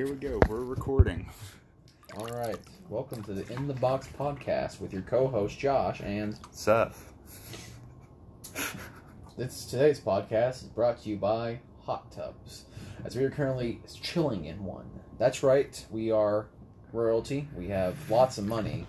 here 0.00 0.08
we 0.08 0.16
go. 0.16 0.40
We're 0.48 0.64
recording. 0.64 1.28
All 2.16 2.24
right. 2.28 2.56
Welcome 2.88 3.22
to 3.24 3.34
the 3.34 3.52
In 3.52 3.68
the 3.68 3.74
Box 3.74 4.08
podcast 4.18 4.80
with 4.80 4.94
your 4.94 5.02
co-host 5.02 5.58
Josh 5.58 6.00
and 6.00 6.38
Seth. 6.52 7.12
this 9.36 9.66
today's 9.66 10.00
podcast 10.00 10.62
is 10.62 10.68
brought 10.68 11.02
to 11.02 11.10
you 11.10 11.16
by 11.16 11.60
Hot 11.84 12.10
Tubs. 12.10 12.64
As 13.04 13.14
we 13.14 13.24
are 13.24 13.30
currently 13.30 13.82
chilling 14.00 14.46
in 14.46 14.64
one. 14.64 14.88
That's 15.18 15.42
right. 15.42 15.84
We 15.90 16.10
are 16.10 16.46
royalty. 16.94 17.46
We 17.54 17.68
have 17.68 18.10
lots 18.10 18.38
of 18.38 18.46
money. 18.46 18.86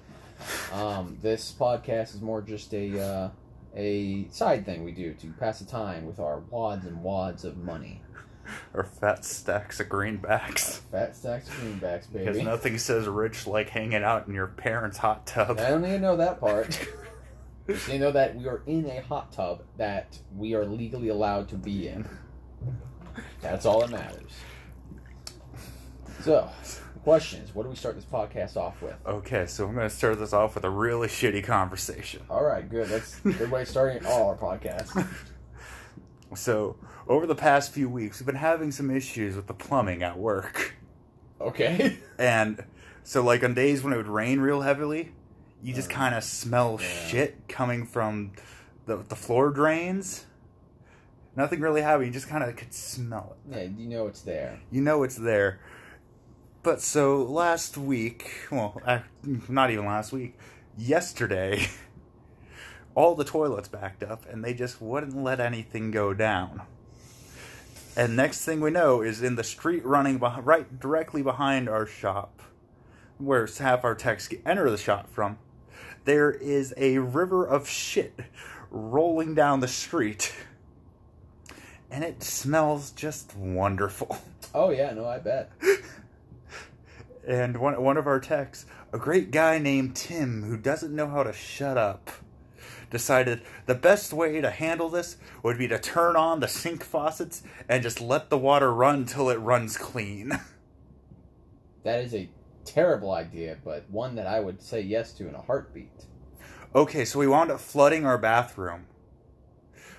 Um, 0.72 1.18
this 1.22 1.52
podcast 1.52 2.16
is 2.16 2.22
more 2.22 2.42
just 2.42 2.74
a 2.74 2.98
uh, 2.98 3.30
a 3.76 4.30
side 4.32 4.66
thing 4.66 4.86
we 4.86 4.94
do 4.94 5.14
to 5.16 5.28
pass 5.34 5.60
the 5.60 5.66
time 5.66 6.06
with 6.06 6.22
our 6.22 6.40
wads 6.50 6.86
and 6.86 7.04
wads 7.04 7.44
of 7.44 7.58
money. 7.58 8.02
Our 8.74 8.84
fat 8.84 9.26
stacks 9.26 9.80
of 9.80 9.88
greenbacks. 9.88 10.80
Fat 10.92 11.16
stacks 11.16 11.48
of 11.48 11.56
greenbacks, 11.56 12.12
baby. 12.12 12.26
Because 12.26 12.42
nothing 12.42 12.78
says 12.78 13.08
rich 13.08 13.48
like 13.48 13.70
hanging 13.70 14.04
out 14.04 14.28
in 14.28 14.34
your 14.34 14.48
parents' 14.48 14.98
hot 14.98 15.26
tub. 15.26 15.60
I 15.60 15.70
don't 15.70 15.86
even 15.86 16.02
know 16.02 16.18
that 16.18 16.40
part. 16.40 16.80
They 17.88 18.00
know 18.00 18.12
that 18.12 18.36
we 18.36 18.48
are 18.48 18.64
in 18.66 18.90
a 18.90 19.02
hot 19.02 19.32
tub 19.32 19.62
that 19.78 20.18
we 20.36 20.56
are 20.56 20.66
legally 20.66 21.08
allowed 21.08 21.48
to 21.50 21.56
be 21.56 21.88
in. 21.88 22.06
That's 23.40 23.66
all 23.66 23.82
that 23.82 23.92
matters. 23.92 24.32
So, 26.22 26.50
the 26.94 27.00
question 27.00 27.42
is, 27.42 27.56
what 27.56 27.64
do 27.64 27.70
we 27.70 27.76
start 27.76 27.96
this 27.96 28.04
podcast 28.06 28.58
off 28.58 28.82
with? 28.82 28.96
Okay, 29.06 29.46
so 29.46 29.68
I'm 29.68 29.76
going 29.76 29.88
to 29.88 29.96
start 29.96 30.20
this 30.20 30.34
off 30.34 30.56
with 30.56 30.66
a 30.66 30.70
really 30.70 31.08
shitty 31.08 31.44
conversation. 31.44 32.22
All 32.30 32.44
right, 32.44 32.68
good. 32.68 32.88
That's 32.90 33.20
a 33.24 33.32
good 33.32 33.52
way 33.52 33.62
of 33.62 33.68
starting 33.68 34.06
all 34.06 34.30
our 34.30 34.38
podcasts. 34.38 35.08
So, 36.36 36.78
over 37.12 37.26
the 37.28 37.36
past 37.36 37.72
few 37.74 37.90
weeks, 37.90 38.20
we've 38.20 38.26
been 38.26 38.36
having 38.36 38.72
some 38.72 38.90
issues 38.90 39.36
with 39.36 39.48
the 39.48 39.54
plumbing 39.54 40.02
at 40.02 40.18
work. 40.18 40.76
Okay. 41.40 41.98
And 42.18 42.64
so, 43.04 43.24
like, 43.24 43.44
on 43.44 43.54
days 43.56 43.84
when 43.84 43.94
it 43.94 43.98
would 43.98 44.08
rain 44.08 44.40
real 44.40 44.62
heavily, 44.62 45.12
you 45.62 45.74
just 45.74 45.90
Uh, 45.92 45.96
kind 45.96 46.16
of 46.16 46.24
smell 46.24 46.78
yeah. 46.80 46.88
shit 47.08 47.48
coming 47.48 47.86
from 47.86 48.32
the, 48.86 48.98
the 48.98 49.16
floor 49.16 49.50
drains. 49.50 50.26
Nothing 51.36 51.60
really 51.62 51.82
happened. 51.82 52.06
You 52.08 52.14
just 52.14 52.28
kind 52.28 52.44
of 52.44 52.56
could 52.56 52.74
smell 52.74 53.36
it. 53.50 53.56
Yeah, 53.56 53.64
you 53.64 53.90
know 53.90 54.08
it's 54.08 54.22
there. 54.22 54.60
you 54.72 54.82
know 54.82 55.04
it's 55.04 55.16
there. 55.16 55.60
But 56.64 56.80
so 56.82 57.24
last 57.24 57.76
week, 57.78 58.30
well, 58.52 58.80
not 59.50 59.72
even 59.72 59.86
last 59.86 60.12
week, 60.14 60.38
yesterday, 60.78 61.68
all 62.96 63.16
the 63.16 63.24
toilets 63.24 63.68
backed 63.68 64.04
up 64.04 64.26
and 64.30 64.44
they 64.46 64.54
just 64.54 64.80
wouldn't 64.82 65.16
let 65.18 65.40
anything 65.40 65.90
go 65.90 66.14
down. 66.14 66.62
And 67.96 68.16
next 68.16 68.46
thing 68.46 68.62
we 68.62 68.72
know 68.72 69.02
is 69.02 69.22
in 69.22 69.36
the 69.36 69.44
street 69.44 69.86
running 69.86 70.20
beh- 70.20 70.42
right 70.46 70.80
directly 70.80 71.22
behind 71.22 71.68
our 71.68 71.86
shop, 71.86 72.42
where 73.18 73.48
half 73.60 73.84
our 73.84 73.96
techs 73.96 74.30
enter 74.46 74.70
the 74.70 74.78
shop 74.78 75.10
from, 75.12 75.38
there 76.06 76.32
is 76.32 76.74
a 76.78 77.00
river 77.00 77.46
of 77.46 77.68
shit 77.68 78.18
rolling 78.70 79.36
down 79.36 79.60
the 79.60 79.68
street. 79.68 80.34
And 81.90 82.04
it 82.06 82.24
smells 82.24 82.92
just 82.92 83.36
wonderful. 83.36 84.18
Oh 84.54 84.70
yeah, 84.70 84.92
no, 84.92 85.06
I 85.06 85.18
bet. 85.20 85.50
and 87.26 87.56
one 87.56 87.82
one 87.82 87.96
of 87.96 88.06
our 88.06 88.20
techs, 88.20 88.66
a 88.92 88.98
great 88.98 89.32
guy 89.32 89.60
named 89.60 89.96
Tim 89.96 90.44
who 90.44 90.58
doesn't 90.58 90.94
know 90.94 91.08
how 91.08 91.24
to 91.24 91.32
shut 91.32 91.78
up, 91.78 92.12
decided 92.92 93.42
the 93.66 93.74
best 93.76 94.14
way 94.14 94.40
to 94.42 94.52
handle 94.52 94.90
this 94.90 95.18
would 95.42 95.58
be 95.58 95.68
to 95.70 95.80
turn 95.80 96.16
on 96.16 96.40
the 96.42 96.48
sink 96.48 96.84
faucets 96.84 97.42
and 97.68 97.82
just 97.82 98.00
let 98.00 98.30
the 98.30 98.38
water 98.38 98.72
run 98.74 99.06
till 99.06 99.30
it 99.30 99.38
runs 99.40 99.78
clean. 99.78 100.32
That 101.84 102.02
is 102.02 102.14
a 102.14 102.30
terrible 102.64 103.12
idea, 103.12 103.58
but 103.66 103.90
one 103.90 104.14
that 104.14 104.28
I 104.28 104.40
would 104.40 104.62
say 104.62 104.82
yes 104.82 105.14
to 105.14 105.28
in 105.28 105.34
a 105.34 105.42
heartbeat. 105.42 106.06
okay, 106.76 107.06
so 107.06 107.18
we 107.18 107.26
wound 107.28 107.50
up 107.50 107.60
flooding 107.60 108.06
our 108.06 108.20
bathroom. 108.20 108.86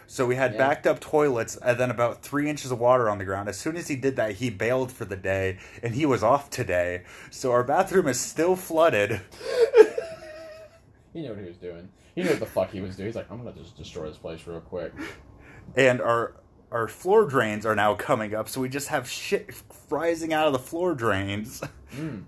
So 0.06 0.24
we 0.26 0.36
had 0.36 0.52
Yeah. 0.52 0.58
backed 0.58 0.86
up 0.86 1.00
toilets 1.00 1.56
and 1.56 1.78
then 1.80 1.90
about 1.90 2.22
three 2.22 2.48
inches 2.48 2.70
of 2.70 2.78
water 2.78 3.10
on 3.10 3.18
the 3.18 3.24
ground. 3.24 3.48
As 3.48 3.58
soon 3.58 3.76
as 3.76 3.88
he 3.88 3.96
did 3.96 4.14
that, 4.14 4.34
he 4.36 4.48
bailed 4.48 4.92
for 4.92 5.04
the 5.04 5.16
day 5.16 5.58
and 5.82 5.94
he 5.96 6.06
was 6.06 6.22
off 6.22 6.50
today. 6.50 7.02
So 7.30 7.50
our 7.50 7.64
bathroom 7.64 8.06
is 8.06 8.20
still 8.20 8.54
flooded. 8.54 9.20
He 11.12 11.20
knew 11.20 11.28
what 11.30 11.40
he 11.40 11.44
was 11.44 11.58
doing. 11.58 11.90
He 12.14 12.22
knew 12.22 12.30
what 12.30 12.40
the 12.40 12.46
fuck 12.46 12.70
he 12.70 12.80
was 12.80 12.96
doing. 12.96 13.08
He's 13.08 13.16
like, 13.16 13.30
I'm 13.30 13.38
gonna 13.38 13.52
just 13.52 13.76
destroy 13.76 14.08
this 14.08 14.18
place 14.18 14.46
real 14.46 14.60
quick. 14.60 14.92
and 15.76 16.00
our 16.00 16.34
our 16.70 16.88
floor 16.88 17.26
drains 17.26 17.66
are 17.66 17.76
now 17.76 17.94
coming 17.94 18.34
up, 18.34 18.48
so 18.48 18.60
we 18.60 18.68
just 18.68 18.88
have 18.88 19.08
shit 19.08 19.62
rising 19.90 20.32
out 20.32 20.46
of 20.46 20.52
the 20.52 20.58
floor 20.58 20.94
drains. 20.94 21.62
Mm. 21.94 22.24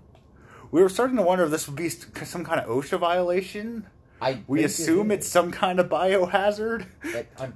We 0.71 0.81
were 0.81 0.89
starting 0.89 1.15
to 1.17 1.23
wonder 1.23 1.45
if 1.45 1.51
this 1.51 1.67
would 1.67 1.75
be 1.75 1.89
some 1.89 2.43
kind 2.43 2.59
of 2.59 2.67
OSHA 2.67 2.99
violation. 2.99 3.87
I 4.21 4.43
We 4.47 4.59
think 4.59 4.69
it 4.69 4.71
assume 4.71 5.11
it's 5.11 5.27
some 5.27 5.51
kind 5.51 5.79
of 5.79 5.89
biohazard. 5.89 6.85
Like, 7.03 7.31
I'm, 7.39 7.55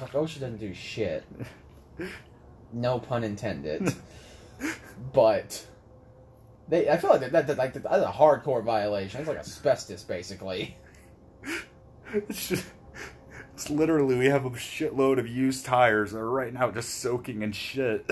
like 0.00 0.12
OSHA 0.12 0.40
doesn't 0.40 0.58
do 0.58 0.74
shit. 0.74 1.24
No 2.72 2.98
pun 2.98 3.24
intended. 3.24 3.94
but 5.12 5.66
they, 6.68 6.88
I 6.88 6.98
feel 6.98 7.10
like 7.10 7.20
that, 7.20 7.32
that, 7.32 7.46
that 7.46 7.58
like 7.58 7.72
that's 7.72 7.86
a 7.86 8.12
hardcore 8.12 8.62
violation. 8.62 9.20
It's 9.20 9.28
like 9.28 9.38
asbestos, 9.38 10.02
basically. 10.02 10.76
It's, 12.12 12.48
just, 12.48 12.66
it's 13.54 13.68
literally 13.68 14.16
we 14.16 14.26
have 14.26 14.44
a 14.46 14.50
shitload 14.50 15.18
of 15.18 15.28
used 15.28 15.66
tires 15.66 16.12
that 16.12 16.18
are 16.18 16.30
right 16.30 16.52
now 16.52 16.70
just 16.70 17.00
soaking 17.00 17.42
in 17.42 17.52
shit. 17.52 18.10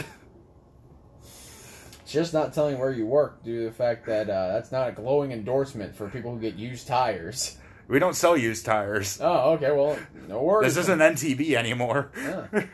Just 2.06 2.32
not 2.32 2.54
telling 2.54 2.78
where 2.78 2.92
you 2.92 3.06
work 3.06 3.42
due 3.42 3.60
to 3.60 3.64
the 3.64 3.74
fact 3.74 4.06
that 4.06 4.30
uh, 4.30 4.48
that's 4.48 4.70
not 4.70 4.88
a 4.88 4.92
glowing 4.92 5.32
endorsement 5.32 5.94
for 5.96 6.08
people 6.08 6.32
who 6.32 6.40
get 6.40 6.54
used 6.54 6.86
tires. 6.86 7.56
We 7.88 7.98
don't 7.98 8.14
sell 8.14 8.36
used 8.36 8.64
tires. 8.64 9.18
Oh, 9.20 9.52
okay. 9.52 9.72
Well, 9.72 9.98
no 10.28 10.42
worries. 10.42 10.74
This 10.74 10.84
isn't 10.84 10.98
NTB 10.98 11.54
anymore. 11.54 12.10
Yeah. 12.16 12.66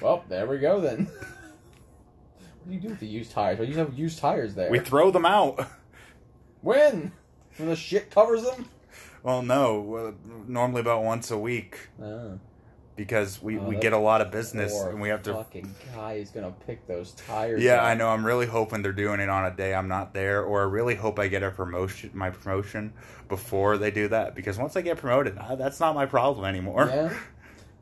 Well, 0.00 0.24
there 0.28 0.46
we 0.46 0.58
go 0.58 0.80
then. 0.80 1.08
What 2.64 2.70
do 2.70 2.76
you 2.76 2.80
do 2.80 2.88
with 2.88 3.00
the 3.00 3.06
used 3.06 3.30
tires? 3.32 3.58
Well, 3.58 3.68
you 3.68 3.76
have 3.76 3.92
used 3.92 4.18
tires 4.20 4.54
there. 4.54 4.70
We 4.70 4.78
throw 4.78 5.10
them 5.10 5.26
out. 5.26 5.66
when? 6.62 7.12
When 7.58 7.68
the 7.68 7.76
shit 7.76 8.10
covers 8.10 8.42
them? 8.42 8.70
Well, 9.24 9.40
no, 9.42 10.14
normally 10.46 10.82
about 10.82 11.02
once 11.02 11.30
a 11.30 11.38
week 11.38 11.88
Oh. 12.00 12.38
because 12.94 13.42
we, 13.42 13.58
Oh, 13.58 13.62
we 13.64 13.76
get 13.76 13.94
a 13.94 13.98
lot 13.98 14.20
of 14.20 14.30
business 14.30 14.72
and 14.82 15.00
we 15.00 15.08
have 15.08 15.22
to 15.22 15.32
fucking 15.32 15.74
guy 15.94 16.12
is 16.14 16.28
gonna 16.30 16.52
pick 16.66 16.86
those 16.86 17.12
tires. 17.12 17.62
Yeah, 17.62 17.76
up. 17.76 17.84
I 17.84 17.94
know. 17.94 18.08
I'm 18.10 18.24
really 18.24 18.44
hoping 18.46 18.82
they're 18.82 18.92
doing 18.92 19.20
it 19.20 19.30
on 19.30 19.46
a 19.46 19.50
day 19.50 19.74
I'm 19.74 19.88
not 19.88 20.12
there, 20.12 20.42
or 20.44 20.60
I 20.60 20.64
really 20.64 20.94
hope 20.94 21.18
I 21.18 21.28
get 21.28 21.42
a 21.42 21.50
promotion, 21.50 22.10
my 22.12 22.28
promotion, 22.28 22.92
before 23.30 23.78
they 23.78 23.90
do 23.90 24.08
that. 24.08 24.34
Because 24.34 24.58
once 24.58 24.76
I 24.76 24.82
get 24.82 24.98
promoted, 24.98 25.36
that's 25.58 25.80
not 25.80 25.94
my 25.94 26.04
problem 26.06 26.44
anymore. 26.46 26.86
Yeah. 26.92 27.12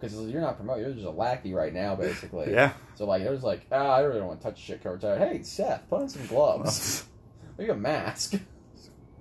Because 0.01 0.19
you're 0.29 0.41
not 0.41 0.57
promoted. 0.57 0.85
You're 0.85 0.95
just 0.95 1.07
a 1.07 1.11
lackey 1.11 1.55
right 1.55 1.73
now, 1.73 1.95
basically. 1.95 2.51
Yeah. 2.51 2.73
So 2.97 3.05
like, 3.05 3.23
it 3.23 3.31
was 3.31 3.45
like, 3.45 3.67
ah, 3.71 3.95
I 3.95 4.01
really 4.01 4.19
don't 4.19 4.27
want 4.27 4.41
to 4.41 4.49
touch 4.49 4.59
shit 4.61 4.83
covered 4.83 5.01
tire. 5.01 5.17
Hey, 5.17 5.45
Seth, 5.45 5.89
put 5.89 6.01
on 6.03 6.09
some 6.09 6.27
gloves. 6.27 7.05
Maybe 7.57 7.71
a 7.71 7.77
mask. 7.77 8.35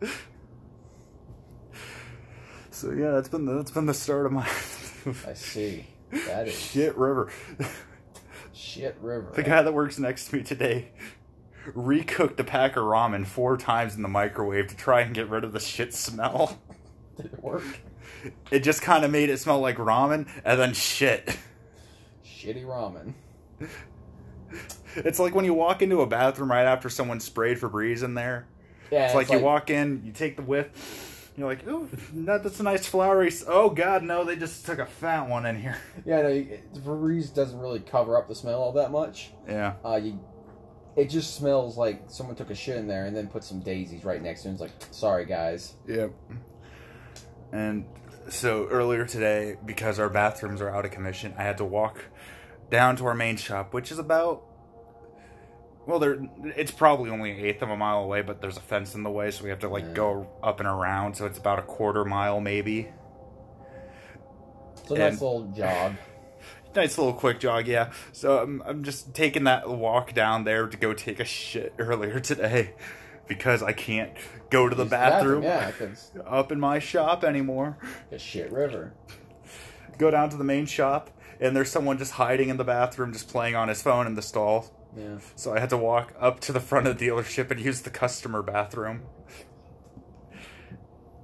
so 2.81 2.91
yeah, 2.91 3.11
that's 3.11 3.29
been 3.29 3.45
the, 3.45 3.53
that's 3.53 3.71
been 3.71 3.85
the 3.85 3.93
start 3.93 4.25
of 4.25 4.31
my 4.31 4.45
I 5.27 5.33
see. 5.33 5.85
That 6.09 6.47
is 6.47 6.59
shit 6.59 6.97
river. 6.97 7.31
shit 8.53 8.97
river. 9.01 9.31
The 9.35 9.45
eh? 9.45 9.47
guy 9.47 9.61
that 9.61 9.73
works 9.73 9.99
next 9.99 10.29
to 10.29 10.37
me 10.37 10.43
today 10.43 10.89
recooked 11.75 12.39
a 12.39 12.43
pack 12.43 12.75
of 12.75 12.83
ramen 12.83 13.27
four 13.27 13.55
times 13.55 13.95
in 13.95 14.01
the 14.01 14.07
microwave 14.07 14.67
to 14.67 14.75
try 14.75 15.01
and 15.01 15.13
get 15.13 15.29
rid 15.29 15.43
of 15.43 15.53
the 15.53 15.59
shit 15.59 15.93
smell. 15.93 16.59
Did 17.17 17.27
it 17.27 17.43
work? 17.43 17.63
It 18.49 18.61
just 18.61 18.81
kind 18.81 19.05
of 19.05 19.11
made 19.11 19.29
it 19.29 19.37
smell 19.37 19.59
like 19.59 19.77
ramen 19.77 20.27
and 20.43 20.59
then 20.59 20.73
shit. 20.73 21.37
Shitty 22.25 22.65
ramen. 22.65 23.13
It's 24.95 25.19
like 25.19 25.35
when 25.35 25.45
you 25.45 25.53
walk 25.53 25.83
into 25.83 26.01
a 26.01 26.07
bathroom 26.07 26.51
right 26.51 26.65
after 26.65 26.89
someone 26.89 27.19
sprayed 27.19 27.59
Febreze 27.59 28.03
in 28.03 28.15
there. 28.15 28.47
Yeah, 28.89 29.05
It's 29.05 29.15
like 29.15 29.31
you 29.31 29.39
walk 29.39 29.69
in, 29.69 30.01
you 30.03 30.11
take 30.11 30.35
the 30.35 30.41
whiff, 30.41 31.10
you're 31.41 31.49
like, 31.49 31.67
ooh, 31.67 31.89
that, 32.25 32.43
that's 32.43 32.59
a 32.59 32.63
nice 32.63 32.85
flowery. 32.87 33.31
Oh 33.47 33.69
God, 33.69 34.03
no, 34.03 34.23
they 34.23 34.35
just 34.35 34.65
took 34.65 34.79
a 34.79 34.85
fat 34.85 35.27
one 35.27 35.45
in 35.45 35.59
here. 35.59 35.77
Yeah, 36.05 36.21
no, 36.21 36.27
you- 36.29 36.59
Febreze 36.75 37.33
doesn't 37.33 37.59
really 37.59 37.79
cover 37.81 38.17
up 38.17 38.27
the 38.27 38.35
smell 38.35 38.61
all 38.61 38.71
that 38.73 38.91
much. 38.91 39.31
Yeah, 39.47 39.73
Uh, 39.83 39.99
you, 40.01 40.19
it 40.95 41.09
just 41.09 41.35
smells 41.35 41.77
like 41.77 42.03
someone 42.07 42.35
took 42.35 42.49
a 42.49 42.55
shit 42.55 42.77
in 42.77 42.87
there 42.87 43.05
and 43.05 43.15
then 43.15 43.27
put 43.27 43.43
some 43.43 43.59
daisies 43.61 44.03
right 44.05 44.21
next 44.21 44.43
to 44.43 44.49
it. 44.49 44.51
It's 44.53 44.61
like, 44.61 44.71
sorry 44.91 45.25
guys. 45.25 45.73
yep. 45.87 46.11
And 47.51 47.85
so 48.29 48.67
earlier 48.69 49.05
today, 49.05 49.57
because 49.65 49.99
our 49.99 50.09
bathrooms 50.09 50.61
are 50.61 50.69
out 50.69 50.85
of 50.85 50.91
commission, 50.91 51.33
I 51.37 51.43
had 51.43 51.57
to 51.57 51.65
walk 51.65 52.05
down 52.69 52.95
to 52.97 53.05
our 53.05 53.13
main 53.15 53.35
shop, 53.37 53.73
which 53.73 53.91
is 53.91 53.99
about. 53.99 54.43
Well, 55.87 55.99
there 55.99 56.19
it's 56.55 56.71
probably 56.71 57.09
only 57.09 57.31
an 57.31 57.37
eighth 57.45 57.61
of 57.63 57.69
a 57.69 57.77
mile 57.77 57.99
away, 58.03 58.21
but 58.21 58.39
there's 58.41 58.57
a 58.57 58.61
fence 58.61 58.93
in 58.95 59.03
the 59.03 59.09
way, 59.09 59.31
so 59.31 59.43
we 59.43 59.49
have 59.49 59.59
to 59.59 59.67
like 59.69 59.83
Yeah. 59.85 59.93
go 59.93 60.27
up 60.43 60.59
and 60.59 60.67
around. 60.69 61.15
So 61.15 61.25
it's 61.25 61.39
about 61.39 61.59
a 61.59 61.63
quarter 61.63 62.05
mile, 62.05 62.39
maybe. 62.39 62.89
So 64.87 64.95
nice 64.95 65.13
And- 65.13 65.21
little 65.21 65.43
jog. 65.55 65.93
nice 66.75 66.97
little 66.97 67.13
quick 67.13 67.39
jog, 67.39 67.67
yeah. 67.67 67.91
So 68.11 68.39
I'm, 68.39 68.61
I'm 68.65 68.83
just 68.83 69.13
taking 69.13 69.43
that 69.45 69.67
walk 69.69 70.13
down 70.13 70.43
there 70.43 70.67
to 70.67 70.77
go 70.77 70.93
take 70.93 71.19
a 71.19 71.25
shit 71.25 71.73
earlier 71.79 72.19
today 72.19 72.73
because 73.27 73.63
I 73.63 73.73
can't 73.73 74.11
go 74.49 74.69
to 74.69 74.75
the 74.75 74.83
Use 74.83 74.91
bathroom 74.91 75.43
Yeah, 75.43 75.71
up 76.25 76.51
in 76.51 76.59
my 76.59 76.79
shop 76.79 77.23
anymore. 77.23 77.77
shit 78.17 78.51
river. 78.51 78.93
Go 79.97 80.11
down 80.11 80.29
to 80.29 80.37
the 80.37 80.43
main 80.43 80.65
shop, 80.65 81.09
and 81.39 81.55
there's 81.55 81.69
someone 81.71 81.97
just 81.97 82.13
hiding 82.13 82.49
in 82.49 82.57
the 82.57 82.63
bathroom, 82.63 83.13
just 83.13 83.29
playing 83.29 83.55
on 83.55 83.67
his 83.67 83.81
phone 83.81 84.07
in 84.07 84.15
the 84.15 84.21
stall. 84.21 84.65
Yeah. 84.95 85.19
So 85.35 85.53
I 85.53 85.59
had 85.59 85.69
to 85.69 85.77
walk 85.77 86.13
up 86.19 86.39
to 86.41 86.51
the 86.51 86.59
front 86.59 86.87
of 86.87 86.97
the 86.97 87.07
dealership 87.07 87.49
and 87.51 87.59
use 87.59 87.81
the 87.81 87.89
customer 87.89 88.41
bathroom. 88.41 89.03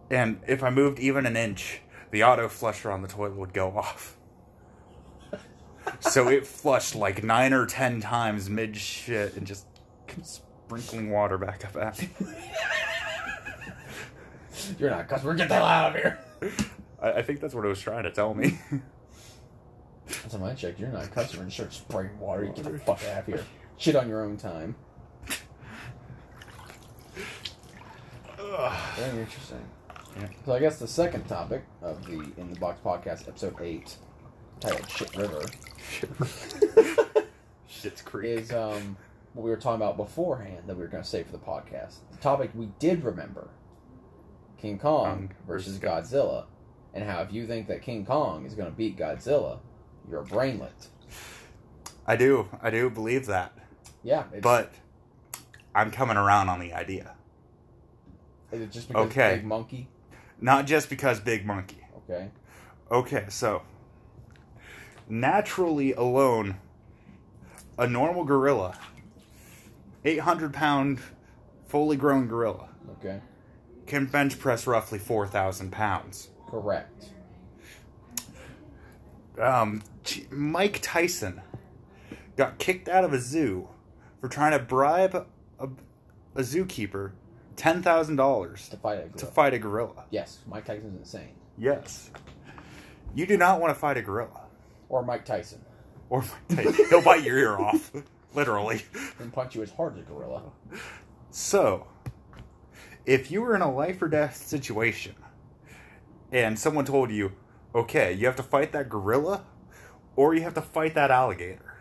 And 0.09 0.39
if 0.47 0.63
I 0.63 0.69
moved 0.69 0.99
even 0.99 1.25
an 1.25 1.35
inch, 1.35 1.81
the 2.11 2.23
auto 2.23 2.47
flusher 2.47 2.91
on 2.91 3.01
the 3.01 3.07
toilet 3.07 3.35
would 3.35 3.53
go 3.53 3.71
off. 3.75 4.17
so 5.99 6.29
it 6.29 6.47
flushed 6.47 6.95
like 6.95 7.23
nine 7.23 7.51
or 7.51 7.65
ten 7.65 7.99
times 7.99 8.49
mid 8.49 8.77
shit 8.77 9.35
and 9.35 9.45
just 9.45 9.65
sprinkling 10.23 11.11
water 11.11 11.37
back 11.37 11.65
up 11.65 11.75
at 11.75 12.01
me. 12.01 12.09
You're 14.79 14.89
not 14.89 15.01
a 15.01 15.03
customer. 15.03 15.33
Get 15.33 15.49
the 15.49 15.55
hell 15.55 15.65
out 15.65 15.95
of 15.95 16.01
here. 16.01 16.19
I, 17.01 17.11
I 17.13 17.21
think 17.21 17.39
that's 17.39 17.53
what 17.53 17.65
it 17.65 17.69
was 17.69 17.81
trying 17.81 18.03
to 18.03 18.11
tell 18.11 18.33
me. 18.33 18.59
That's 20.07 20.33
on 20.33 20.41
my 20.41 20.53
check. 20.53 20.79
You're 20.79 20.89
not 20.89 21.05
a 21.05 21.09
customer 21.09 21.43
and 21.43 21.51
start 21.51 21.73
spraying 21.73 22.17
water. 22.19 22.45
You 22.45 22.53
get 22.53 22.63
the 22.63 22.79
fuck 22.79 23.03
out 23.05 23.19
of 23.19 23.25
here. 23.25 23.45
Shit 23.77 23.95
on 23.95 24.07
your 24.07 24.23
own 24.23 24.37
time. 24.37 24.75
Very 28.37 29.19
interesting. 29.19 29.63
Yeah. 30.19 30.27
So 30.45 30.53
I 30.53 30.59
guess 30.59 30.79
the 30.79 30.87
second 30.87 31.27
topic 31.27 31.63
of 31.81 32.05
the 32.05 32.31
In 32.37 32.51
the 32.51 32.59
Box 32.59 32.79
podcast, 32.83 33.27
episode 33.27 33.55
eight, 33.61 33.97
titled 34.59 34.89
"Shit 34.89 35.15
River," 35.15 35.43
Shit's 37.67 38.01
creek. 38.01 38.39
is 38.39 38.51
um, 38.51 38.97
what 39.33 39.43
we 39.43 39.49
were 39.51 39.57
talking 39.57 39.75
about 39.81 39.97
beforehand 39.97 40.63
that 40.65 40.75
we 40.75 40.81
were 40.81 40.87
going 40.87 41.03
to 41.03 41.09
say 41.09 41.23
for 41.23 41.33
the 41.33 41.37
podcast. 41.37 41.97
The 42.11 42.17
topic 42.17 42.51
we 42.55 42.69
did 42.79 43.03
remember: 43.03 43.49
King 44.57 44.79
Kong 44.79 45.05
Kong 45.05 45.31
versus 45.45 45.77
versus 45.77 45.79
Godzilla, 45.79 46.45
and 46.93 47.03
how 47.03 47.21
if 47.21 47.31
you 47.31 47.45
think 47.45 47.67
that 47.67 47.81
King 47.83 48.05
Kong 48.05 48.45
is 48.45 48.55
going 48.55 48.69
to 48.69 48.75
beat 48.75 48.97
Godzilla, 48.97 49.59
you're 50.09 50.21
a 50.21 50.25
brainlet. 50.25 50.87
I 52.05 52.15
do. 52.15 52.47
I 52.61 52.69
do 52.69 52.89
believe 52.89 53.25
that. 53.25 53.53
Yeah, 54.03 54.23
it's, 54.31 54.41
But 54.41 54.71
I'm 55.75 55.91
coming 55.91 56.17
around 56.17 56.49
on 56.49 56.59
the 56.59 56.73
idea. 56.73 57.13
is 58.51 58.61
it 58.61 58.71
just 58.71 58.87
because 58.87 59.07
Okay. 59.07 59.35
Big 59.37 59.45
Monkey? 59.45 59.87
Not 60.39 60.65
just 60.65 60.89
because 60.89 61.19
Big 61.19 61.45
Monkey. 61.45 61.81
Okay. 61.97 62.29
Okay, 62.89 63.25
so 63.27 63.63
naturally 65.09 65.93
alone, 65.93 66.57
a 67.77 67.87
normal 67.87 68.23
gorilla, 68.23 68.77
800 70.05 70.53
pound, 70.53 70.99
fully 71.67 71.97
grown 71.97 72.27
gorilla, 72.27 72.69
Okay. 72.99 73.19
can 73.85 74.05
bench 74.05 74.39
press 74.39 74.65
roughly 74.65 74.99
4,000 74.99 75.71
pounds. 75.71 76.29
Correct. 76.49 77.09
Um, 79.39 79.83
Mike 80.31 80.79
Tyson 80.81 81.41
got 82.35 82.57
kicked 82.57 82.87
out 82.89 83.03
of 83.03 83.13
a 83.13 83.19
zoo 83.19 83.67
for 84.19 84.27
trying 84.27 84.51
to 84.53 84.59
bribe 84.59 85.15
a, 85.59 85.65
a 86.35 86.41
zookeeper 86.41 87.11
$10,000 87.55 88.69
To 88.69 88.77
fight 88.77 88.99
a 88.99 89.01
to 89.03 89.07
gorilla. 89.09 89.31
fight 89.31 89.53
a 89.53 89.59
gorilla. 89.59 90.05
Yes, 90.11 90.39
Mike 90.47 90.65
Tyson's 90.65 90.95
insane. 90.97 91.33
Yes. 91.57 92.11
You 93.15 93.25
do 93.25 93.37
not 93.37 93.59
want 93.59 93.73
to 93.73 93.79
fight 93.79 93.97
a 93.97 94.01
gorilla. 94.01 94.41
Or 94.89 95.03
Mike 95.03 95.25
Tyson. 95.25 95.63
Or 96.09 96.23
Mike 96.49 96.65
Tyson. 96.65 96.85
he'll 96.89 97.01
bite 97.01 97.23
your 97.23 97.37
ear 97.37 97.57
off. 97.57 97.91
Literally. 98.35 98.83
And 99.19 99.33
punch 99.33 99.55
you 99.55 99.63
as 99.63 99.71
hard 99.71 99.93
as 99.95 99.99
a 100.01 100.03
gorilla. 100.03 100.43
So, 101.31 101.87
if 103.05 103.31
you 103.31 103.41
were 103.41 103.55
in 103.55 103.61
a 103.61 103.71
life 103.71 104.01
or 104.01 104.07
death 104.07 104.35
situation 104.35 105.15
and 106.31 106.57
someone 106.59 106.85
told 106.85 107.09
you, 107.09 107.31
okay, 107.73 108.13
you 108.13 108.25
have 108.25 108.35
to 108.37 108.43
fight 108.43 108.71
that 108.71 108.89
gorilla 108.89 109.43
or 110.15 110.33
you 110.33 110.41
have 110.41 110.55
to 110.55 110.61
fight 110.61 110.95
that 110.95 111.11
alligator, 111.11 111.77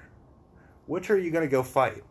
which 0.86 1.10
are 1.10 1.18
you 1.18 1.30
going 1.30 1.44
to 1.44 1.50
go 1.50 1.62
fight? 1.62 2.04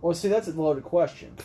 Well, 0.00 0.14
see, 0.14 0.28
that's 0.28 0.48
a 0.48 0.52
loaded 0.52 0.82
question. 0.82 1.36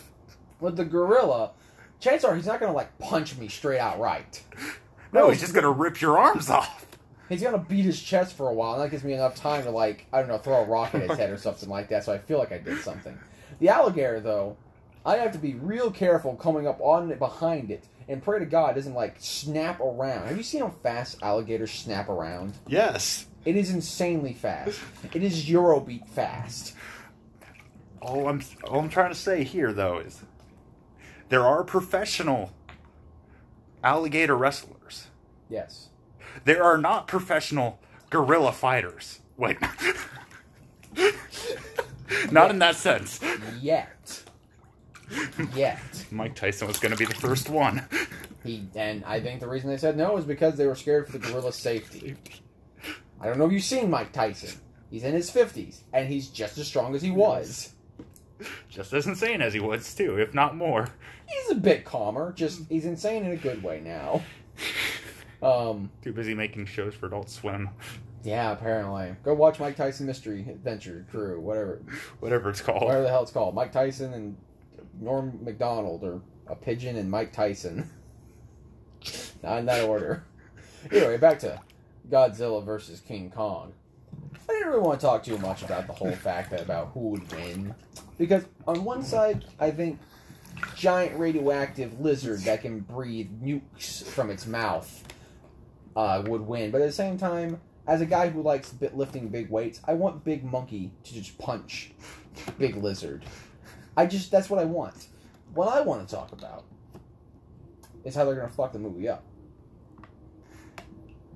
With 0.60 0.76
the 0.76 0.84
gorilla, 0.84 1.52
chances 2.00 2.24
are 2.24 2.34
he's 2.34 2.46
not 2.46 2.58
going 2.58 2.72
to, 2.72 2.76
like, 2.76 2.98
punch 2.98 3.36
me 3.36 3.48
straight 3.48 3.78
out 3.78 4.00
right. 4.00 4.42
No, 5.10 5.30
he's 5.30 5.40
just 5.40 5.54
going 5.54 5.64
to 5.64 5.70
rip 5.70 6.02
your 6.02 6.18
arms 6.18 6.50
off. 6.50 6.86
He's 7.30 7.40
going 7.40 7.54
to 7.54 7.58
beat 7.58 7.86
his 7.86 7.98
chest 7.98 8.36
for 8.36 8.50
a 8.50 8.52
while, 8.52 8.74
and 8.74 8.82
that 8.82 8.90
gives 8.90 9.04
me 9.04 9.14
enough 9.14 9.34
time 9.36 9.62
to, 9.62 9.70
like, 9.70 10.06
I 10.12 10.18
don't 10.18 10.28
know, 10.28 10.36
throw 10.36 10.56
a 10.56 10.64
rock 10.66 10.94
at 10.94 11.00
his 11.00 11.16
head 11.16 11.30
or 11.30 11.38
something 11.38 11.66
like 11.66 11.88
that, 11.88 12.04
so 12.04 12.12
I 12.12 12.18
feel 12.18 12.38
like 12.38 12.52
I 12.52 12.58
did 12.58 12.78
something. 12.80 13.18
The 13.58 13.70
alligator, 13.70 14.20
though, 14.20 14.58
I 15.06 15.16
have 15.16 15.32
to 15.32 15.38
be 15.38 15.54
real 15.54 15.90
careful 15.90 16.36
coming 16.36 16.66
up 16.66 16.78
on 16.82 17.10
it 17.10 17.18
behind 17.18 17.70
it 17.70 17.84
and 18.08 18.22
pray 18.22 18.38
to 18.38 18.46
God 18.46 18.70
it 18.70 18.74
doesn't, 18.76 18.94
like, 18.94 19.16
snap 19.18 19.80
around. 19.80 20.28
Have 20.28 20.36
you 20.36 20.42
seen 20.42 20.60
how 20.62 20.70
fast 20.70 21.22
alligators 21.22 21.70
snap 21.70 22.08
around? 22.08 22.54
Yes. 22.66 23.26
It 23.44 23.56
is 23.56 23.70
insanely 23.70 24.34
fast. 24.34 24.80
It 25.12 25.22
is 25.22 25.46
Eurobeat 25.46 26.08
fast. 26.08 26.74
All 28.00 28.28
I'm 28.28 28.42
all 28.64 28.80
I'm 28.80 28.88
trying 28.88 29.10
to 29.10 29.18
say 29.18 29.42
here 29.42 29.72
though 29.72 29.98
is 29.98 30.22
there 31.30 31.44
are 31.44 31.64
professional 31.64 32.52
alligator 33.82 34.36
wrestlers. 34.36 35.08
Yes. 35.48 35.88
There 36.44 36.62
are 36.62 36.78
not 36.78 37.08
professional 37.08 37.80
gorilla 38.10 38.52
fighters. 38.52 39.20
Wait. 39.36 39.56
not 42.30 42.50
in 42.50 42.58
that 42.58 42.76
sense. 42.76 43.20
Yet. 43.60 44.24
Yet. 45.54 45.78
Mike 46.10 46.34
Tyson 46.34 46.66
was 46.68 46.78
going 46.78 46.92
to 46.92 46.98
be 46.98 47.04
the 47.04 47.14
first 47.14 47.48
one. 47.48 47.84
He 48.44 48.68
and 48.74 49.04
I 49.04 49.20
think 49.20 49.40
the 49.40 49.48
reason 49.48 49.68
they 49.70 49.76
said 49.76 49.96
no 49.96 50.16
is 50.16 50.24
because 50.24 50.56
they 50.56 50.66
were 50.66 50.74
scared 50.74 51.06
for 51.06 51.18
the 51.18 51.26
gorilla's 51.26 51.56
safety. 51.56 52.16
I 53.20 53.26
don't 53.26 53.38
know 53.38 53.46
if 53.46 53.52
you've 53.52 53.62
seen 53.62 53.90
Mike 53.90 54.12
Tyson. 54.12 54.58
He's 54.90 55.04
in 55.04 55.12
his 55.14 55.30
fifties 55.30 55.82
and 55.92 56.08
he's 56.08 56.28
just 56.28 56.56
as 56.58 56.66
strong 56.66 56.94
as 56.94 57.02
he 57.02 57.10
was. 57.10 57.72
Just 58.68 58.92
as 58.92 59.06
insane 59.06 59.42
as 59.42 59.52
he 59.52 59.60
was 59.60 59.94
too, 59.94 60.18
if 60.18 60.32
not 60.32 60.56
more. 60.56 60.88
He's 61.26 61.50
a 61.50 61.56
bit 61.56 61.84
calmer. 61.84 62.32
Just 62.32 62.62
he's 62.68 62.86
insane 62.86 63.24
in 63.24 63.32
a 63.32 63.36
good 63.36 63.62
way 63.62 63.80
now. 63.80 64.22
Um. 65.42 65.90
Too 66.02 66.12
busy 66.12 66.34
making 66.34 66.66
shows 66.66 66.94
for 66.94 67.06
Adult 67.06 67.30
Swim, 67.30 67.68
Yeah. 68.24 68.52
Apparently, 68.52 69.14
go 69.22 69.34
watch 69.34 69.60
Mike 69.60 69.76
Tyson 69.76 70.06
Mystery 70.06 70.40
Adventure 70.48 71.06
Crew, 71.10 71.40
whatever, 71.40 71.80
whatever 72.20 72.50
it's 72.50 72.60
called. 72.60 72.82
whatever 72.82 73.02
the 73.04 73.08
hell 73.08 73.22
it's 73.22 73.30
called. 73.32 73.54
Mike 73.54 73.72
Tyson 73.72 74.14
and 74.14 74.36
Norm 75.00 75.38
Macdonald, 75.42 76.04
or 76.04 76.20
a 76.46 76.54
pigeon 76.54 76.96
and 76.96 77.10
Mike 77.10 77.32
Tyson. 77.32 77.90
Not 79.42 79.58
in 79.58 79.66
that 79.66 79.84
order. 79.84 80.24
Anyway, 80.90 81.16
back 81.16 81.38
to 81.40 81.60
Godzilla 82.10 82.64
versus 82.64 83.00
King 83.00 83.30
Kong. 83.30 83.72
I 84.48 84.52
didn't 84.52 84.68
really 84.68 84.80
want 84.80 85.00
to 85.00 85.06
talk 85.06 85.22
too 85.22 85.38
much 85.38 85.62
about 85.62 85.86
the 85.86 85.92
whole 85.92 86.12
fact 86.12 86.50
that 86.50 86.62
about 86.62 86.90
who 86.94 87.10
would 87.10 87.32
win, 87.32 87.74
because 88.16 88.44
on 88.66 88.84
one 88.84 89.02
side, 89.02 89.44
I 89.60 89.70
think 89.70 89.98
giant 90.74 91.18
radioactive 91.18 92.00
lizard 92.00 92.40
that 92.40 92.62
can 92.62 92.80
breathe 92.80 93.30
nukes 93.42 94.02
from 94.04 94.30
its 94.30 94.46
mouth 94.46 95.04
uh, 95.94 96.22
would 96.26 96.42
win. 96.42 96.70
But 96.70 96.80
at 96.80 96.86
the 96.86 96.92
same 96.92 97.18
time, 97.18 97.60
as 97.86 98.00
a 98.00 98.06
guy 98.06 98.28
who 98.28 98.42
likes 98.42 98.70
bit 98.70 98.96
lifting 98.96 99.28
big 99.28 99.50
weights, 99.50 99.80
I 99.84 99.94
want 99.94 100.24
Big 100.24 100.44
Monkey 100.44 100.92
to 101.04 101.14
just 101.14 101.38
punch 101.38 101.92
Big 102.58 102.76
Lizard. 102.76 103.24
I 103.98 104.06
just 104.06 104.30
that's 104.30 104.48
what 104.48 104.60
I 104.60 104.64
want. 104.64 105.08
What 105.54 105.68
I 105.76 105.80
want 105.80 106.08
to 106.08 106.14
talk 106.14 106.30
about 106.30 106.62
is 108.04 108.14
how 108.14 108.24
they're 108.24 108.36
going 108.36 108.48
to 108.48 108.54
fuck 108.54 108.72
the 108.72 108.78
movie 108.78 109.08
up. 109.08 109.24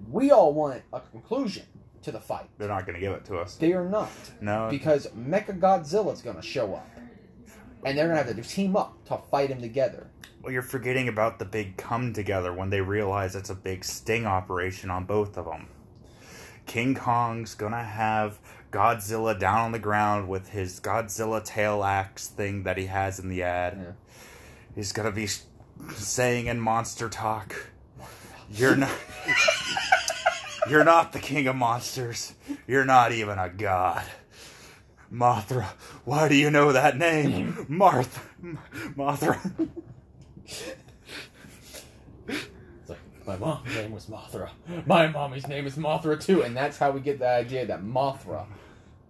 We 0.09 0.31
all 0.31 0.54
want 0.54 0.83
a 0.92 1.00
conclusion 1.00 1.64
to 2.02 2.12
the 2.12 2.21
fight. 2.21 2.49
They're 2.59 2.69
not 2.69 2.87
going 2.87 2.95
to 2.95 3.00
give 3.00 3.12
it 3.14 3.25
to 3.26 3.38
us. 3.38 3.57
They 3.57 3.73
are 3.73 3.85
not 3.88 4.11
No. 4.40 4.69
because 4.71 5.09
Mecha 5.09 5.59
Godzilla's 5.59 6.23
going 6.23 6.37
to 6.37 6.42
show 6.42 6.75
up, 6.75 6.88
and 7.85 7.99
they're 7.99 8.07
going 8.07 8.16
to 8.19 8.25
have 8.25 8.37
to 8.37 8.42
team 8.49 8.76
up 8.76 9.04
to 9.07 9.19
fight 9.28 9.50
him 9.50 9.61
together. 9.61 10.07
Well, 10.40 10.52
you're 10.52 10.62
forgetting 10.62 11.09
about 11.09 11.40
the 11.40 11.45
big 11.45 11.76
come 11.76 12.12
together 12.12 12.52
when 12.52 12.71
they 12.71 12.81
realize 12.81 13.35
it's 13.35 13.50
a 13.50 13.57
big 13.57 13.85
sting 13.85 14.25
operation 14.25 14.88
on 14.88 15.04
both 15.04 15.37
of 15.37 15.47
them. 15.47 15.66
King 16.66 16.95
Kong's 16.95 17.54
gonna 17.57 17.83
have 17.83 18.38
Godzilla 18.73 19.38
down 19.38 19.59
on 19.59 19.73
the 19.73 19.79
ground 19.79 20.29
with 20.29 20.49
his 20.49 20.81
Godzilla 20.81 21.45
tail 21.45 21.85
axe 21.85 22.26
thing 22.26 22.62
that 22.62 22.79
he 22.79 22.87
has 22.87 23.19
in 23.21 23.29
the 23.29 23.43
ad. 23.43 23.79
Yeah. 23.79 23.93
He's 24.75 24.93
gonna 24.93 25.12
be 25.12 25.29
saying 25.95 26.47
in 26.47 26.59
monster 26.59 27.11
talk, 27.11 27.55
"You're 28.50 28.75
not, 28.76 28.91
you're 30.71 30.85
not 30.85 31.12
the 31.12 31.19
king 31.19 31.47
of 31.47 31.55
monsters. 31.55 32.33
You're 32.67 32.87
not 32.87 33.12
even 33.12 33.38
a 33.38 33.50
god." 33.50 34.05
Mothra, 35.12 35.64
why 36.07 36.26
do 36.29 36.35
you 36.35 36.50
know 36.50 36.73
that 36.73 36.97
name? 36.97 37.67
Martha, 37.69 38.23
M- 38.43 38.59
Mothra. 38.97 39.69
It's 42.26 42.88
like 42.88 42.99
My 43.26 43.37
mom's 43.37 43.75
name 43.75 43.93
was 43.93 44.07
Mothra. 44.07 44.49
My 44.87 45.09
mommy's 45.09 45.47
name 45.47 45.67
is 45.67 45.76
Mothra 45.76 46.19
too, 46.19 46.41
and 46.43 46.57
that's 46.57 46.79
how 46.79 46.91
we 46.93 47.00
get 47.00 47.19
the 47.19 47.29
idea 47.29 47.67
that 47.67 47.83
Mothra 47.83 48.47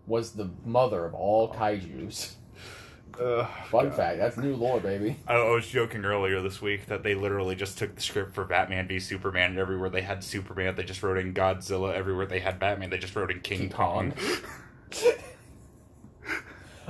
was 0.06 0.32
the 0.32 0.50
mother 0.64 1.04
of 1.04 1.14
all 1.14 1.52
oh, 1.52 1.56
kaiju's. 1.56 2.37
Ugh, 3.21 3.47
Fun 3.66 3.88
God. 3.88 3.97
fact, 3.97 4.18
that's 4.18 4.38
new 4.38 4.56
lore, 4.56 4.80
baby. 4.80 5.16
I 5.26 5.35
I 5.35 5.50
was 5.50 5.66
joking 5.66 6.04
earlier 6.04 6.40
this 6.40 6.62
week 6.62 6.87
that 6.87 7.02
they 7.02 7.14
literally 7.14 7.54
just 7.54 7.76
took 7.76 7.94
the 7.94 8.00
script 8.00 8.35
for 8.35 8.44
Batman 8.44 8.88
v 8.88 8.99
Superman, 8.99 9.50
and 9.50 9.59
everywhere 9.59 9.90
they 9.90 10.00
had 10.00 10.25
Superman, 10.25 10.75
they 10.76 10.82
just 10.82 11.02
wrote 11.02 11.18
in 11.18 11.35
Godzilla. 11.35 11.92
Everywhere 11.92 12.25
they 12.25 12.40
had 12.40 12.59
Batman, 12.59 12.88
they 12.88 12.97
just 12.97 13.14
wrote 13.14 13.30
in 13.30 13.40
King, 13.40 13.59
King 13.59 13.71
Kong. 13.71 14.12
Kong. 14.12 15.12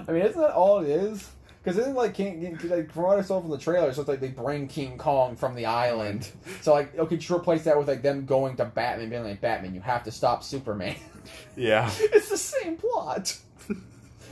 I 0.08 0.12
mean, 0.12 0.22
isn't 0.22 0.40
that 0.40 0.52
all 0.52 0.80
it 0.80 0.88
is? 0.88 1.28
Because 1.62 1.78
isn't 1.78 1.94
like 1.94 2.14
King, 2.14 2.58
like 2.64 2.90
from 2.90 3.04
what 3.04 3.18
I 3.18 3.22
saw 3.22 3.40
from 3.40 3.50
the 3.50 3.58
trailer, 3.58 3.92
so 3.92 4.00
it's 4.00 4.08
like 4.08 4.20
they 4.20 4.28
bring 4.28 4.66
King 4.66 4.98
Kong 4.98 5.36
from 5.36 5.54
the 5.54 5.66
island. 5.66 6.30
So 6.60 6.72
like, 6.72 6.96
okay, 6.96 7.16
just 7.16 7.30
replace 7.30 7.64
that 7.64 7.76
with 7.76 7.88
like 7.88 8.02
them 8.02 8.24
going 8.24 8.56
to 8.56 8.64
Batman, 8.64 9.10
being 9.10 9.24
like, 9.24 9.40
Batman, 9.40 9.74
you 9.74 9.80
have 9.80 10.04
to 10.04 10.12
stop 10.12 10.44
Superman. 10.44 10.94
Yeah. 11.56 11.90
it's 11.98 12.28
the 12.28 12.36
same 12.36 12.76
plot. 12.76 13.36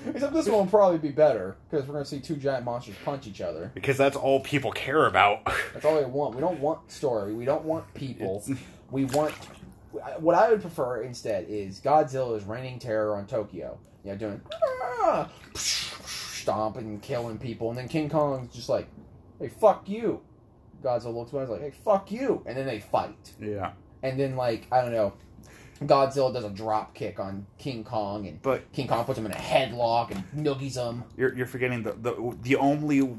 Except 0.06 0.32
this 0.32 0.46
one 0.48 0.60
will 0.60 0.66
probably 0.66 0.98
be 0.98 1.10
better 1.10 1.56
because 1.70 1.86
we're 1.86 1.92
gonna 1.94 2.04
see 2.06 2.20
two 2.20 2.36
giant 2.36 2.64
monsters 2.64 2.94
punch 3.04 3.26
each 3.26 3.40
other. 3.42 3.70
Because 3.74 3.98
that's 3.98 4.16
all 4.16 4.40
people 4.40 4.72
care 4.72 5.06
about. 5.06 5.44
That's 5.74 5.84
all 5.84 5.98
we 5.98 6.04
want. 6.06 6.34
We 6.34 6.40
don't 6.40 6.58
want 6.60 6.90
story. 6.90 7.34
We 7.34 7.44
don't 7.44 7.64
want 7.64 7.92
people. 7.94 8.42
It's- 8.46 8.58
We 8.90 9.04
want. 9.04 9.34
What 10.18 10.34
I 10.36 10.50
would 10.50 10.60
prefer 10.62 11.02
instead 11.02 11.46
is 11.48 11.80
Godzilla 11.80 12.36
is 12.36 12.44
raining 12.44 12.78
terror 12.78 13.16
on 13.16 13.26
Tokyo. 13.26 13.78
You 14.04 14.12
know, 14.12 14.16
doing 14.16 14.40
"Ah!" 15.02 15.28
stomping 15.54 16.84
and 16.86 17.02
killing 17.02 17.38
people, 17.38 17.68
and 17.70 17.78
then 17.78 17.88
King 17.88 18.08
Kong's 18.08 18.54
just 18.54 18.68
like, 18.68 18.88
"Hey, 19.38 19.48
fuck 19.48 19.88
you." 19.88 20.20
Godzilla 20.82 21.14
looks 21.14 21.34
at 21.34 21.42
him 21.42 21.50
like, 21.50 21.60
"Hey, 21.60 21.72
fuck 21.84 22.10
you," 22.10 22.42
and 22.46 22.56
then 22.56 22.66
they 22.66 22.80
fight. 22.80 23.32
Yeah. 23.40 23.72
And 24.02 24.18
then 24.18 24.36
like 24.36 24.66
I 24.72 24.80
don't 24.80 24.92
know, 24.92 25.12
Godzilla 25.82 26.32
does 26.32 26.44
a 26.44 26.50
drop 26.50 26.94
kick 26.94 27.18
on 27.18 27.46
King 27.58 27.84
Kong, 27.84 28.26
and 28.26 28.42
But 28.42 28.70
King 28.72 28.86
Kong 28.86 29.04
puts 29.04 29.18
him 29.18 29.26
in 29.26 29.32
a 29.32 29.36
headlock 29.36 30.10
and 30.10 30.24
noogies 30.34 30.74
him. 30.74 31.04
you're 31.16 31.34
you're 31.34 31.46
forgetting 31.46 31.82
the 31.82 31.92
the 31.92 32.36
the 32.42 32.56
only 32.56 33.16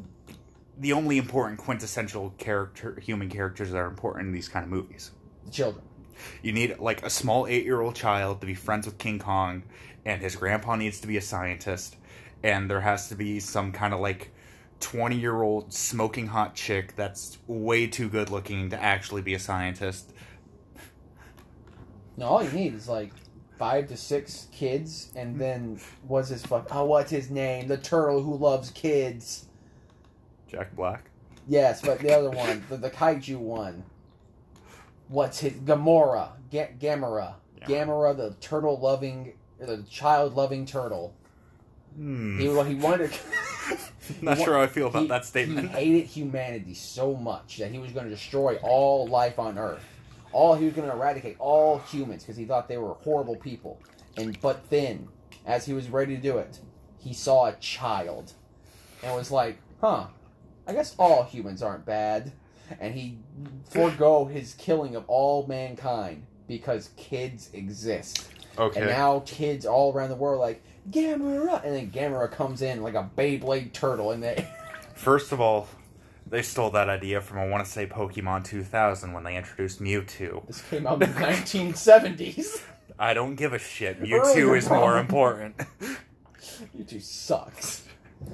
the 0.78 0.94
only 0.94 1.18
important 1.18 1.60
quintessential 1.60 2.34
character 2.38 3.00
human 3.00 3.30
characters 3.30 3.72
that 3.72 3.78
are 3.78 3.88
important 3.88 4.28
in 4.28 4.34
these 4.34 4.48
kind 4.48 4.64
of 4.64 4.70
movies. 4.70 5.12
The 5.46 5.52
children. 5.52 5.84
You 6.44 6.52
need 6.54 6.78
like 6.80 7.04
a 7.04 7.10
small 7.10 7.48
eight 7.48 7.66
year 7.66 7.82
old 7.82 7.96
child 7.96 8.42
to 8.42 8.48
be 8.48 8.54
friends 8.54 8.86
with 8.86 9.00
King 9.00 9.18
Kong, 9.18 9.64
and 10.06 10.22
his 10.22 10.36
grandpa 10.36 10.76
needs 10.76 11.00
to 11.02 11.08
be 11.08 11.18
a 11.18 11.22
scientist, 11.22 11.96
and 12.44 12.70
there 12.70 12.82
has 12.82 13.10
to 13.10 13.16
be 13.16 13.40
some 13.40 13.72
kind 13.72 13.92
of 13.92 14.00
like 14.02 14.32
twenty 14.80 15.18
year 15.18 15.42
old 15.42 15.74
smoking 15.74 16.28
hot 16.28 16.54
chick 16.54 16.96
that's 16.96 17.40
way 17.48 17.88
too 17.88 18.08
good 18.08 18.30
looking 18.30 18.70
to 18.70 18.80
actually 18.80 19.24
be 19.24 19.34
a 19.34 19.40
scientist. 19.40 20.11
No, 22.22 22.28
all 22.28 22.44
you 22.44 22.52
need 22.52 22.76
is 22.76 22.88
like 22.88 23.12
five 23.58 23.88
to 23.88 23.98
six 23.98 24.48
kids, 24.52 25.12
and 25.16 25.40
then 25.42 25.80
what's 26.08 26.30
his 26.30 26.46
fuck? 26.46 26.68
Oh, 26.70 26.86
what's 26.86 27.10
his 27.10 27.32
name? 27.32 27.68
The 27.68 27.78
turtle 27.78 28.22
who 28.22 28.36
loves 28.36 28.70
kids. 28.70 29.48
Jack 30.48 30.76
Black. 30.76 31.10
Yes, 31.48 31.82
but 31.82 31.98
the 31.98 32.16
other 32.16 32.30
one, 32.30 32.64
the, 32.70 32.78
the 32.78 32.92
kaiju 32.92 33.38
one. 33.38 33.84
What's 35.08 35.40
his 35.40 35.54
Gamora? 35.54 36.34
Ga- 36.52 36.76
Gamera. 36.80 37.34
Yeah. 37.58 37.66
Gamera, 37.66 38.16
the 38.16 38.36
turtle 38.40 38.80
loving, 38.80 39.34
the 39.60 39.84
child 39.90 40.36
loving 40.36 40.68
turtle. 40.68 41.16
Hmm. 41.96 42.40
He 42.40 42.46
he 42.46 42.76
wanted. 42.76 43.10
Not 44.22 44.38
he 44.38 44.44
sure 44.44 44.54
how 44.54 44.62
I 44.62 44.68
feel 44.68 44.88
about 44.88 45.02
he- 45.02 45.08
that 45.08 45.26
statement. 45.26 45.70
He 45.72 45.76
hated 45.76 46.06
humanity 46.06 46.76
so 46.76 47.16
much 47.16 47.58
that 47.58 47.72
he 47.72 47.80
was 47.80 47.92
going 47.92 48.06
to 48.06 48.12
destroy 48.12 48.58
all 48.62 49.08
life 49.08 49.40
on 49.40 49.58
Earth. 49.58 49.84
All 50.34 50.56
he 50.56 50.66
was 50.66 50.74
going 50.74 50.88
to 50.88 50.96
eradicate 50.96 51.36
all 51.40 51.80
humans 51.80 52.24
because 52.24 52.38
he 52.38 52.46
thought 52.46 52.68
they 52.68 52.78
were 52.78 52.94
horrible 52.94 53.36
people. 53.36 53.80
And 54.18 54.40
but 54.42 54.70
then, 54.70 55.08
as 55.46 55.66
he 55.66 55.74
was 55.74 55.90
ready 55.90 56.16
to 56.16 56.22
do 56.22 56.38
it, 56.38 56.60
he 56.98 57.14
saw 57.14 57.48
a 57.48 57.54
child, 57.54 58.34
and 59.04 59.16
was 59.16 59.32
like, 59.32 59.58
"Huh, 59.80 60.08
I 60.68 60.74
guess 60.74 60.96
all 60.98 61.24
humans 61.24 61.62
aren't 61.62 61.86
bad." 61.86 62.32
And 62.80 62.94
he 62.94 63.18
forego 63.70 64.26
his 64.26 64.54
killing 64.54 64.96
of 64.96 65.04
all 65.08 65.46
mankind 65.48 66.26
because 66.48 66.92
kids 66.96 67.50
exist. 67.54 68.30
Okay. 68.58 68.82
And 68.82 68.90
now 68.90 69.24
kids 69.26 69.66
all 69.66 69.94
around 69.94 70.10
the 70.10 70.16
world 70.16 70.38
are 70.38 70.40
like 70.40 70.62
Gamera, 70.90 71.64
and 71.64 71.76
then 71.76 71.92
Gamera 71.92 72.30
comes 72.32 72.62
in 72.62 72.82
like 72.82 72.96
a 72.96 73.10
Beyblade 73.18 73.74
turtle, 73.74 74.12
and 74.12 74.24
they 74.24 74.48
First 74.94 75.32
of 75.32 75.42
all, 75.42 75.68
they 76.32 76.42
stole 76.42 76.72
that 76.72 76.90
idea 76.90 77.22
from 77.22 77.38
I 77.38 77.48
want 77.48 77.64
to 77.66 77.72
say 77.72 77.86
Pokemon 77.86 78.46
2000 78.46 79.14
when 79.14 79.24
they 79.24 79.36
introduced 79.36 79.82
Mewtwo. 79.82 80.48
this 80.48 80.62
came 80.70 80.88
out 80.88 81.04
in 81.04 81.12
the 81.14 81.20
1970s. 81.20 82.64
I 83.00 83.14
don't 83.14 83.36
give 83.36 83.54
a 83.54 83.60
shit. 83.60 83.98
Earlier 84.00 84.20
Mewtwo 84.22 84.58
is 84.58 84.70
more 84.70 84.80
problem. 84.80 85.00
important. 85.00 85.56
Mewtwo 86.78 87.02
sucks. 87.02 87.84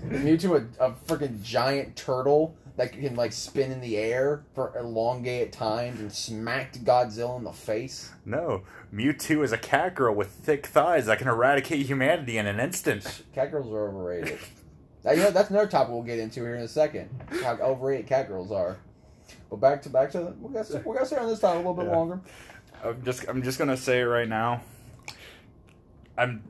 Mewtwo, 0.08 0.68
a, 0.80 0.86
a 0.86 0.92
freaking 1.08 1.42
giant 1.42 1.96
turtle 1.96 2.56
that 2.75 2.92
can 2.92 3.16
like 3.16 3.32
spin 3.32 3.72
in 3.72 3.82
the 3.82 3.98
air 3.98 4.44
for 4.54 4.77
elongated 4.77 5.51
times 5.51 6.00
and 6.00 6.12
smacked 6.12 6.84
Godzilla 6.86 7.38
in 7.38 7.44
the 7.46 7.51
face. 7.51 8.12
no, 8.25 8.63
Mewtwo 8.94 9.44
is 9.44 9.51
a 9.51 9.58
cat 9.58 9.96
girl 9.96 10.13
with 10.13 10.30
thick 10.30 10.68
thighs 10.68 11.08
that 11.08 11.18
can 11.18 11.27
eradicate 11.27 11.86
humanity 11.88 12.38
in 12.38 12.46
an 12.46 12.60
instant. 12.60 13.24
Cat 13.34 13.51
girls 13.51 13.72
are 13.74 13.88
overrated. 13.88 14.38
You 15.06 15.16
know, 15.18 15.32
that's 15.32 15.50
another 15.50 15.68
topic 15.68 15.94
we'll 15.94 16.04
get 16.04 16.20
into 16.20 16.42
here 16.42 16.56
in 16.56 16.62
a 16.63 16.68
second. 16.68 17.10
How 17.44 17.54
overrated 17.58 18.08
cat 18.08 18.27
girls 18.27 18.51
are. 18.51 18.77
But 19.50 19.58
back 19.58 19.82
to 19.84 19.89
back 19.89 20.12
to 20.12 20.34
we 20.42 20.54
got 20.54 20.70
we 20.86 20.94
got 20.94 21.00
to 21.01 21.06
stay 21.06 21.18
on 21.18 21.27
this 21.27 21.39
topic 21.39 21.56
a 21.66 21.70
little 21.70 21.74
bit 21.74 21.86
Yeah. 21.86 21.96
longer. 21.96 22.20
I'm 22.84 23.04
just 23.04 23.25
I'm 23.27 23.42
just 23.44 23.58
gonna 23.58 23.77
say 23.77 24.01
it 24.01 24.06
right 24.06 24.27
now. 24.27 24.62
I'm. 26.18 26.44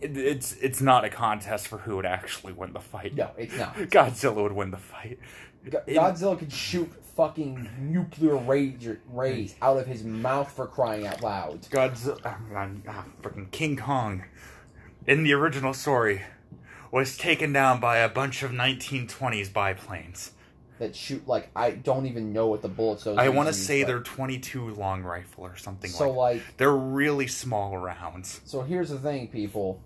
It, 0.00 0.16
it's 0.16 0.52
it's 0.54 0.80
not 0.80 1.04
a 1.04 1.10
contest 1.10 1.68
for 1.68 1.78
who 1.78 1.96
would 1.96 2.06
actually 2.06 2.54
win 2.54 2.72
the 2.72 2.80
fight. 2.80 3.14
No, 3.14 3.30
it's 3.36 3.56
not. 3.56 3.74
Godzilla 3.76 4.42
would 4.42 4.52
win 4.52 4.70
the 4.70 4.78
fight. 4.78 5.18
Godzilla 5.66 6.38
could 6.38 6.52
shoot 6.52 6.90
fucking 7.16 7.68
nuclear 7.78 8.36
rays, 8.36 8.96
rays 9.10 9.54
out 9.60 9.76
of 9.76 9.86
his 9.86 10.02
mouth 10.02 10.50
for 10.50 10.66
crying 10.66 11.06
out 11.06 11.22
loud. 11.22 11.60
Godzilla, 11.62 12.18
ah, 12.24 13.04
freaking 13.20 13.50
King 13.50 13.76
Kong, 13.76 14.24
in 15.06 15.22
the 15.22 15.34
original 15.34 15.74
story, 15.74 16.22
was 16.90 17.16
taken 17.16 17.52
down 17.52 17.80
by 17.80 17.98
a 17.98 18.08
bunch 18.08 18.42
of 18.42 18.50
1920s 18.52 19.52
biplanes. 19.52 20.32
That 20.78 20.96
shoot 20.96 21.28
like 21.28 21.50
I 21.54 21.72
don't 21.72 22.06
even 22.06 22.32
know 22.32 22.46
what 22.46 22.62
the 22.62 22.68
bullets. 22.68 23.04
Those 23.04 23.18
are. 23.18 23.20
I 23.20 23.28
want 23.28 23.48
to 23.48 23.52
say 23.52 23.82
but- 23.82 23.88
they're 23.88 24.00
22 24.00 24.68
long 24.74 25.02
rifle 25.02 25.44
or 25.44 25.56
something 25.56 25.90
so 25.90 26.10
like. 26.10 26.36
like 26.36 26.56
They're 26.56 26.74
really 26.74 27.26
small 27.26 27.76
rounds. 27.76 28.40
so. 28.44 28.62
Here's 28.62 28.88
the 28.88 28.98
thing, 28.98 29.28
people. 29.28 29.82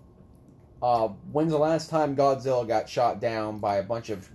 Uh, 0.81 1.09
when's 1.31 1.51
the 1.51 1.57
last 1.57 1.89
time 1.89 2.15
Godzilla 2.15 2.65
got 2.67 2.87
shot 2.87 3.19
down 3.19 3.59
by 3.59 3.77
a 3.77 3.83
bunch 3.83 4.09
of 4.09 4.29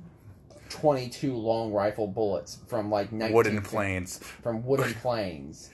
twenty-two 0.69 1.35
long 1.35 1.73
rifle 1.73 2.07
bullets 2.07 2.59
from 2.69 2.91
like 2.91 3.11
19, 3.13 3.35
Wooden 3.35 3.63
planes. 3.63 4.19
from 4.43 4.65
wooden 4.65 4.93
planes? 4.95 5.71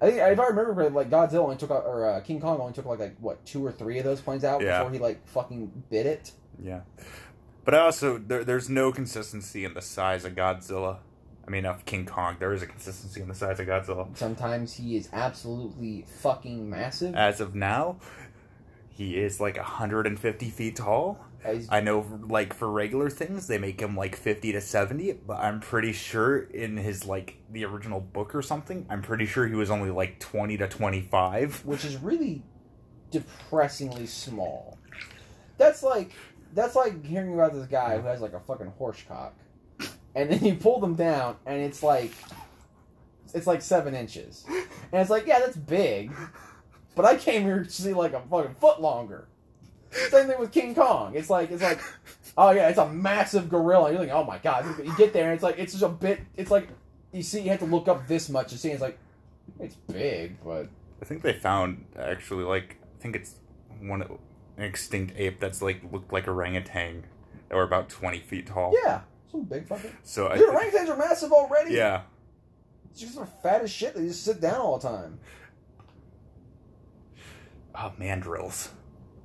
I 0.00 0.06
think 0.06 0.18
if 0.18 0.38
I 0.38 0.46
remember 0.46 0.74
correctly, 0.74 0.94
like 0.94 1.10
Godzilla 1.10 1.40
only 1.44 1.56
took 1.56 1.70
out, 1.70 1.84
or 1.86 2.08
uh, 2.08 2.20
King 2.20 2.40
Kong 2.40 2.60
only 2.60 2.72
took 2.72 2.84
like 2.86 2.98
like 2.98 3.16
what 3.18 3.44
two 3.46 3.64
or 3.64 3.72
three 3.72 3.98
of 3.98 4.04
those 4.04 4.20
planes 4.20 4.44
out 4.44 4.60
Yeah. 4.62 4.78
before 4.80 4.92
he 4.92 4.98
like 4.98 5.26
fucking 5.28 5.84
bit 5.90 6.06
it. 6.06 6.32
Yeah, 6.58 6.80
but 7.64 7.74
I 7.74 7.78
also 7.80 8.18
there, 8.18 8.44
there's 8.44 8.68
no 8.68 8.92
consistency 8.92 9.64
in 9.64 9.74
the 9.74 9.82
size 9.82 10.24
of 10.24 10.34
Godzilla. 10.34 10.98
I 11.46 11.50
mean, 11.50 11.64
of 11.64 11.84
King 11.84 12.06
Kong, 12.06 12.36
there 12.40 12.52
is 12.52 12.62
a 12.62 12.66
consistency 12.66 13.20
in 13.20 13.28
the 13.28 13.34
size 13.34 13.60
of 13.60 13.66
Godzilla. 13.68 14.16
Sometimes 14.16 14.74
he 14.74 14.96
is 14.96 15.08
absolutely 15.12 16.04
fucking 16.20 16.68
massive. 16.68 17.14
As 17.14 17.40
of 17.40 17.54
now, 17.54 17.98
he 18.90 19.16
is 19.16 19.40
like 19.40 19.56
150 19.56 20.50
feet 20.50 20.76
tall. 20.76 21.20
I 21.70 21.80
know, 21.80 22.06
like 22.28 22.54
for 22.54 22.70
regular 22.70 23.10
things, 23.10 23.46
they 23.46 23.58
make 23.58 23.80
him 23.80 23.96
like 23.96 24.16
50 24.16 24.52
to 24.52 24.60
70, 24.60 25.12
but 25.26 25.38
I'm 25.38 25.60
pretty 25.60 25.92
sure 25.92 26.38
in 26.38 26.76
his 26.76 27.06
like 27.06 27.36
the 27.50 27.64
original 27.64 28.00
book 28.00 28.34
or 28.34 28.42
something, 28.42 28.86
I'm 28.88 29.02
pretty 29.02 29.26
sure 29.26 29.46
he 29.46 29.54
was 29.54 29.70
only 29.70 29.90
like 29.90 30.18
20 30.20 30.56
to 30.58 30.68
25. 30.68 31.64
which 31.64 31.84
is 31.84 31.96
really 31.96 32.42
depressingly 33.10 34.06
small. 34.06 34.78
That's 35.58 35.82
like 35.82 36.12
that's 36.52 36.74
like 36.74 37.04
hearing 37.04 37.34
about 37.34 37.52
this 37.52 37.66
guy 37.66 37.98
who 37.98 38.06
has 38.06 38.20
like 38.20 38.32
a 38.32 38.40
fucking 38.40 38.72
horse 38.78 39.02
cock, 39.06 39.34
and 40.14 40.30
then 40.30 40.44
you 40.44 40.54
pull 40.54 40.80
them 40.80 40.94
down, 40.94 41.36
and 41.46 41.60
it's 41.60 41.82
like 41.82 42.12
it's 43.34 43.46
like 43.46 43.62
seven 43.62 43.94
inches, 43.94 44.44
and 44.48 45.00
it's 45.00 45.10
like 45.10 45.26
yeah, 45.26 45.38
that's 45.38 45.56
big, 45.56 46.12
but 46.94 47.04
I 47.04 47.16
came 47.16 47.42
here 47.42 47.64
to 47.64 47.70
see 47.70 47.92
like 47.92 48.12
a 48.12 48.20
fucking 48.20 48.54
foot 48.54 48.80
longer. 48.80 49.28
Same 49.90 50.26
thing 50.26 50.38
with 50.38 50.52
King 50.52 50.74
Kong. 50.74 51.14
It's 51.14 51.30
like 51.30 51.50
it's 51.50 51.62
like 51.62 51.80
oh 52.36 52.50
yeah, 52.50 52.68
it's 52.68 52.78
a 52.78 52.88
massive 52.88 53.48
gorilla. 53.48 53.90
You're 53.90 54.00
like 54.00 54.10
oh 54.10 54.24
my 54.24 54.38
god, 54.38 54.66
you 54.84 54.94
get 54.96 55.12
there, 55.12 55.24
and 55.24 55.34
it's 55.34 55.42
like 55.42 55.58
it's 55.58 55.72
just 55.72 55.84
a 55.84 55.88
bit. 55.88 56.20
It's 56.36 56.50
like 56.50 56.68
you 57.12 57.22
see, 57.22 57.40
you 57.40 57.50
have 57.50 57.60
to 57.60 57.66
look 57.66 57.88
up 57.88 58.06
this 58.08 58.28
much 58.28 58.50
to 58.50 58.58
see. 58.58 58.70
It's 58.70 58.82
like 58.82 58.98
it's 59.60 59.74
big, 59.74 60.42
but 60.44 60.68
I 61.00 61.04
think 61.04 61.22
they 61.22 61.32
found 61.32 61.84
actually 61.98 62.44
like 62.44 62.76
I 62.98 63.02
think 63.02 63.16
it's 63.16 63.36
one 63.80 64.02
an 64.02 64.18
extinct 64.62 65.14
ape 65.16 65.38
that's 65.40 65.62
like 65.62 65.82
looked 65.92 66.12
like 66.12 66.26
orangutan 66.28 67.04
that 67.48 67.56
were 67.56 67.62
about 67.62 67.88
20 67.88 68.20
feet 68.20 68.46
tall. 68.46 68.74
yeah, 68.84 69.02
some 69.30 69.44
big 69.44 69.66
fucking. 69.68 69.92
So 70.02 70.28
I 70.28 70.36
Dude, 70.36 70.48
orangutans 70.48 70.88
are 70.88 70.96
massive 70.96 71.32
already. 71.32 71.74
yeah, 71.74 72.02
just 72.96 73.16
are 73.18 73.28
fat 73.42 73.62
as 73.62 73.70
shit. 73.70 73.94
They 73.94 74.06
just 74.06 74.24
sit 74.24 74.40
down 74.40 74.60
all 74.60 74.78
the 74.78 74.88
time. 74.88 75.20
Oh, 77.74 77.92
mandrills. 78.00 78.68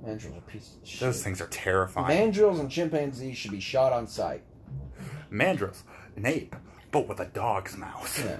Mandrills 0.06 0.38
are 0.38 0.42
pieces 0.42 0.78
of 0.82 0.88
shit. 0.88 1.00
Those 1.02 1.24
things 1.24 1.42
are 1.42 1.48
terrifying. 1.48 2.34
Mandrills 2.34 2.60
and 2.60 2.70
chimpanzees 2.70 3.38
should 3.38 3.52
be 3.52 3.60
shot 3.60 3.94
on 3.94 4.08
sight. 4.08 4.42
mandrills, 5.32 5.84
an 6.16 6.26
ape, 6.26 6.56
but 6.92 7.08
with 7.08 7.20
a 7.20 7.26
dog's 7.26 7.78
mouth. 7.78 8.24
Yeah. 8.26 8.38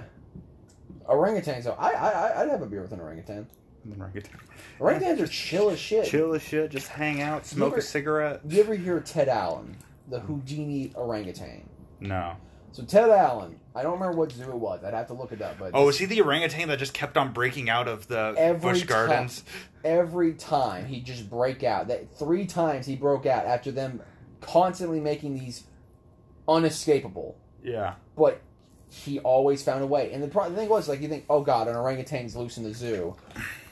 Orangutans, 1.08 1.64
though, 1.64 1.76
I, 1.78 1.90
I, 1.90 2.42
I'd 2.42 2.48
have 2.48 2.62
a 2.62 2.66
beer 2.66 2.82
with 2.82 2.92
an 2.92 3.00
orangutan. 3.00 3.46
An 3.84 3.96
orangutan. 4.00 4.38
Orangutans 4.78 5.20
are 5.20 5.26
chill 5.26 5.70
as 5.70 5.78
shit. 5.78 6.06
Chill 6.06 6.34
as 6.34 6.42
shit, 6.42 6.70
just 6.70 6.88
hang 6.88 7.20
out, 7.20 7.46
smoke 7.46 7.72
ever- 7.72 7.78
a 7.78 7.82
cigarette. 7.82 8.40
You 8.48 8.60
ever 8.60 8.74
hear 8.74 9.00
Ted 9.00 9.28
Allen, 9.28 9.76
the 10.08 10.20
Houdini 10.20 10.92
orangutan? 10.94 11.68
No. 12.00 12.36
So 12.72 12.82
Ted 12.84 13.10
Allen, 13.10 13.60
I 13.74 13.82
don't 13.82 13.92
remember 13.94 14.16
what 14.16 14.32
zoo 14.32 14.44
it 14.50 14.54
was. 14.54 14.82
I'd 14.82 14.94
have 14.94 15.06
to 15.08 15.12
look 15.14 15.30
it 15.32 15.42
up. 15.42 15.58
But 15.58 15.72
Oh, 15.74 15.88
is 15.88 15.98
he 15.98 16.06
the 16.06 16.20
orangutan 16.22 16.68
that 16.68 16.78
just 16.78 16.94
kept 16.94 17.16
on 17.18 17.32
breaking 17.32 17.68
out 17.68 17.86
of 17.86 18.08
the 18.08 18.34
Every 18.36 18.70
bush 18.72 18.78
time. 18.80 18.88
gardens? 18.88 19.44
every 19.84 20.32
time 20.34 20.86
he 20.86 21.00
just 21.00 21.28
break 21.28 21.62
out. 21.62 21.88
That 21.88 22.16
three 22.18 22.46
times 22.46 22.86
he 22.86 22.96
broke 22.96 23.26
out 23.26 23.44
after 23.46 23.70
them 23.72 24.00
constantly 24.40 25.00
making 25.00 25.34
these 25.38 25.64
unescapable. 26.48 27.36
Yeah. 27.62 27.94
But 28.16 28.40
he 28.90 29.18
always 29.20 29.62
found 29.62 29.82
a 29.82 29.86
way. 29.86 30.12
And 30.12 30.22
the, 30.22 30.28
pro- 30.28 30.48
the 30.50 30.56
thing 30.56 30.68
was, 30.68 30.88
like, 30.88 31.00
you 31.00 31.08
think, 31.08 31.24
oh 31.28 31.40
god, 31.42 31.68
an 31.68 31.76
orangutan's 31.76 32.36
loose 32.36 32.56
in 32.58 32.64
the 32.64 32.74
zoo, 32.74 33.16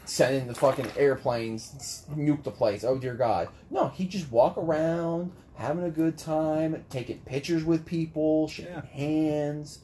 sending 0.05 0.47
the 0.47 0.55
fucking 0.55 0.87
airplanes, 0.97 2.05
nuke 2.15 2.43
the 2.43 2.51
place. 2.51 2.85
Oh 2.85 2.99
dear 2.99 3.15
god. 3.15 3.49
No, 3.71 3.89
he 3.89 4.07
just 4.07 4.31
walk 4.31 4.57
around, 4.57 5.33
having 5.61 5.85
a 5.85 5.91
good 5.91 6.17
time, 6.17 6.85
taking 6.89 7.19
pictures 7.21 7.65
with 7.65 7.85
people, 7.85 8.49
shaking 8.49 8.73
Yeah. 8.73 8.83
hands. 8.87 9.81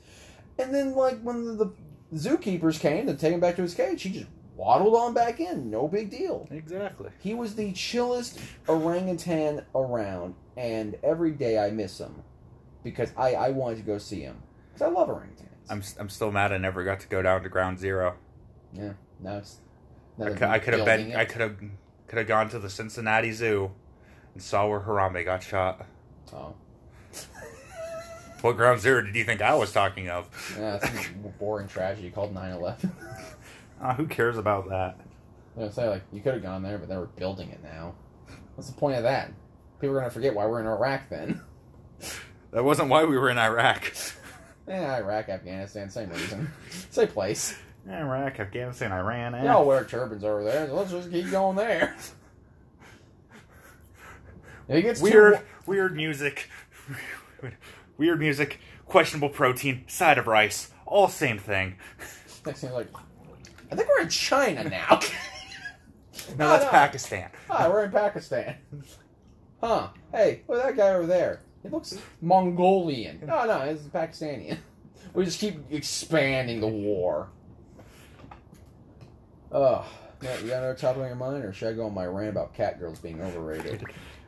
And 0.58 0.74
then, 0.74 0.94
like, 0.94 1.20
when 1.20 1.44
the, 1.44 1.66
the 2.10 2.18
zookeepers 2.18 2.80
came 2.80 3.06
to 3.06 3.14
take 3.14 3.32
him 3.34 3.40
back 3.40 3.56
to 3.56 3.62
his 3.62 3.74
cage, 3.74 4.02
he 4.02 4.10
just 4.10 4.26
waddled 4.56 4.94
on 4.94 5.12
back 5.12 5.38
in. 5.38 5.70
No 5.70 5.86
big 5.86 6.10
deal. 6.10 6.48
Exactly. 6.50 7.10
He 7.20 7.34
was 7.34 7.54
the 7.56 7.72
chillest 7.72 8.38
orangutan 8.68 9.64
around, 9.74 10.34
and 10.56 10.96
every 11.02 11.32
day 11.32 11.58
I 11.58 11.70
miss 11.70 11.98
him 11.98 12.22
because 12.82 13.12
I, 13.16 13.34
I 13.34 13.50
wanted 13.50 13.76
to 13.76 13.82
go 13.82 13.98
see 13.98 14.20
him 14.22 14.42
because 14.72 14.86
I 14.86 14.90
love 14.90 15.08
orangutans. 15.08 15.42
I'm 15.68 15.82
I'm 15.98 16.08
still 16.08 16.30
mad 16.32 16.52
I 16.52 16.58
never 16.58 16.84
got 16.84 17.00
to 17.00 17.08
go 17.08 17.20
down 17.20 17.42
to 17.42 17.48
Ground 17.50 17.78
Zero. 17.78 18.14
yeah, 18.72 18.92
now 19.20 19.38
it's. 19.38 19.58
I 20.18 20.58
could, 20.58 20.72
have 20.72 20.86
been 20.86 21.10
it. 21.10 21.16
I 21.16 21.26
could 21.26 21.42
have 21.42 21.56
could 22.06 22.16
have 22.18 22.26
gone 22.26 22.48
to 22.48 22.58
the 22.58 22.70
Cincinnati 22.70 23.32
Zoo 23.32 23.72
and 24.36 24.42
saw 24.42 24.68
where 24.68 24.80
Harambe 24.80 25.24
got 25.24 25.42
shot. 25.42 25.86
Oh, 26.30 26.52
What 28.42 28.56
Ground 28.56 28.82
Zero 28.82 29.00
did 29.00 29.16
you 29.16 29.24
think 29.24 29.40
I 29.40 29.54
was 29.54 29.72
talking 29.72 30.10
of? 30.10 30.28
yeah, 30.58 30.78
a 31.24 31.28
boring 31.38 31.68
tragedy 31.68 32.10
called 32.10 32.34
9/11. 32.34 32.90
Ah, 33.78 33.92
who 33.92 34.06
cares 34.06 34.38
about 34.38 34.70
that? 34.70 34.98
I 35.54 35.60
was 35.60 35.74
say 35.74 35.86
like 35.86 36.02
you 36.10 36.22
could 36.22 36.32
have 36.32 36.42
gone 36.42 36.62
there, 36.62 36.78
but 36.78 36.88
they 36.88 36.96
were 36.96 37.08
building 37.08 37.50
it 37.50 37.62
now. 37.62 37.94
What's 38.54 38.70
the 38.70 38.76
point 38.76 38.96
of 38.96 39.02
that? 39.02 39.32
People 39.82 39.96
are 39.96 40.00
gonna 40.00 40.10
forget 40.10 40.34
why 40.34 40.46
we're 40.46 40.60
in 40.60 40.66
Iraq 40.66 41.08
then. 41.08 41.40
That 42.52 42.64
wasn't 42.64 42.88
why 42.88 43.04
we 43.04 43.18
were 43.18 43.28
in 43.28 43.36
Iraq. 43.36 43.92
Yeah, 44.66 44.96
Iraq, 44.96 45.28
Afghanistan, 45.28 45.90
same 45.90 46.08
reason, 46.08 46.50
same 46.90 47.08
place. 47.08 47.58
Iraq, 47.86 48.40
Afghanistan, 48.40 48.92
Iran. 48.92 49.34
Eh. 49.34 49.42
They 49.42 49.48
all 49.48 49.66
wear 49.66 49.84
turbans 49.84 50.24
over 50.24 50.42
there, 50.42 50.66
so 50.66 50.74
let's 50.74 50.90
just 50.90 51.10
keep 51.10 51.30
going 51.30 51.56
there. 51.56 51.94
It 54.68 54.82
gets 54.82 55.00
weird, 55.00 55.34
wa- 55.34 55.40
weird 55.66 55.94
music, 55.96 56.48
weird 57.98 58.18
music, 58.18 58.58
questionable 58.84 59.28
protein, 59.28 59.84
side 59.86 60.18
of 60.18 60.26
rice, 60.26 60.70
all 60.86 61.08
same 61.08 61.38
thing. 61.38 61.76
Next 62.44 62.60
thing, 62.60 62.72
like, 62.72 62.88
I 63.70 63.76
think 63.76 63.88
we're 63.88 64.02
in 64.02 64.08
China 64.08 64.64
now. 64.64 65.00
No, 66.38 66.46
Oh, 66.46 66.48
that's 66.48 66.64
no. 66.64 66.70
Pakistan. 66.70 67.30
Hi, 67.48 67.68
we're 67.68 67.84
in 67.84 67.92
Pakistan. 67.92 68.56
Huh? 69.62 69.88
Hey, 70.10 70.42
look 70.48 70.58
at 70.58 70.66
that 70.66 70.76
guy 70.76 70.94
over 70.94 71.06
there. 71.06 71.42
He 71.62 71.68
looks 71.68 71.96
Mongolian. 72.20 73.20
No, 73.24 73.44
no, 73.46 73.60
he's 73.60 73.82
Pakistani. 73.82 74.56
We 75.14 75.24
just 75.24 75.38
keep 75.38 75.60
expanding 75.70 76.60
the 76.60 76.66
war. 76.66 77.28
Ugh. 79.52 79.84
Yeah, 80.22 80.38
you 80.38 80.48
got 80.48 80.56
another 80.58 80.74
topic 80.74 81.02
on 81.02 81.06
your 81.08 81.16
mind, 81.16 81.44
or 81.44 81.52
should 81.52 81.68
I 81.68 81.72
go 81.74 81.86
on 81.86 81.94
my 81.94 82.06
rant 82.06 82.30
about 82.30 82.54
cat 82.54 82.80
girls 82.80 82.98
being 82.98 83.20
overrated? 83.22 83.84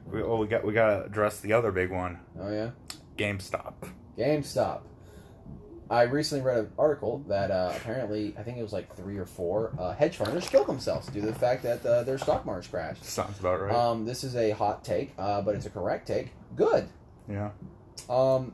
We, 0.07 0.23
oh, 0.23 0.37
we 0.37 0.47
got 0.47 0.65
we 0.65 0.73
got 0.73 0.89
to 0.91 1.05
address 1.05 1.41
the 1.41 1.53
other 1.53 1.73
big 1.73 1.91
one, 1.91 2.19
Oh 2.41 2.51
yeah, 2.51 2.71
GameStop. 3.17 3.75
GameStop. 4.17 4.81
I 5.91 6.03
recently 6.03 6.45
read 6.45 6.59
an 6.59 6.73
article 6.79 7.25
that 7.29 7.51
uh, 7.51 7.73
apparently, 7.75 8.35
I 8.39 8.43
think 8.43 8.59
it 8.59 8.63
was 8.63 8.75
like 8.75 8.95
three 8.95 9.17
or 9.17 9.25
four 9.25 9.73
uh, 9.79 9.95
hedge 9.95 10.19
funders 10.19 10.51
killed 10.51 10.67
themselves 10.67 11.07
due 11.09 11.23
to 11.23 11.27
the 11.27 11.33
fact 11.35 11.63
that 11.63 11.85
uh, 11.85 12.03
their 12.03 12.19
stock 12.19 12.45
market 12.45 12.71
crashed. 12.71 13.05
Sounds 13.05 13.41
about 13.41 13.61
right. 13.63 13.75
Um, 13.75 14.05
this 14.05 14.23
is 14.23 14.37
a 14.37 14.51
hot 14.51 14.85
take, 14.85 15.15
uh, 15.19 15.41
but 15.41 15.55
it's 15.55 15.65
a 15.65 15.71
correct 15.71 16.07
take. 16.07 16.29
Good. 16.57 16.89
yeah. 17.29 17.51
Um, 18.11 18.53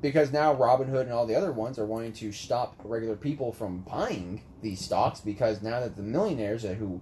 because 0.00 0.32
now 0.32 0.54
Robinhood 0.54 1.02
and 1.02 1.12
all 1.12 1.26
the 1.26 1.34
other 1.34 1.50
ones 1.50 1.78
are 1.78 1.86
wanting 1.86 2.12
to 2.14 2.30
stop 2.30 2.76
regular 2.84 3.16
people 3.16 3.52
from 3.52 3.78
buying 3.78 4.42
these 4.62 4.80
stocks 4.80 5.20
because 5.20 5.60
now 5.62 5.80
that 5.80 5.96
the 5.96 6.02
millionaires 6.02 6.62
that 6.62 6.76
who 6.76 7.00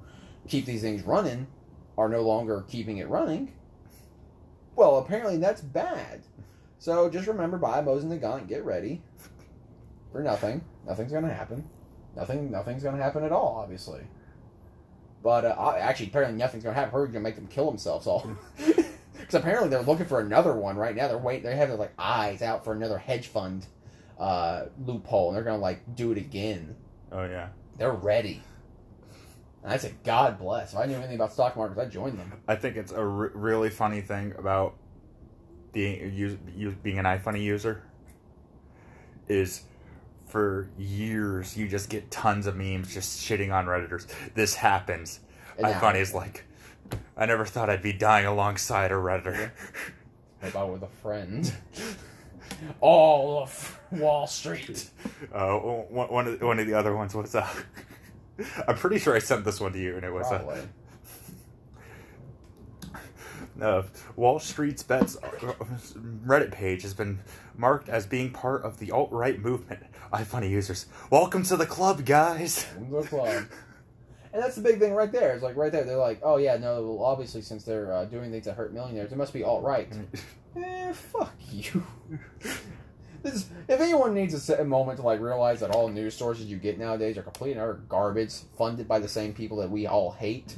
keep 0.49 0.65
these 0.67 0.81
things 0.83 1.03
running 1.03 1.47
are 1.97 2.09
no 2.09 2.23
longer 2.23 2.65
keeping 2.69 2.99
it 2.99 3.09
running. 3.09 3.53
Well, 4.77 4.99
apparently 4.99 5.37
that's 5.37 5.61
bad. 5.61 6.23
So 6.79 7.09
just 7.09 7.29
remember, 7.29 7.59
buy 7.59 7.83
Mosin 7.83 8.05
Nagant, 8.05 8.49
get 8.49 8.65
ready 8.65 9.03
for 10.11 10.23
nothing. 10.23 10.65
Nothing's 10.87 11.13
gonna 11.13 11.33
happen. 11.33 11.69
Nothing. 12.17 12.51
Nothing's 12.51 12.83
gonna 12.83 13.03
happen 13.03 13.25
at 13.25 13.33
all, 13.33 13.57
obviously. 13.63 14.03
But 15.23 15.45
uh, 15.45 15.75
actually, 15.79 16.07
apparently 16.07 16.39
nothing's 16.39 16.65
gonna 16.65 16.75
happen. 16.75 16.93
We're 16.93 17.07
gonna 17.07 17.21
make 17.21 17.37
them 17.37 17.47
kill 17.47 17.67
themselves 17.67 18.07
all. 18.07 18.29
Because 19.23 19.35
apparently 19.35 19.69
they're 19.69 19.83
looking 19.83 20.07
for 20.07 20.21
another 20.21 20.53
one 20.53 20.77
right 20.77 20.97
now. 20.97 21.07
They're 21.07 21.17
waiting. 21.17 21.45
They 21.45 21.55
have 21.55 21.69
their 21.69 21.79
like 21.79 21.93
eyes 21.97 22.43
out 22.43 22.65
for 22.65 22.73
another 22.73 22.99
hedge 22.99 23.29
fund 23.29 23.67
uh, 24.19 24.65
loophole, 24.85 25.29
and 25.29 25.37
they're 25.37 25.45
gonna 25.45 25.59
like 25.63 25.95
do 25.95 26.11
it 26.11 26.19
again. 26.19 26.75
Oh 27.13 27.25
yeah. 27.25 27.51
They're 27.79 27.93
ready. 27.93 28.43
And 29.63 29.73
I 29.73 29.77
said, 29.77 29.95
God 30.03 30.39
bless. 30.39 30.73
If 30.73 30.79
I 30.79 30.87
knew 30.87 30.97
anything 30.97 31.15
about 31.17 31.33
stock 31.33 31.57
markets, 31.57 31.81
I'd 31.81 31.91
join 31.91 32.17
them. 32.17 32.33
I 32.49 32.57
think 32.57 32.77
it's 32.77 32.93
a 32.93 32.99
r- 33.01 33.31
really 33.35 33.71
funny 33.71 34.01
thing 34.01 34.35
about 34.37 34.75
being 35.73 36.13
use, 36.13 36.37
use, 36.57 36.75
being 36.83 36.99
an 36.99 37.05
iFunny 37.05 37.43
user 37.43 37.83
is 39.29 39.63
for 40.27 40.69
years 40.79 41.57
you 41.57 41.69
just 41.69 41.89
get 41.89 42.11
tons 42.11 42.47
of 42.47 42.57
memes 42.57 42.93
just 42.93 43.21
shitting 43.21 43.53
on 43.53 43.67
redditors. 43.67 44.07
This 44.35 44.55
happens. 44.55 45.21
IFunny 45.59 46.01
is 46.01 46.13
like, 46.13 46.45
I 47.17 47.27
never 47.27 47.45
thought 47.45 47.71
I'd 47.71 47.83
be 47.83 47.93
dying 47.93 48.27
alongside 48.27 48.91
a 48.91 48.95
redditor. 48.95 49.53
If 50.43 50.57
I 50.57 50.65
were 50.65 50.79
the 50.79 50.89
friend. 50.89 51.53
All 52.81 53.43
of 53.43 53.81
Wall 53.93 54.27
Street. 54.27 54.91
Uh, 55.33 55.57
one, 55.57 56.09
one, 56.09 56.27
of, 56.27 56.43
one 56.43 56.59
of 56.59 56.67
the 56.67 56.75
other 56.75 56.97
ones 56.97 57.15
was 57.15 57.35
uh, 57.35 57.49
I'm 58.69 58.77
pretty 58.77 58.99
sure 58.99 59.15
I 59.15 59.19
sent 59.19 59.45
this 59.45 59.61
one 59.61 59.73
to 59.73 59.79
you, 59.79 59.97
and 59.97 60.05
it 60.05 60.13
was 60.13 60.29
Probably. 60.29 60.61
uh, 63.61 63.83
Wall 64.17 64.39
Street's 64.39 64.83
bets 64.83 65.17
uh, 65.23 65.55
Reddit 66.25 66.53
page 66.53 66.83
has 66.83 66.95
been 66.95 67.21
marked 67.57 67.89
as 67.89 68.07
being 68.07 68.31
part 68.31 68.65
of 68.65 68.79
the 68.79 68.91
alt 68.91 69.11
right 69.13 69.39
movement. 69.39 69.83
iFunny 70.13 70.51
users, 70.51 70.87
welcome 71.11 71.43
to 71.45 71.57
the 71.57 71.67
club, 71.67 72.05
guys. 72.05 72.67
Welcome 72.77 72.91
to 72.91 73.03
the 73.03 73.09
club. 73.09 73.45
And 74.35 74.43
that's 74.43 74.57
the 74.57 74.63
big 74.63 74.79
thing 74.79 74.95
right 74.95 75.13
there. 75.13 75.35
It's 75.35 75.43
like 75.43 75.57
right 75.57 75.71
there. 75.71 75.85
They're 75.85 75.99
like, 75.99 76.21
oh 76.23 76.39
yeah, 76.39 76.57
no. 76.57 76.83
Well, 76.83 77.05
obviously, 77.05 77.43
since 77.43 77.65
they're 77.65 77.93
uh, 77.93 78.07
doing 78.07 78.31
things 78.31 78.47
that 78.47 78.55
hurt 78.55 78.73
millionaires, 78.73 79.13
it 79.13 79.19
must 79.19 79.35
be 79.35 79.45
alt 79.45 79.63
right. 79.63 79.93
eh, 80.57 80.93
fuck 80.95 81.35
you. 81.51 81.85
This 83.23 83.35
is, 83.35 83.47
if 83.69 83.81
anyone 83.81 84.15
needs 84.15 84.51
a 84.51 84.65
moment 84.65 84.99
to 84.99 85.05
like 85.05 85.21
realize 85.21 85.61
that 85.61 85.71
all 85.71 85.89
news 85.89 86.15
sources 86.15 86.47
you 86.47 86.57
get 86.57 86.79
nowadays 86.79 87.17
are 87.17 87.23
complete 87.23 87.53
and 87.53 87.61
utter 87.61 87.81
garbage, 87.89 88.33
funded 88.59 88.89
by 88.89 88.99
the 88.99 89.09
same 89.09 89.33
people 89.33 89.59
that 89.59 89.71
we 89.71 89.87
all 89.87 90.13
hate, 90.13 90.57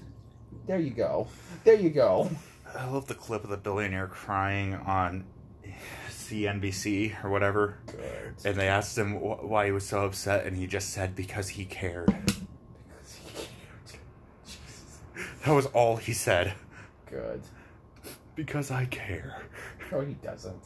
there 0.67 0.79
you 0.79 0.91
go. 0.91 1.27
There 1.65 1.75
you 1.75 1.91
go. 1.91 2.31
I 2.77 2.87
love 2.87 3.07
the 3.07 3.15
clip 3.15 3.45
of 3.45 3.51
the 3.51 3.57
billionaire 3.57 4.07
crying 4.07 4.75
on 4.75 5.25
CNBC 6.11 7.23
or 7.25 7.31
whatever, 7.31 7.79
Good. 7.87 8.35
and 8.45 8.57
they 8.57 8.69
asked 8.69 8.97
him 8.97 9.15
wh- 9.17 9.45
why 9.45 9.67
he 9.67 9.73
was 9.73 9.87
so 9.87 10.05
upset, 10.05 10.47
and 10.47 10.57
he 10.57 10.67
just 10.67 10.91
said 10.91 11.15
because 11.15 11.51
he 11.51 11.65
cared. 11.67 12.07
because 12.07 13.19
he 13.23 13.31
cared. 13.31 13.49
That 15.45 15.53
was 15.53 15.67
all 15.67 15.97
he 15.97 16.13
said. 16.13 16.55
Good. 17.11 17.43
Because 18.35 18.71
I 18.71 18.87
care. 18.87 19.43
No, 19.93 20.01
he 20.01 20.15
doesn't. 20.15 20.57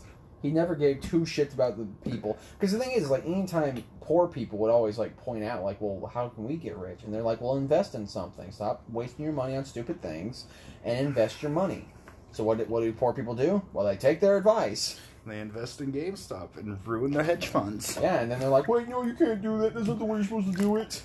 He 0.42 0.50
never 0.50 0.74
gave 0.74 1.00
two 1.00 1.20
shits 1.20 1.52
about 1.54 1.76
the 1.76 1.86
people. 2.08 2.38
Because 2.58 2.72
the 2.72 2.78
thing 2.78 2.92
is, 2.92 3.10
like, 3.10 3.26
anytime 3.26 3.82
poor 4.00 4.28
people 4.28 4.58
would 4.58 4.70
always, 4.70 4.98
like, 4.98 5.16
point 5.16 5.44
out, 5.44 5.64
like, 5.64 5.78
well, 5.80 6.08
how 6.12 6.28
can 6.28 6.44
we 6.44 6.56
get 6.56 6.76
rich? 6.76 7.00
And 7.04 7.12
they're 7.12 7.22
like, 7.22 7.40
well, 7.40 7.56
invest 7.56 7.94
in 7.94 8.06
something. 8.06 8.50
Stop 8.52 8.82
wasting 8.90 9.24
your 9.24 9.34
money 9.34 9.56
on 9.56 9.64
stupid 9.64 10.00
things 10.00 10.44
and 10.84 11.06
invest 11.06 11.42
your 11.42 11.50
money. 11.50 11.88
So 12.32 12.44
what, 12.44 12.58
do- 12.58 12.64
what 12.64 12.82
do 12.82 12.92
poor 12.92 13.12
people 13.12 13.34
do? 13.34 13.62
Well, 13.72 13.84
they 13.86 13.96
take 13.96 14.20
their 14.20 14.36
advice 14.36 15.00
They 15.26 15.40
invest 15.40 15.80
in 15.80 15.92
GameStop 15.92 16.56
and 16.56 16.78
ruin 16.86 17.12
the 17.12 17.24
hedge 17.24 17.48
funds. 17.48 17.98
Yeah, 18.00 18.20
and 18.20 18.30
then 18.30 18.38
they're 18.38 18.48
like, 18.48 18.68
wait, 18.68 18.88
no, 18.88 19.02
you 19.02 19.14
can't 19.14 19.42
do 19.42 19.58
that. 19.58 19.74
That's 19.74 19.86
not 19.88 19.98
the 19.98 20.04
way 20.04 20.18
you're 20.18 20.24
supposed 20.24 20.52
to 20.52 20.58
do 20.58 20.76
it. 20.76 21.02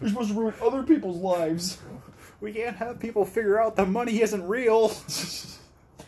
You're 0.00 0.10
supposed 0.10 0.30
to 0.30 0.34
ruin 0.34 0.54
other 0.62 0.82
people's 0.82 1.18
lives. 1.18 1.78
We 2.40 2.52
can't 2.52 2.76
have 2.76 2.98
people 2.98 3.24
figure 3.24 3.60
out 3.62 3.76
the 3.76 3.86
money 3.86 4.22
isn't 4.22 4.46
real. 4.48 4.92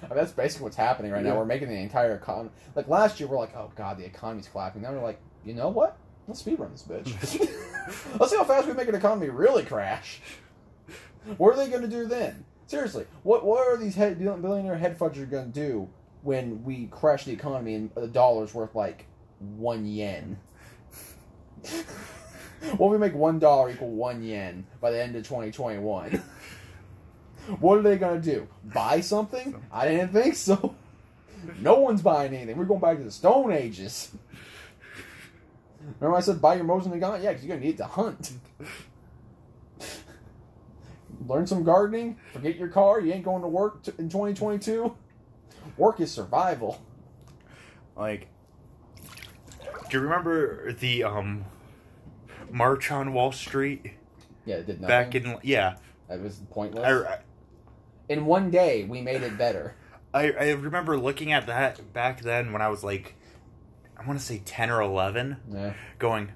I 0.07 0.15
mean, 0.15 0.19
that's 0.19 0.33
basically 0.33 0.65
what's 0.65 0.77
happening 0.77 1.11
right 1.11 1.25
now. 1.25 1.37
We're 1.37 1.45
making 1.45 1.69
the 1.69 1.75
entire 1.75 2.15
economy. 2.15 2.51
Like 2.75 2.89
last 2.89 3.19
year, 3.19 3.29
we're 3.29 3.39
like, 3.39 3.57
oh 3.57 3.73
god, 3.75 3.99
the 3.99 4.05
economy's 4.05 4.49
collapsing. 4.49 4.83
Now 4.83 4.93
we're 4.93 5.03
like, 5.03 5.21
you 5.45 5.53
know 5.53 5.69
what? 5.69 5.97
Let's 6.29 6.43
speedrun 6.43 6.73
this 6.73 6.83
bitch. 6.83 7.41
Let's 8.19 8.31
see 8.31 8.37
how 8.37 8.45
fast 8.45 8.67
we 8.67 8.75
make 8.75 8.89
an 8.89 8.95
economy 8.95 9.29
really 9.29 9.65
crash. 9.65 10.21
What 11.37 11.55
are 11.55 11.57
they 11.57 11.69
going 11.69 11.83
to 11.83 11.89
do 11.89 12.07
then? 12.07 12.45
Seriously, 12.67 13.07
what 13.23 13.45
what 13.45 13.67
are 13.67 13.77
these 13.77 13.95
head, 13.95 14.19
billionaire 14.19 14.77
head 14.77 14.99
fudgers 14.99 15.31
going 15.31 15.53
to 15.53 15.61
do 15.61 15.89
when 16.23 16.65
we 16.65 16.87
crash 16.87 17.25
the 17.25 17.33
economy 17.33 17.75
and 17.75 17.95
the 17.95 18.09
dollar's 18.09 18.55
worth 18.55 18.75
like 18.75 19.07
one 19.39 19.87
yen? 19.87 20.39
what 22.77 22.87
if 22.87 22.93
we 22.93 22.99
make 22.99 23.15
one 23.15 23.39
dollar 23.39 23.71
equal 23.71 23.91
one 23.91 24.23
yen 24.23 24.67
by 24.81 24.91
the 24.91 25.01
end 25.01 25.15
of 25.15 25.23
2021? 25.23 26.21
What 27.61 27.79
are 27.79 27.83
they 27.83 27.97
gonna 27.97 28.21
do? 28.21 28.49
Buy 28.65 29.01
something? 29.01 29.61
I 29.73 29.89
didn't 29.89 30.13
think 30.13 30.35
so. 30.35 30.75
No 31.61 31.79
one's 31.79 32.03
buying 32.03 32.35
anything. 32.35 32.57
We're 32.57 32.65
going 32.65 32.81
back 32.81 32.97
to 32.99 33.05
the 33.05 33.11
Stone 33.11 33.53
Ages. 33.53 34.11
Remember 36.01 36.17
I 36.17 36.21
said 36.21 36.43
buy 36.43 36.57
your 36.57 36.65
Mosin 36.65 36.89
Nagant? 36.89 37.23
Yeah, 37.23 37.31
because 37.31 37.45
you're 37.45 37.55
gonna 37.57 37.65
need 37.65 37.75
it 37.75 37.79
to 37.79 37.85
hunt. 37.87 38.33
Learn 41.29 41.47
some 41.47 41.63
gardening. 41.63 42.17
Forget 42.33 42.57
your 42.57 42.69
car. 42.69 43.01
You 43.01 43.13
ain't 43.13 43.25
going 43.25 43.43
to 43.43 43.49
work 43.49 43.83
t- 43.83 43.93
in 43.99 44.09
2022. 44.09 44.95
Work 45.77 46.01
is 46.01 46.11
survival. 46.11 46.81
Like, 47.97 48.29
do 49.91 49.99
you 49.99 50.01
remember 50.01 50.73
the 50.73 51.05
um 51.05 51.45
March 52.51 52.91
on 52.91 53.13
Wall 53.13 53.31
Street 53.33 53.93
Yeah, 54.45 54.57
it 54.57 54.67
did 54.67 54.81
nothing. 54.81 54.89
back 54.89 55.15
in? 55.15 55.39
Yeah, 55.43 55.77
That 56.09 56.21
was 56.21 56.41
pointless. 56.51 56.85
I, 56.85 57.19
in 58.09 58.27
one 58.27 58.51
day, 58.51 58.85
we 58.85 59.01
made 59.01 59.23
it 59.23 59.37
better. 59.39 59.75
I 60.15 60.31
I 60.33 60.51
remember 60.53 60.99
looking 60.99 61.33
at 61.33 61.47
that 61.47 61.93
back 61.93 62.23
then 62.23 62.53
when 62.53 62.63
I 62.63 62.69
was 62.69 62.83
like, 62.85 63.15
I 63.99 64.07
want 64.07 64.19
to 64.19 64.25
say 64.25 64.41
ten 64.45 64.71
or 64.71 64.81
eleven, 64.81 65.37
Yeah, 65.53 65.75
going, 65.99 66.33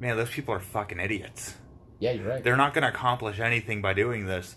man, 0.00 0.16
those 0.16 0.30
people 0.30 0.54
are 0.54 0.60
fucking 0.60 0.98
idiots. 1.00 1.54
yeah, 2.00 2.12
you're 2.12 2.28
right. 2.28 2.42
They're 2.42 2.56
not 2.56 2.74
going 2.74 2.82
to 2.82 2.88
accomplish 2.88 3.38
anything 3.40 3.80
by 3.82 3.92
doing 3.94 4.26
this. 4.26 4.56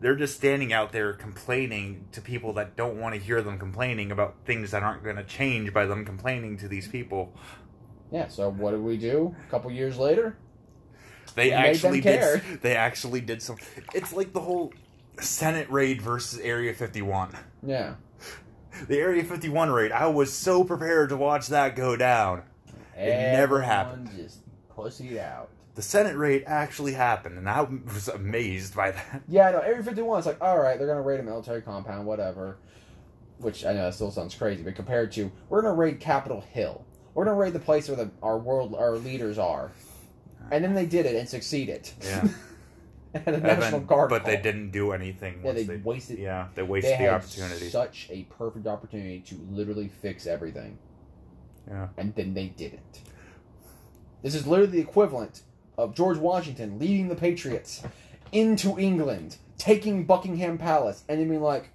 They're 0.00 0.14
just 0.14 0.36
standing 0.36 0.72
out 0.72 0.92
there 0.92 1.12
complaining 1.12 2.06
to 2.12 2.20
people 2.20 2.52
that 2.52 2.76
don't 2.76 3.00
want 3.00 3.16
to 3.16 3.20
hear 3.20 3.42
them 3.42 3.58
complaining 3.58 4.12
about 4.12 4.36
things 4.44 4.70
that 4.70 4.84
aren't 4.84 5.02
going 5.02 5.16
to 5.16 5.24
change 5.24 5.72
by 5.72 5.86
them 5.86 6.04
complaining 6.04 6.56
to 6.58 6.68
these 6.68 6.86
people. 6.86 7.32
Yeah. 8.12 8.28
So 8.28 8.48
what 8.48 8.70
did 8.70 8.80
we 8.82 8.96
do? 8.96 9.34
A 9.48 9.50
couple 9.50 9.72
years 9.72 9.98
later, 9.98 10.36
They 11.34 11.46
We 11.46 11.52
actually 11.52 12.00
care. 12.00 12.36
did. 12.38 12.62
They 12.62 12.76
actually 12.76 13.22
did 13.22 13.42
some. 13.42 13.56
It's 13.92 14.12
like 14.12 14.32
the 14.32 14.40
whole 14.40 14.72
Senate 15.20 15.70
raid 15.70 16.00
versus 16.02 16.38
Area 16.40 16.72
51. 16.74 17.30
yeah. 17.62 17.94
The 18.86 18.98
Area 18.98 19.24
51 19.24 19.70
raid. 19.70 19.90
I 19.90 20.06
was 20.06 20.32
so 20.32 20.62
prepared 20.62 21.08
to 21.08 21.16
watch 21.16 21.48
that 21.48 21.74
go 21.74 21.96
down. 21.96 22.44
It 22.96 23.32
never 23.32 23.60
happened. 23.60 24.10
Just 24.16 24.40
pussied 24.76 25.18
out. 25.18 25.48
The 25.74 25.82
Senate 25.82 26.16
raid 26.16 26.44
actually 26.46 26.92
happened, 26.92 27.38
and 27.38 27.48
I 27.48 27.62
was 27.62 28.06
amazed 28.08 28.76
by 28.76 28.92
that. 28.92 29.22
Yeah, 29.28 29.48
I 29.48 29.52
know. 29.52 29.58
Area 29.60 29.82
51 29.82 30.20
is 30.20 30.26
like, 30.26 30.40
all 30.40 30.58
right, 30.58 30.78
they're 30.78 30.86
going 30.86 30.98
to 30.98 31.02
raid 31.02 31.18
a 31.18 31.24
military 31.24 31.60
compound, 31.62 32.06
whatever. 32.06 32.58
Which 33.38 33.64
I 33.64 33.72
know 33.72 33.84
that 33.84 33.94
still 33.94 34.10
sounds 34.10 34.34
crazy, 34.34 34.62
but 34.62 34.74
compared 34.76 35.10
to, 35.12 35.30
we're 35.48 35.62
going 35.62 35.74
to 35.74 35.78
raid 35.78 35.98
Capitol 36.00 36.40
Hill. 36.40 36.84
We're 37.14 37.24
going 37.24 37.36
to 37.36 37.40
raid 37.40 37.52
the 37.52 37.60
place 37.60 37.88
where 37.88 37.96
the, 37.96 38.10
our 38.22 38.38
world, 38.38 38.74
our 38.76 38.96
leaders 38.96 39.38
are. 39.38 39.70
And 40.50 40.62
then 40.64 40.74
they 40.74 40.86
did 40.86 41.04
it 41.06 41.16
and 41.16 41.28
succeeded. 41.28 41.90
Yeah. 42.02 42.28
and 43.26 43.36
had 43.36 43.56
a 43.56 43.60
National 43.60 43.80
Guard. 43.80 44.10
but 44.10 44.24
they 44.24 44.36
didn't 44.36 44.70
do 44.70 44.92
anything. 44.92 45.40
Yeah, 45.44 45.52
once 45.52 45.66
they 45.66 45.76
wasted. 45.76 46.18
Yeah, 46.18 46.48
they 46.54 46.62
They 46.62 46.68
wasted 46.68 46.92
the 46.92 46.96
had 46.96 47.14
opportunity. 47.14 47.68
such 47.68 48.08
a 48.10 48.22
perfect 48.24 48.66
opportunity 48.66 49.20
to 49.20 49.34
literally 49.50 49.88
fix 49.88 50.26
everything. 50.26 50.78
Yeah. 51.68 51.88
And 51.96 52.14
then 52.14 52.34
they 52.34 52.46
didn't. 52.48 53.00
This 54.22 54.34
is 54.34 54.46
literally 54.46 54.72
the 54.72 54.80
equivalent 54.80 55.42
of 55.76 55.94
George 55.94 56.18
Washington 56.18 56.78
leading 56.78 57.08
the 57.08 57.14
Patriots 57.14 57.82
into 58.32 58.78
England, 58.78 59.36
taking 59.58 60.04
Buckingham 60.04 60.58
Palace, 60.58 61.04
and 61.08 61.20
then 61.20 61.28
being 61.28 61.40
like, 61.42 61.70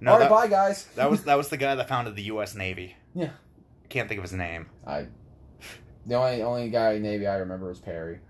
No, 0.00 0.12
"All 0.12 0.18
right, 0.18 0.24
that, 0.24 0.30
bye, 0.30 0.46
guys." 0.46 0.84
that 0.96 1.10
was 1.10 1.24
that 1.24 1.36
was 1.36 1.48
the 1.48 1.56
guy 1.56 1.74
that 1.74 1.88
founded 1.88 2.16
the 2.16 2.22
U.S. 2.24 2.54
Navy. 2.54 2.96
Yeah. 3.14 3.30
Can't 3.88 4.08
think 4.08 4.18
of 4.18 4.24
his 4.24 4.32
name, 4.32 4.66
I. 4.86 5.06
The 6.06 6.14
only 6.14 6.42
only 6.42 6.70
guy 6.70 6.92
in 6.92 7.02
Navy 7.02 7.26
I 7.26 7.36
remember 7.36 7.68
was 7.68 7.78
Perry. 7.80 8.20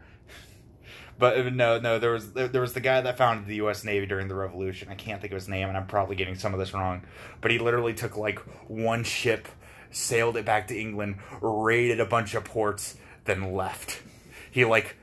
But 1.18 1.38
uh, 1.38 1.50
no, 1.50 1.78
no, 1.78 1.98
there 1.98 2.12
was 2.12 2.32
there, 2.32 2.48
there 2.48 2.60
was 2.60 2.74
the 2.74 2.80
guy 2.80 3.00
that 3.00 3.16
founded 3.16 3.46
the 3.46 3.56
U.S. 3.56 3.84
Navy 3.84 4.06
during 4.06 4.28
the 4.28 4.34
Revolution. 4.34 4.88
I 4.90 4.94
can't 4.94 5.20
think 5.20 5.32
of 5.32 5.36
his 5.36 5.48
name, 5.48 5.68
and 5.68 5.76
I'm 5.76 5.86
probably 5.86 6.16
getting 6.16 6.34
some 6.34 6.52
of 6.52 6.60
this 6.60 6.74
wrong. 6.74 7.02
But 7.40 7.50
he 7.50 7.58
literally 7.58 7.94
took 7.94 8.16
like 8.16 8.38
one 8.68 9.04
ship, 9.04 9.48
sailed 9.90 10.36
it 10.36 10.44
back 10.44 10.68
to 10.68 10.78
England, 10.78 11.16
raided 11.40 12.00
a 12.00 12.06
bunch 12.06 12.34
of 12.34 12.44
ports, 12.44 12.96
then 13.24 13.54
left. 13.54 14.02
He 14.50 14.64
like. 14.64 14.96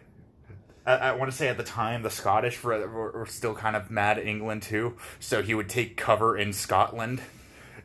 I, 0.85 0.95
I 0.95 1.11
want 1.13 1.31
to 1.31 1.37
say 1.37 1.47
at 1.47 1.55
the 1.55 1.63
time 1.63 2.01
the 2.01 2.09
Scottish 2.09 2.61
were, 2.61 2.85
were, 2.87 3.11
were 3.11 3.25
still 3.25 3.55
kind 3.55 3.77
of 3.77 3.89
mad 3.89 4.19
at 4.19 4.27
England 4.27 4.63
too, 4.63 4.97
so 5.17 5.41
he 5.41 5.53
would 5.53 5.69
take 5.69 5.95
cover 5.95 6.37
in 6.37 6.51
Scotland, 6.51 7.21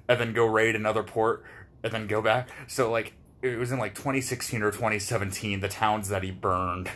and 0.09 0.21
then 0.21 0.33
go 0.33 0.45
raid 0.45 0.75
another 0.75 1.05
port, 1.05 1.45
and 1.85 1.93
then 1.93 2.09
go 2.09 2.21
back. 2.21 2.49
So 2.67 2.91
like 2.91 3.12
it 3.41 3.57
was 3.57 3.71
in 3.71 3.79
like 3.79 3.95
2016 3.95 4.62
or 4.62 4.71
2017, 4.71 5.61
the 5.61 5.69
towns 5.69 6.09
that 6.09 6.23
he 6.23 6.31
burned 6.31 6.91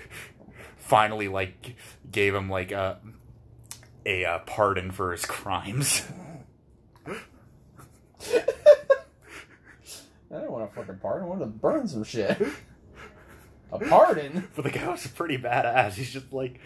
finally 0.93 1.27
like 1.27 1.75
gave 2.11 2.35
him 2.35 2.51
like 2.51 2.71
a 2.71 2.99
a 4.05 4.27
uh, 4.27 4.41
pardon 4.41 4.91
for 4.91 5.11
his 5.13 5.25
crimes. 5.25 6.07
I 7.07 7.15
don't 10.29 10.51
want 10.51 10.71
a 10.71 10.75
fucking 10.75 10.99
pardon. 10.99 11.25
I 11.25 11.31
want 11.31 11.41
to 11.41 11.47
burn 11.47 11.89
some 11.89 12.05
shit. 12.05 12.37
A 13.73 13.79
pardon? 13.79 14.47
but 14.55 14.65
the 14.65 14.71
guy 14.71 14.87
was 14.87 15.07
pretty 15.07 15.39
badass. 15.39 15.95
He's 15.95 16.13
just 16.13 16.31
like, 16.31 16.61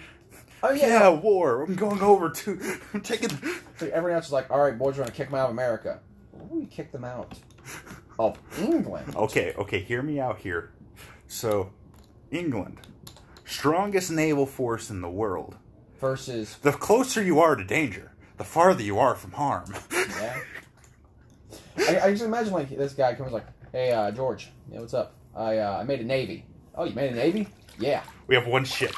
Oh 0.60 0.72
yeah, 0.72 1.08
war. 1.08 1.62
I'm 1.62 1.76
going 1.76 2.00
over 2.00 2.30
to. 2.30 2.80
I'm 2.94 3.02
taking. 3.02 3.30
So 3.76 3.86
everyone 3.92 4.16
else 4.16 4.26
is 4.26 4.32
like, 4.32 4.50
all 4.50 4.58
right, 4.58 4.76
boys, 4.76 4.96
we're 4.96 5.04
gonna 5.04 5.12
kick 5.12 5.28
them 5.28 5.38
out 5.38 5.50
of 5.50 5.52
America. 5.52 6.00
We 6.32 6.66
kick 6.66 6.90
them 6.90 7.04
out 7.04 7.38
of 8.18 8.40
England? 8.58 9.14
Okay, 9.14 9.54
okay, 9.56 9.80
hear 9.80 10.02
me 10.02 10.18
out 10.18 10.40
here. 10.40 10.72
So, 11.28 11.70
England, 12.32 12.80
strongest 13.46 14.10
naval 14.10 14.44
force 14.44 14.90
in 14.90 15.00
the 15.00 15.08
world. 15.08 15.56
Versus, 16.00 16.56
The 16.60 16.72
closer 16.72 17.22
you 17.22 17.40
are 17.40 17.56
to 17.56 17.64
danger, 17.64 18.12
the 18.36 18.44
farther 18.44 18.82
you 18.82 18.98
are 18.98 19.14
from 19.14 19.32
harm. 19.32 19.74
yeah. 19.90 20.38
I, 21.78 22.00
I 22.00 22.10
just 22.10 22.24
imagine 22.24 22.52
like 22.52 22.68
this 22.68 22.92
guy 22.92 23.14
comes 23.14 23.32
like, 23.32 23.46
hey, 23.72 23.92
uh, 23.92 24.10
George, 24.10 24.50
yeah, 24.70 24.80
what's 24.80 24.94
up? 24.94 25.14
I 25.34 25.58
uh, 25.58 25.78
I 25.78 25.84
made 25.84 26.00
a 26.00 26.04
navy. 26.04 26.44
Oh, 26.74 26.84
you 26.84 26.94
made 26.94 27.12
a 27.12 27.14
navy? 27.14 27.48
Yeah. 27.78 28.02
we 28.26 28.34
have 28.34 28.46
one 28.46 28.64
ship. 28.64 28.94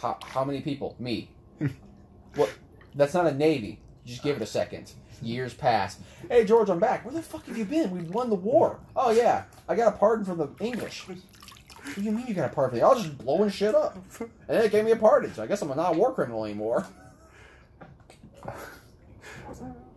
How 0.00 0.18
how 0.22 0.44
many 0.44 0.60
people? 0.60 0.94
Me. 0.98 1.30
what? 2.34 2.50
That's 2.94 3.14
not 3.14 3.26
a 3.26 3.32
navy. 3.32 3.80
Just 4.04 4.22
give 4.22 4.36
it 4.36 4.42
a 4.42 4.46
second. 4.46 4.92
Years 5.22 5.52
pass. 5.54 5.98
Hey 6.30 6.44
George, 6.44 6.68
I'm 6.70 6.78
back. 6.78 7.04
Where 7.04 7.14
the 7.14 7.22
fuck 7.22 7.46
have 7.46 7.56
you 7.56 7.64
been? 7.64 7.90
We 7.90 8.02
won 8.02 8.28
the 8.30 8.36
war. 8.36 8.80
Oh 8.96 9.10
yeah, 9.10 9.44
I 9.68 9.74
got 9.74 9.94
a 9.94 9.96
pardon 9.96 10.24
from 10.24 10.38
the 10.38 10.48
English. 10.60 11.06
What 11.90 11.96
do 11.96 12.02
you 12.02 12.12
mean 12.12 12.26
you 12.26 12.34
got 12.34 12.50
a 12.50 12.54
pardon? 12.54 12.80
I 12.82 12.88
was 12.88 13.02
just 13.02 13.18
blowing 13.18 13.50
shit 13.50 13.74
up, 13.74 13.96
and 14.20 14.30
then 14.48 14.64
it 14.64 14.72
gave 14.72 14.84
me 14.84 14.92
a 14.92 14.96
pardon. 14.96 15.32
So 15.34 15.42
I 15.42 15.46
guess 15.46 15.60
I'm 15.62 15.68
not 15.68 15.94
a 15.94 15.98
war 15.98 16.12
criminal 16.14 16.44
anymore. 16.44 16.86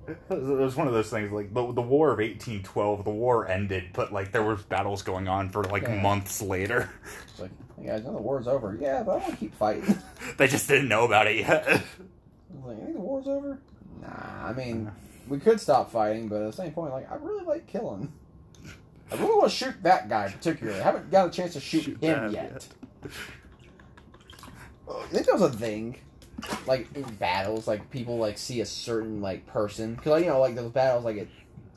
It 0.05 0.19
was 0.29 0.75
one 0.75 0.87
of 0.87 0.93
those 0.93 1.09
things 1.09 1.31
like 1.31 1.53
the, 1.53 1.71
the 1.71 1.81
War 1.81 2.11
of 2.11 2.17
1812. 2.19 3.05
The 3.05 3.09
war 3.09 3.47
ended, 3.47 3.85
but 3.93 4.11
like 4.11 4.31
there 4.33 4.43
was 4.43 4.61
battles 4.63 5.01
going 5.01 5.27
on 5.29 5.49
for 5.49 5.63
like 5.63 5.83
Yeah. 5.83 6.01
months 6.01 6.41
later. 6.41 6.89
It's 7.29 7.39
like, 7.39 7.51
hey 7.79 7.87
guys, 7.87 8.03
now 8.03 8.11
the 8.11 8.17
war's 8.21 8.47
over. 8.47 8.77
Yeah, 8.79 9.03
but 9.03 9.13
I 9.13 9.17
want 9.19 9.31
to 9.31 9.37
keep 9.37 9.55
fighting. 9.55 9.95
they 10.37 10.47
just 10.47 10.67
didn't 10.67 10.89
know 10.89 11.05
about 11.05 11.27
it 11.27 11.37
yet. 11.37 11.65
I 11.67 11.71
was 11.71 12.65
like, 12.65 12.77
you 12.79 12.83
think 12.83 12.95
the 12.95 13.01
war's 13.01 13.27
over? 13.27 13.59
Nah, 14.01 14.47
I 14.49 14.51
mean, 14.53 14.91
we 15.29 15.39
could 15.39 15.61
stop 15.61 15.89
fighting, 15.91 16.27
but 16.27 16.41
at 16.41 16.47
the 16.47 16.53
same 16.57 16.73
point, 16.73 16.91
like, 16.91 17.09
I 17.09 17.15
really 17.15 17.45
like 17.45 17.65
killing. 17.67 18.11
I 19.13 19.15
really 19.17 19.35
want 19.35 19.51
to 19.51 19.55
shoot 19.55 19.75
that 19.83 20.09
guy 20.09 20.29
particularly. 20.29 20.79
I 20.79 20.83
haven't 20.83 21.11
got 21.11 21.27
a 21.27 21.31
chance 21.31 21.53
to 21.53 21.59
shoot, 21.59 21.83
Shoot 21.83 22.03
him 22.03 22.31
that 22.31 22.31
yet. 22.31 22.67
You 24.87 25.03
think 25.11 25.25
that 25.27 25.33
was 25.33 25.43
a 25.43 25.49
thing? 25.51 25.97
Like 26.65 26.87
in 26.95 27.03
battles, 27.15 27.67
like 27.67 27.89
people 27.91 28.17
like 28.17 28.37
see 28.37 28.61
a 28.61 28.65
certain 28.65 29.21
like 29.21 29.45
person 29.45 29.95
because 29.95 30.11
like, 30.11 30.23
you 30.23 30.29
know 30.29 30.39
like 30.39 30.55
those 30.55 30.71
battles 30.71 31.05
like 31.05 31.17
it, 31.17 31.29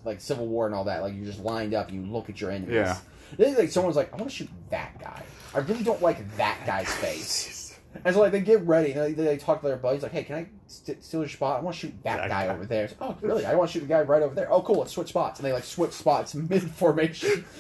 like 0.05 0.21
Civil 0.21 0.47
War 0.47 0.67
and 0.67 0.75
all 0.75 0.85
that. 0.85 1.03
Like 1.03 1.15
you're 1.15 1.27
just 1.27 1.41
lined 1.41 1.75
up, 1.75 1.89
and 1.91 2.05
you 2.07 2.11
look 2.13 2.31
at 2.31 2.41
your 2.41 2.51
enemies. 2.51 2.75
Yeah. 2.75 2.97
Then 3.37 3.55
like 3.57 3.71
someone's 3.71 3.97
like, 3.97 4.13
I 4.13 4.17
want 4.17 4.31
to 4.31 4.37
shoot 4.37 4.49
that 4.71 4.99
guy. 5.01 5.23
I 5.55 5.59
really 5.59 5.85
don't 5.85 6.03
like 6.03 6.37
that 6.37 6.59
guy's 6.67 6.93
face. 6.95 7.56
And 8.05 8.15
so 8.15 8.21
like 8.21 8.33
they 8.33 8.41
get 8.41 8.61
ready, 8.63 8.93
and 8.93 9.01
they, 9.01 9.13
they 9.13 9.37
talk 9.37 9.61
to 9.63 9.67
their 9.69 9.77
buddies 9.77 10.03
like, 10.03 10.13
"Hey, 10.13 10.25
can 10.25 10.37
I 10.37 10.47
st- 10.67 11.03
steal 11.05 11.21
your 11.21 11.29
spot? 11.29 11.61
I 11.61 11.63
want 11.63 11.75
to 11.77 11.81
shoot 11.81 11.95
that 12.03 12.17
That 12.19 12.29
guy 12.29 12.47
guy. 12.47 12.55
over 12.55 12.65
there." 12.67 12.89
Like, 12.89 12.97
oh, 13.01 13.17
really? 13.21 13.45
I 13.47 13.55
want 13.55 13.71
to 13.71 13.73
shoot 13.75 13.81
the 13.81 13.87
guy 13.87 14.03
right 14.03 14.23
over 14.23 14.35
there. 14.35 14.53
Oh, 14.53 14.63
cool. 14.63 14.77
Let's 14.79 14.93
switch 14.93 15.09
spots, 15.09 15.39
and 15.41 15.47
they 15.47 15.53
like 15.53 15.65
switch 15.65 15.93
spots 15.93 16.35
mid 16.35 16.63
formation. 16.71 17.45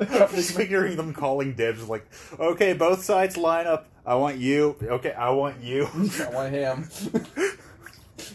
Just 0.00 0.56
figuring 0.56 0.96
them 0.96 1.12
calling 1.12 1.54
dibs 1.54 1.88
like, 1.88 2.06
okay, 2.38 2.74
both 2.74 3.02
sides 3.02 3.36
line 3.36 3.66
up. 3.66 3.88
I 4.06 4.14
want 4.14 4.38
you. 4.38 4.76
Okay, 4.80 5.12
I 5.12 5.30
want 5.30 5.60
you. 5.62 5.88
I 6.24 6.30
want 6.30 6.52
him. 6.52 6.88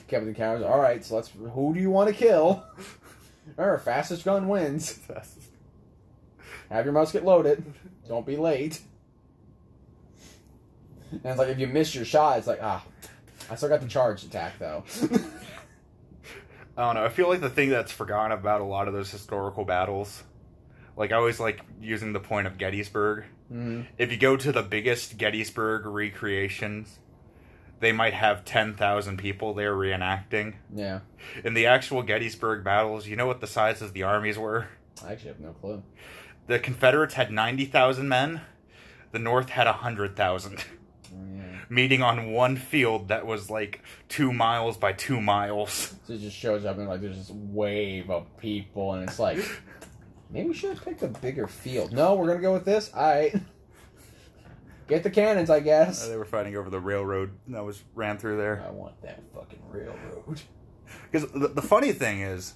Kevin 0.09 0.33
counters. 0.35 0.63
All 0.65 0.79
right, 0.79 1.03
so 1.03 1.15
let's. 1.15 1.29
Who 1.29 1.73
do 1.73 1.79
you 1.79 1.89
want 1.89 2.09
to 2.09 2.15
kill? 2.15 2.63
Remember, 3.57 3.77
fastest 3.77 4.25
gun 4.25 4.47
wins. 4.47 4.91
Fastest. 4.91 5.47
Have 6.69 6.85
your 6.85 6.93
musket 6.93 7.23
loaded. 7.23 7.63
Don't 8.07 8.25
be 8.25 8.35
late. 8.37 8.81
And 11.13 11.25
it's 11.25 11.37
like 11.37 11.49
if 11.49 11.59
you 11.59 11.67
miss 11.67 11.93
your 11.95 12.05
shot, 12.05 12.37
it's 12.37 12.47
like 12.47 12.59
ah, 12.61 12.83
I 13.49 13.55
still 13.55 13.69
got 13.69 13.81
the 13.81 13.87
charge 13.87 14.23
attack 14.23 14.57
though. 14.59 14.83
I 16.77 16.85
don't 16.85 16.95
know. 16.95 17.05
I 17.05 17.09
feel 17.09 17.29
like 17.29 17.41
the 17.41 17.49
thing 17.49 17.69
that's 17.69 17.91
forgotten 17.91 18.31
about 18.31 18.61
a 18.61 18.65
lot 18.65 18.87
of 18.87 18.93
those 18.93 19.11
historical 19.11 19.63
battles, 19.63 20.23
like 20.97 21.11
I 21.11 21.15
always 21.17 21.39
like 21.39 21.61
using 21.81 22.13
the 22.13 22.19
point 22.19 22.47
of 22.47 22.57
Gettysburg. 22.57 23.25
mm, 23.51 23.85
If 23.97 24.11
you 24.11 24.17
go 24.17 24.35
to 24.37 24.51
the 24.51 24.63
biggest 24.63 25.17
Gettysburg 25.19 25.85
recreations, 25.85 26.97
they 27.79 27.91
might 27.91 28.13
have 28.15 28.43
10,000 28.45 29.17
people 29.17 29.53
there 29.53 29.75
reenacting. 29.75 30.55
yeah, 30.73 31.01
In 31.43 31.53
the 31.53 31.67
actual 31.67 32.01
Gettysburg 32.01 32.63
battles, 32.63 33.05
you 33.07 33.15
know 33.15 33.27
what 33.27 33.39
the 33.41 33.47
sizes 33.47 33.81
of 33.83 33.93
the 33.93 34.01
armies 34.03 34.39
were? 34.39 34.67
I 35.05 35.11
actually 35.11 35.29
have 35.29 35.39
no 35.41 35.51
clue. 35.51 35.83
The 36.47 36.57
Confederates 36.59 37.13
had 37.15 37.29
90,000 37.31 38.07
men, 38.07 38.41
the 39.11 39.19
North 39.19 39.49
had 39.49 39.67
100,000, 39.67 40.57
Mm, 40.57 40.63
Yeah. 41.35 41.43
meeting 41.69 42.01
on 42.01 42.31
one 42.31 42.55
field 42.55 43.07
that 43.09 43.25
was 43.25 43.49
like 43.49 43.81
two 44.09 44.31
miles 44.33 44.77
by 44.77 44.93
two 44.93 45.19
miles. 45.21 45.95
So 46.05 46.13
it 46.13 46.19
just 46.19 46.35
shows 46.37 46.65
up 46.65 46.77
and 46.77 46.87
like 46.87 47.01
there's 47.01 47.17
this 47.17 47.31
wave 47.31 48.09
of 48.09 48.35
people, 48.37 48.93
and 48.93 49.07
it's 49.07 49.19
like 49.19 49.37
maybe 50.29 50.49
we 50.49 50.53
should 50.53 50.69
have 50.71 50.83
picked 50.83 51.01
a 51.03 51.07
bigger 51.07 51.47
field. 51.47 51.91
No, 51.93 52.15
we're 52.15 52.27
gonna 52.27 52.41
go 52.41 52.53
with 52.53 52.65
this. 52.65 52.91
All 52.93 53.01
right. 53.03 53.35
Get 54.87 55.03
the 55.03 55.09
cannons, 55.09 55.49
I 55.49 55.57
Uh, 55.57 55.59
guess. 55.61 56.05
they 56.07 56.17
were 56.17 56.25
fighting 56.25 56.57
over 56.57 56.69
the 56.69 56.79
railroad 56.79 57.31
that 57.47 57.63
was 57.63 57.81
ran 57.95 58.17
through 58.17 58.35
there. 58.37 58.63
I 58.67 58.71
want 58.71 59.01
that 59.01 59.21
fucking 59.33 59.61
railroad. 59.69 60.41
Because 61.09 61.31
the, 61.31 61.47
the 61.47 61.61
funny 61.61 61.93
thing 61.93 62.19
is, 62.21 62.55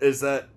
is 0.00 0.20
that 0.20 0.48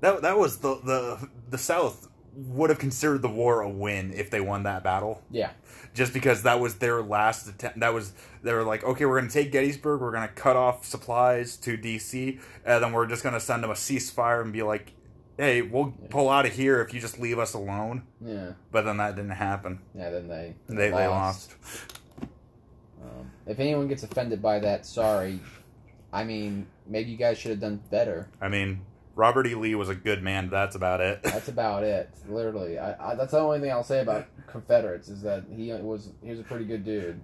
that 0.00 0.22
that 0.22 0.38
was 0.38 0.58
the 0.58 0.76
the 0.76 1.28
the 1.50 1.58
South 1.58 2.07
would 2.46 2.70
have 2.70 2.78
considered 2.78 3.20
the 3.20 3.28
war 3.28 3.62
a 3.62 3.68
win 3.68 4.12
if 4.14 4.30
they 4.30 4.40
won 4.40 4.62
that 4.62 4.84
battle. 4.84 5.22
Yeah. 5.30 5.50
Just 5.92 6.12
because 6.12 6.44
that 6.44 6.60
was 6.60 6.76
their 6.76 7.02
last 7.02 7.48
attempt. 7.48 7.80
That 7.80 7.92
was 7.92 8.12
they 8.42 8.52
were 8.52 8.62
like, 8.62 8.84
okay, 8.84 9.04
we're 9.06 9.18
gonna 9.18 9.30
take 9.30 9.50
Gettysburg. 9.50 10.00
We're 10.00 10.12
gonna 10.12 10.28
cut 10.28 10.54
off 10.54 10.84
supplies 10.84 11.56
to 11.58 11.76
D.C. 11.76 12.38
and 12.64 12.84
then 12.84 12.92
we're 12.92 13.06
just 13.06 13.24
gonna 13.24 13.40
send 13.40 13.64
them 13.64 13.70
a 13.70 13.74
ceasefire 13.74 14.40
and 14.42 14.52
be 14.52 14.62
like, 14.62 14.92
hey, 15.36 15.62
we'll 15.62 15.92
pull 16.10 16.28
out 16.28 16.46
of 16.46 16.52
here 16.52 16.80
if 16.80 16.94
you 16.94 17.00
just 17.00 17.18
leave 17.18 17.40
us 17.40 17.54
alone. 17.54 18.04
Yeah. 18.24 18.52
But 18.70 18.84
then 18.84 18.98
that 18.98 19.16
didn't 19.16 19.30
happen. 19.32 19.80
Yeah. 19.94 20.10
Then 20.10 20.28
they 20.28 20.54
They 20.68 20.90
they 20.90 21.06
lost. 21.08 21.54
Um, 23.02 23.32
if 23.46 23.58
anyone 23.58 23.88
gets 23.88 24.04
offended 24.04 24.40
by 24.40 24.60
that, 24.60 24.86
sorry. 24.86 25.40
I 26.12 26.22
mean, 26.24 26.66
maybe 26.86 27.10
you 27.10 27.16
guys 27.16 27.38
should 27.38 27.50
have 27.50 27.60
done 27.60 27.82
better. 27.90 28.28
I 28.40 28.48
mean, 28.48 28.80
Robert 29.18 29.48
E. 29.48 29.56
Lee 29.56 29.74
was 29.74 29.88
a 29.88 29.96
good 29.96 30.22
man. 30.22 30.48
That's 30.48 30.76
about 30.76 31.00
it. 31.00 31.24
That's 31.24 31.48
about 31.56 31.82
it. 31.82 32.08
Literally, 32.28 32.78
I, 32.78 33.10
I, 33.10 33.14
that's 33.16 33.32
the 33.32 33.40
only 33.40 33.58
thing 33.58 33.72
I'll 33.72 33.82
say 33.82 33.98
about 34.00 34.26
Confederates 34.46 35.08
is 35.08 35.22
that 35.22 35.42
he 35.50 35.72
was 35.72 36.10
he 36.22 36.30
was 36.30 36.38
a 36.38 36.44
pretty 36.44 36.64
good 36.64 36.84
dude, 36.84 37.20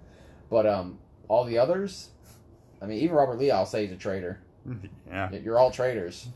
but 0.49 0.65
um, 0.67 0.99
all 1.29 1.45
the 1.45 1.57
others, 1.57 2.09
I 2.81 2.85
mean, 2.85 2.99
even 2.99 3.15
Robert 3.15 3.39
Lee, 3.39 3.49
I'll 3.49 3.65
say 3.65 3.83
he's 3.83 3.93
a 3.93 3.97
traitor. 3.97 4.41
yeah. 5.07 5.31
You're 5.31 5.57
all 5.57 5.71
traitors. 5.71 6.27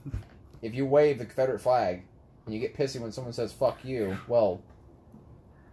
if 0.62 0.74
you 0.74 0.86
wave 0.86 1.17
the 1.17 1.26
Confederate 1.26 1.60
flag 1.60 2.04
and 2.45 2.56
you 2.56 2.62
get 2.62 2.74
pissy 2.74 3.02
when 3.02 3.12
someone 3.12 3.34
says 3.34 3.52
"fuck 3.52 3.84
you," 3.84 4.17
well, 4.30 4.62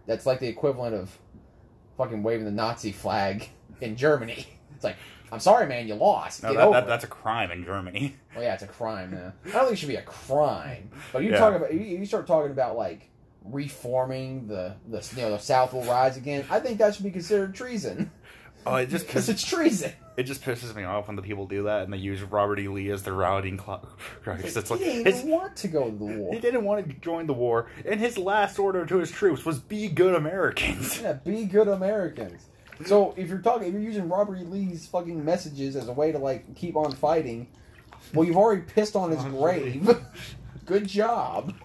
that's 0.05 0.25
like 0.25 0.41
the 0.41 0.47
equivalent 0.47 0.95
of 0.95 1.17
fucking 1.95 2.23
waving 2.23 2.43
the 2.43 2.51
Nazi 2.51 2.91
flag 2.91 3.47
in 3.79 3.95
Germany. 3.95 4.47
It's 4.77 4.83
like, 4.83 4.95
I'm 5.31 5.39
sorry, 5.41 5.67
man, 5.67 5.87
you 5.89 5.95
lost. 5.95 6.41
No, 6.43 6.49
Get 6.49 6.57
that, 6.57 6.63
over 6.67 6.73
that, 6.75 6.83
it. 6.83 6.87
that's 6.87 7.03
a 7.03 7.07
crime 7.07 7.51
in 7.51 7.65
Germany. 7.65 8.15
Well, 8.35 8.43
yeah, 8.45 8.53
it's 8.53 8.61
a 8.63 8.67
crime. 8.67 9.09
Now. 9.11 9.33
I 9.47 9.51
don't 9.51 9.61
think 9.63 9.73
it 9.73 9.77
should 9.79 9.89
be 9.89 9.95
a 9.95 10.03
crime. 10.03 10.91
But 11.11 11.23
you 11.23 11.31
Yeah. 11.31 11.39
talk 11.39 11.55
about 11.55 11.73
you, 11.73 11.79
you 11.79 12.05
start 12.05 12.27
talking 12.27 12.51
about 12.51 12.77
like 12.77 13.09
reforming 13.43 14.47
the 14.47 14.75
the 14.87 15.05
you 15.15 15.21
know 15.23 15.31
the 15.31 15.39
South 15.39 15.73
will 15.73 15.83
rise 15.85 16.17
again. 16.17 16.45
I 16.49 16.59
think 16.59 16.77
that 16.77 16.93
should 16.95 17.03
be 17.03 17.11
considered 17.11 17.55
treason 17.55 18.11
Oh, 18.65 18.75
it 18.75 18.87
just 18.89 19.07
because 19.07 19.27
it's 19.29 19.43
treason. 19.43 19.91
it 20.17 20.23
just 20.23 20.43
pisses 20.43 20.75
me 20.75 20.83
off 20.83 21.07
when 21.07 21.15
the 21.15 21.21
people 21.23 21.47
do 21.47 21.63
that 21.63 21.83
and 21.83 21.91
they 21.93 21.97
use 21.97 22.21
Robert 22.21 22.59
E. 22.59 22.67
Lee 22.67 22.89
as 22.91 23.01
their 23.03 23.13
routing 23.13 23.57
clock. 23.57 23.99
It's 24.27 24.69
like 24.69 24.81
he 24.81 25.03
didn't 25.03 25.27
want 25.29 25.55
to 25.57 25.67
go 25.67 25.89
to 25.89 25.97
the 25.97 26.05
war. 26.05 26.33
he 26.33 26.39
didn't 26.39 26.63
want 26.63 26.87
to 26.87 26.93
join 26.95 27.25
the 27.27 27.33
war, 27.33 27.71
and 27.85 27.99
his 27.99 28.17
last 28.19 28.59
order 28.59 28.85
to 28.85 28.97
his 28.97 29.09
troops 29.09 29.43
was 29.45 29.57
"Be 29.59 29.87
good 29.87 30.13
Americans." 30.13 31.01
Yeah, 31.01 31.13
be 31.13 31.45
good 31.45 31.67
Americans. 31.67 32.45
So 32.85 33.13
if 33.17 33.29
you're 33.29 33.39
talking, 33.39 33.67
if 33.67 33.73
you're 33.73 33.81
using 33.81 34.07
Robert 34.07 34.37
E. 34.37 34.43
Lee's 34.43 34.87
fucking 34.87 35.23
messages 35.23 35.75
as 35.75 35.87
a 35.87 35.93
way 35.93 36.11
to 36.11 36.17
like 36.19 36.55
keep 36.55 36.75
on 36.75 36.91
fighting, 36.93 37.47
well, 38.13 38.25
you've 38.25 38.37
already 38.37 38.61
pissed 38.61 38.95
on 38.95 39.11
his 39.11 39.23
grave. 39.35 39.89
good 40.65 40.87
job. 40.87 41.53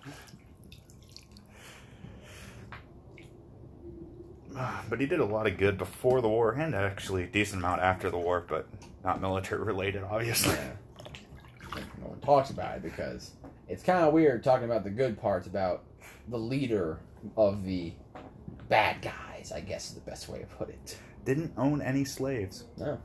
But 4.91 5.01
he 5.01 5.07
did 5.07 5.21
a 5.21 5.25
lot 5.25 5.47
of 5.47 5.57
good 5.57 5.79
before 5.79 6.21
the 6.21 6.29
war, 6.29 6.53
and 6.53 6.75
actually 6.75 7.23
a 7.23 7.27
decent 7.27 7.63
amount 7.63 7.81
after 7.81 8.11
the 8.11 8.19
war, 8.19 8.45
but 8.47 8.69
not 9.03 9.19
military 9.19 9.63
related, 9.63 10.03
obviously. 10.03 10.53
Yeah. 10.53 10.73
No 12.03 12.09
one 12.09 12.21
talks 12.21 12.51
about 12.51 12.77
it 12.77 12.83
because 12.83 13.31
it's 13.69 13.83
kind 13.83 14.05
of 14.05 14.13
weird 14.13 14.45
talking 14.45 14.67
about 14.67 14.85
the 14.85 14.91
good 14.91 15.19
parts 15.19 15.47
about 15.47 15.85
the 16.29 16.39
leader 16.39 17.01
of 17.37 17.65
the 17.65 17.95
bad 18.69 19.01
guys. 19.01 19.32
I 19.55 19.61
guess 19.61 19.89
is 19.89 19.95
the 19.95 20.01
best 20.01 20.29
way 20.29 20.41
to 20.41 20.47
put 20.47 20.69
it. 20.69 20.97
Didn't 21.25 21.53
own 21.57 21.83
any 21.83 22.05
slaves. 22.05 22.65
No, 22.79 23.01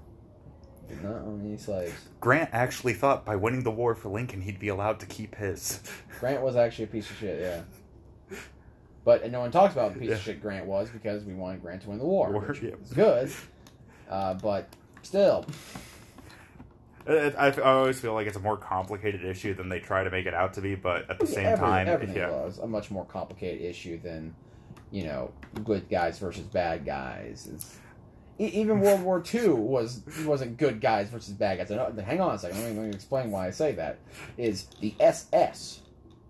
did 0.87 1.03
not 1.03 1.21
own 1.21 1.41
any 1.45 1.57
slaves. 1.57 1.93
Grant 2.19 2.49
actually 2.53 2.93
thought 2.93 3.25
by 3.25 3.35
winning 3.35 3.63
the 3.63 3.71
war 3.71 3.95
for 3.95 4.09
Lincoln, 4.09 4.41
he'd 4.41 4.59
be 4.59 4.69
allowed 4.69 4.99
to 5.01 5.05
keep 5.05 5.35
his. 5.35 5.81
Grant 6.19 6.41
was 6.41 6.55
actually 6.55 6.85
a 6.85 6.87
piece 6.87 7.09
of 7.09 7.17
shit. 7.17 7.39
Yeah. 7.41 8.37
But 9.03 9.29
no 9.31 9.39
one 9.39 9.51
talks 9.51 9.73
about 9.73 9.93
the 9.93 9.99
piece 10.01 10.11
of 10.11 10.19
shit 10.19 10.41
Grant 10.41 10.65
was 10.65 10.89
because 10.89 11.23
we 11.23 11.33
wanted 11.33 11.61
Grant 11.61 11.83
to 11.83 11.89
win 11.89 11.97
the 11.97 12.05
war. 12.05 12.31
War, 12.31 12.55
yeah. 12.61 12.71
was 12.79 12.91
good. 12.91 13.31
Uh, 14.09 14.33
but 14.33 14.67
still, 15.01 15.45
It, 17.07 17.35
I, 17.37 17.47
I 17.47 17.61
always 17.61 17.99
feel 17.99 18.13
like 18.13 18.27
it's 18.27 18.35
a 18.35 18.41
more 18.41 18.57
complicated 18.57 19.23
issue 19.23 19.53
than 19.53 19.69
they 19.69 19.79
try 19.79 20.03
to 20.03 20.09
make 20.09 20.25
it 20.25 20.33
out 20.33 20.53
to 20.55 20.61
be, 20.61 20.75
but 20.75 21.09
at 21.09 21.19
the 21.19 21.27
same 21.27 21.45
every- 21.45 21.65
time, 21.65 21.87
everything 21.87 22.17
yeah. 22.17 22.29
was 22.29 22.57
a 22.57 22.67
much 22.67 22.91
more 22.91 23.05
complicated 23.05 23.61
issue 23.61 23.97
than, 23.99 24.35
you 24.91 25.03
know, 25.03 25.31
good 25.63 25.89
guys 25.89 26.17
versus 26.19 26.43
bad 26.43 26.85
guys. 26.85 27.49
It's, 27.53 27.77
even 28.39 28.79
World 28.81 29.01
War 29.01 29.23
II 29.33 29.49
was 29.49 30.01
wasn't 30.25 30.57
good 30.57 30.79
guys 30.79 31.09
versus 31.09 31.33
bad 31.33 31.57
guys. 31.57 31.71
I 31.71 31.75
know- 31.75 31.93
uh, 31.97 32.01
hang 32.01 32.21
on 32.21 32.35
a 32.35 32.39
second. 32.39 32.59
Let 32.61 32.71
me, 32.73 32.79
let 32.79 32.87
me 32.89 32.93
explain 32.95 33.31
why 33.31 33.47
I 33.47 33.51
say 33.51 33.71
that. 33.73 33.99
Is 34.37 34.67
the 34.79 34.93
SS 34.99 35.81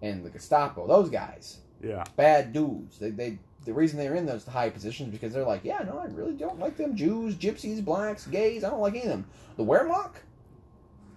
and 0.01 0.23
the 0.23 0.29
Gestapo 0.29 0.87
those 0.87 1.09
guys 1.09 1.57
Yeah. 1.83 2.03
bad 2.15 2.53
dudes? 2.53 2.97
They, 2.99 3.09
they 3.11 3.39
the 3.65 3.73
reason 3.73 3.99
they're 3.99 4.15
in 4.15 4.25
those 4.25 4.45
high 4.45 4.69
positions 4.69 5.11
because 5.11 5.33
they're 5.33 5.43
like, 5.43 5.65
yeah, 5.65 5.79
no, 5.85 5.97
I 5.99 6.05
really 6.05 6.31
don't 6.33 6.57
like 6.59 6.77
them 6.77 6.95
Jews, 6.95 7.35
gypsies, 7.35 7.83
blacks, 7.83 8.25
gays. 8.25 8.63
I 8.63 8.69
don't 8.69 8.79
like 8.79 8.93
any 8.93 9.03
of 9.03 9.09
them. 9.09 9.25
The 9.57 9.65
Wehrmacht, 9.65 10.13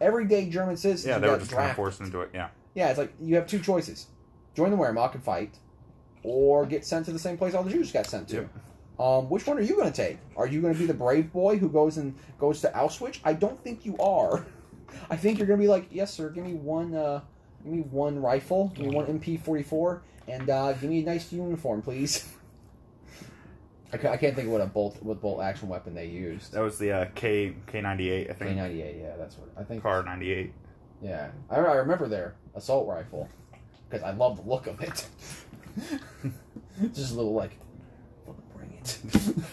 everyday 0.00 0.48
German 0.50 0.76
citizens. 0.76 1.06
Yeah, 1.08 1.18
they 1.18 1.28
were 1.28 1.38
just 1.38 1.50
trying 1.50 1.68
to 1.68 1.74
force 1.74 1.98
them 1.98 2.10
to 2.10 2.22
it. 2.22 2.30
Yeah. 2.34 2.48
Yeah, 2.74 2.88
it's 2.88 2.98
like 2.98 3.12
you 3.20 3.36
have 3.36 3.46
two 3.46 3.60
choices: 3.60 4.06
join 4.56 4.70
the 4.72 4.76
Wehrmacht 4.76 5.14
and 5.14 5.22
fight, 5.22 5.54
or 6.22 6.66
get 6.66 6.84
sent 6.84 7.06
to 7.06 7.12
the 7.12 7.18
same 7.18 7.36
place 7.36 7.54
all 7.54 7.62
the 7.62 7.70
Jews 7.70 7.92
got 7.92 8.06
sent 8.06 8.28
to. 8.28 8.36
Yep. 8.36 8.48
Um, 8.98 9.30
which 9.30 9.46
one 9.46 9.56
are 9.56 9.62
you 9.62 9.76
going 9.76 9.90
to 9.90 9.96
take? 9.96 10.18
Are 10.36 10.46
you 10.46 10.60
going 10.60 10.74
to 10.74 10.78
be 10.78 10.86
the 10.86 10.94
brave 10.94 11.32
boy 11.32 11.56
who 11.56 11.70
goes 11.70 11.96
and 11.96 12.14
goes 12.38 12.60
to 12.60 12.68
Auschwitz? 12.68 13.18
I 13.24 13.32
don't 13.32 13.58
think 13.58 13.86
you 13.86 13.96
are. 13.98 14.44
I 15.10 15.16
think 15.16 15.38
you're 15.38 15.46
going 15.46 15.58
to 15.58 15.64
be 15.64 15.68
like, 15.68 15.86
yes, 15.90 16.12
sir. 16.12 16.28
Give 16.28 16.44
me 16.44 16.54
one. 16.54 16.94
Uh, 16.94 17.22
give 17.64 17.72
me 17.72 17.80
one 17.80 18.20
rifle. 18.20 18.72
Give 18.74 18.86
me 18.86 18.94
one 18.94 19.06
MP44, 19.06 20.00
and 20.28 20.50
uh, 20.50 20.72
give 20.74 20.90
me 20.90 21.00
a 21.00 21.04
nice 21.04 21.32
uniform, 21.32 21.80
please. 21.80 22.28
I, 23.92 23.96
ca- 23.96 24.10
I 24.10 24.16
can't 24.18 24.36
think 24.36 24.46
of 24.46 24.52
what 24.52 24.60
a 24.60 24.66
bolt 24.66 25.02
what 25.02 25.20
bolt 25.20 25.42
action 25.42 25.68
weapon 25.68 25.94
they 25.94 26.06
used. 26.06 26.52
That 26.52 26.60
was 26.60 26.78
the 26.78 26.92
uh, 26.92 27.04
K 27.14 27.54
K 27.66 27.80
ninety 27.80 28.10
eight, 28.10 28.30
I 28.30 28.34
think. 28.34 28.58
K98, 28.58 29.00
yeah, 29.00 29.16
that's 29.16 29.36
what 29.36 29.48
I 29.56 29.64
think. 29.64 29.82
Kar 29.82 30.02
ninety 30.02 30.30
eight. 30.30 30.52
Yeah, 31.02 31.30
I, 31.48 31.56
I 31.56 31.74
remember 31.76 32.06
their 32.06 32.36
assault 32.54 32.86
rifle 32.86 33.28
because 33.88 34.04
I 34.04 34.10
love 34.12 34.36
the 34.36 34.48
look 34.48 34.66
of 34.66 34.80
it. 34.80 35.06
Just 36.94 37.12
a 37.12 37.14
little 37.14 37.34
like, 37.34 37.52
bring 38.54 38.72
it. 38.74 38.98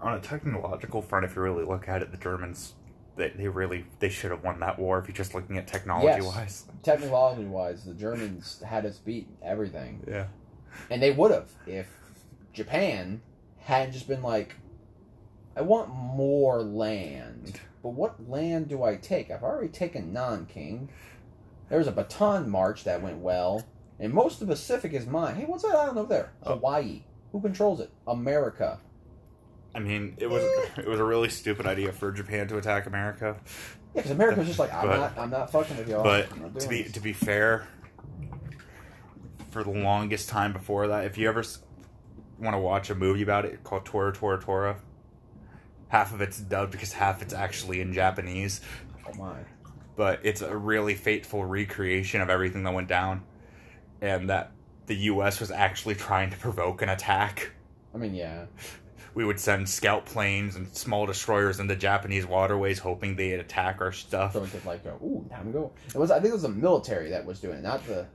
On 0.00 0.14
a 0.14 0.20
technological 0.20 1.02
front, 1.02 1.24
if 1.24 1.34
you 1.34 1.42
really 1.42 1.64
look 1.64 1.88
at 1.88 2.02
it, 2.02 2.12
the 2.12 2.16
Germans 2.18 2.74
they, 3.18 3.30
they 3.30 3.48
really 3.48 3.84
they 3.98 4.08
should 4.08 4.30
have 4.30 4.42
won 4.44 4.60
that 4.60 4.78
war 4.78 4.98
if 4.98 5.08
you're 5.08 5.14
just 5.14 5.34
looking 5.34 5.58
at 5.58 5.66
technology 5.66 6.06
Yes. 6.06 6.24
wise. 6.24 6.64
Technology 6.82 7.44
wise, 7.44 7.84
the 7.84 7.94
Germans 7.94 8.62
had 8.64 8.86
us 8.86 8.98
beat 8.98 9.28
everything. 9.42 10.02
Yeah. 10.08 10.26
And 10.88 11.02
they 11.02 11.10
would 11.10 11.32
have 11.32 11.50
if 11.66 11.88
Japan 12.52 13.20
hadn't 13.58 13.92
just 13.92 14.08
been 14.08 14.22
like, 14.22 14.54
I 15.56 15.62
want 15.62 15.90
more 15.90 16.62
land. 16.62 17.58
But 17.82 17.90
what 17.90 18.28
land 18.28 18.68
do 18.68 18.82
I 18.84 18.96
take? 18.96 19.30
I've 19.30 19.42
already 19.42 19.68
taken 19.68 20.12
Nanking. 20.12 20.88
There 21.68 21.78
was 21.78 21.88
a 21.88 21.92
Bataan 21.92 22.46
March 22.46 22.84
that 22.84 23.02
went 23.02 23.18
well. 23.18 23.64
And 24.00 24.12
most 24.12 24.40
of 24.40 24.46
the 24.48 24.54
Pacific 24.54 24.92
is 24.92 25.06
mine. 25.06 25.34
Hey, 25.36 25.44
what's 25.44 25.62
that 25.64 25.74
island 25.74 25.98
over 25.98 26.08
there? 26.08 26.32
Oh. 26.44 26.54
Hawaii. 26.54 27.02
Who 27.32 27.40
controls 27.40 27.80
it? 27.80 27.90
America. 28.06 28.78
I 29.74 29.80
mean, 29.80 30.14
it 30.18 30.28
was 30.28 30.42
eh. 30.42 30.80
it 30.82 30.88
was 30.88 30.98
a 30.98 31.04
really 31.04 31.28
stupid 31.28 31.66
idea 31.66 31.92
for 31.92 32.10
Japan 32.10 32.48
to 32.48 32.56
attack 32.56 32.86
America. 32.86 33.36
Yeah, 33.94 34.02
because 34.02 34.10
America 34.10 34.38
was 34.38 34.46
just 34.48 34.58
like, 34.58 34.72
I'm 34.72 34.86
But- 34.86 34.96
not, 34.98 35.18
I'm 35.18 35.30
not 35.30 35.50
fucking 35.52 35.76
with 35.76 35.88
y'all. 35.88 36.02
But 36.02 36.28
to 36.60 36.68
be 36.68 36.82
this." 36.82 36.92
to 36.92 37.00
be 37.00 37.12
fair, 37.12 37.66
for 39.50 39.62
the 39.64 39.70
longest 39.70 40.28
time 40.28 40.52
before 40.52 40.88
that, 40.88 41.04
if 41.04 41.18
you 41.18 41.28
ever 41.28 41.44
want 42.38 42.54
to 42.54 42.58
watch 42.58 42.90
a 42.90 42.94
movie 42.94 43.22
about 43.22 43.44
it 43.44 43.62
called 43.64 43.84
Tora 43.84 44.12
Tora 44.12 44.40
Tora, 44.40 44.76
half 45.88 46.14
of 46.14 46.20
it's 46.20 46.38
dubbed 46.38 46.72
because 46.72 46.92
half 46.92 47.20
it's 47.22 47.34
actually 47.34 47.80
in 47.80 47.92
Japanese. 47.92 48.60
oh 49.06 49.14
my. 49.18 49.36
But 49.96 50.20
it's 50.22 50.42
a 50.42 50.56
really 50.56 50.94
fateful 50.94 51.44
recreation 51.44 52.20
of 52.20 52.30
everything 52.30 52.62
that 52.64 52.72
went 52.72 52.88
down, 52.88 53.22
and 54.00 54.30
that 54.30 54.52
the 54.86 54.96
U.S. 54.96 55.40
was 55.40 55.50
actually 55.50 55.94
trying 55.94 56.30
to 56.30 56.36
provoke 56.36 56.82
an 56.82 56.88
attack. 56.88 57.52
I 57.94 57.98
mean, 57.98 58.14
yeah. 58.14 58.46
We 59.14 59.24
would 59.24 59.40
send 59.40 59.68
scout 59.68 60.06
planes 60.06 60.54
and 60.54 60.68
small 60.76 61.06
destroyers 61.06 61.58
into 61.60 61.74
Japanese 61.74 62.26
waterways, 62.26 62.78
hoping 62.78 63.16
they'd 63.16 63.34
attack 63.40 63.80
our 63.80 63.92
stuff. 63.92 64.34
So 64.34 64.40
we 64.40 64.48
could 64.48 64.64
like 64.64 64.84
go, 64.84 64.98
ooh, 65.02 65.26
time 65.30 65.46
to 65.46 65.52
go. 65.52 65.72
It 65.88 65.98
was, 65.98 66.10
I 66.10 66.16
think 66.20 66.30
it 66.30 66.34
was 66.34 66.42
the 66.42 66.48
military 66.48 67.10
that 67.10 67.24
was 67.24 67.40
doing 67.40 67.58
it, 67.58 67.62
not 67.62 67.84
the. 67.86 68.06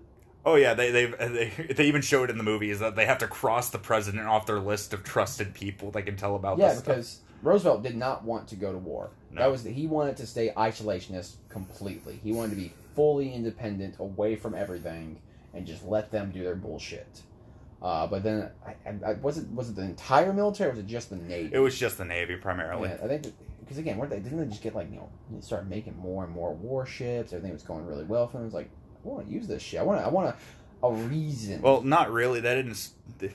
Oh 0.46 0.56
yeah, 0.56 0.74
they 0.74 0.90
uh, 0.90 1.28
they 1.28 1.50
they 1.68 1.74
they 1.74 1.86
even 1.86 2.02
showed 2.02 2.30
it 2.30 2.32
in 2.32 2.38
the 2.38 2.44
movies 2.44 2.80
that 2.80 2.96
they 2.96 3.06
have 3.06 3.18
to 3.20 3.28
cross 3.28 3.70
the 3.70 3.80
president 3.80 4.28
off 4.28 4.46
their 4.46 4.60
list 4.60 4.94
of 4.94 5.04
trusted 5.04 5.54
people 5.54 5.92
they 5.92 6.02
can 6.02 6.16
tell 6.16 6.36
about. 6.36 6.58
Yeah, 6.58 6.70
this 6.70 6.80
stuff. 6.80 6.96
because 6.96 7.20
Roosevelt 7.42 7.84
did 7.84 7.98
not 7.98 8.24
want 8.24 8.48
to 8.50 8.56
go 8.56 8.72
to 8.72 8.78
war. 8.78 9.12
No. 9.32 9.42
That 9.42 9.52
was 9.52 9.64
he 9.64 9.88
wanted 9.88 10.18
to 10.18 10.28
stay 10.28 10.54
isolationist 10.56 11.36
completely. 11.50 12.20
He 12.24 12.32
wanted 12.32 12.52
to 12.52 12.56
be 12.56 12.74
fully 12.96 13.34
independent, 13.34 13.96
away 14.00 14.36
from 14.36 14.56
everything, 14.56 15.20
and 15.54 15.66
just 15.66 15.86
let 15.86 16.12
them 16.12 16.32
do 16.32 16.44
their 16.44 16.56
bullshit. 16.56 17.22
Uh, 17.82 18.08
but 18.08 18.24
then, 18.24 18.50
I, 18.66 18.76
I, 18.90 19.12
I, 19.12 19.14
was 19.16 19.38
it 19.38 19.50
was 19.50 19.70
it 19.70 19.76
the 19.76 19.82
entire 19.82 20.32
military? 20.32 20.70
or 20.70 20.74
Was 20.74 20.80
it 20.80 20.88
just 20.88 21.10
the 21.10 21.18
navy? 21.18 21.50
it 21.54 21.60
was 21.60 21.78
just 21.78 21.98
the 21.98 22.06
navy 22.06 22.38
primarily. 22.38 22.90
Yeah, 22.90 23.04
I 23.04 23.08
think 23.08 23.34
because 23.60 23.78
again, 23.78 23.98
weren't 23.98 24.10
they 24.10 24.20
didn't 24.20 24.40
they 24.40 24.46
just 24.46 24.62
get 24.62 24.74
like 24.74 24.90
you 24.90 24.98
know 24.98 25.10
start 25.42 25.68
making 25.68 25.98
more 25.98 26.24
and 26.24 26.34
more 26.34 26.54
warships? 26.54 27.34
Everything 27.34 27.52
was 27.52 27.64
going 27.64 27.86
really 27.86 28.06
well 28.06 28.28
for 28.28 28.38
them. 28.38 28.46
It's 28.46 28.56
like 28.56 28.70
I 29.04 29.08
want 29.08 29.28
to 29.28 29.34
use 29.34 29.48
this 29.48 29.62
shit. 29.62 29.82
I 29.82 29.84
want 29.84 30.00
to. 30.00 30.06
I 30.06 30.10
want 30.10 30.36
a, 30.82 30.88
a 30.88 30.94
reason. 30.94 31.62
Well, 31.62 31.82
not 31.82 32.10
really. 32.10 32.40
That 32.40 32.56
didn't. 32.56 33.34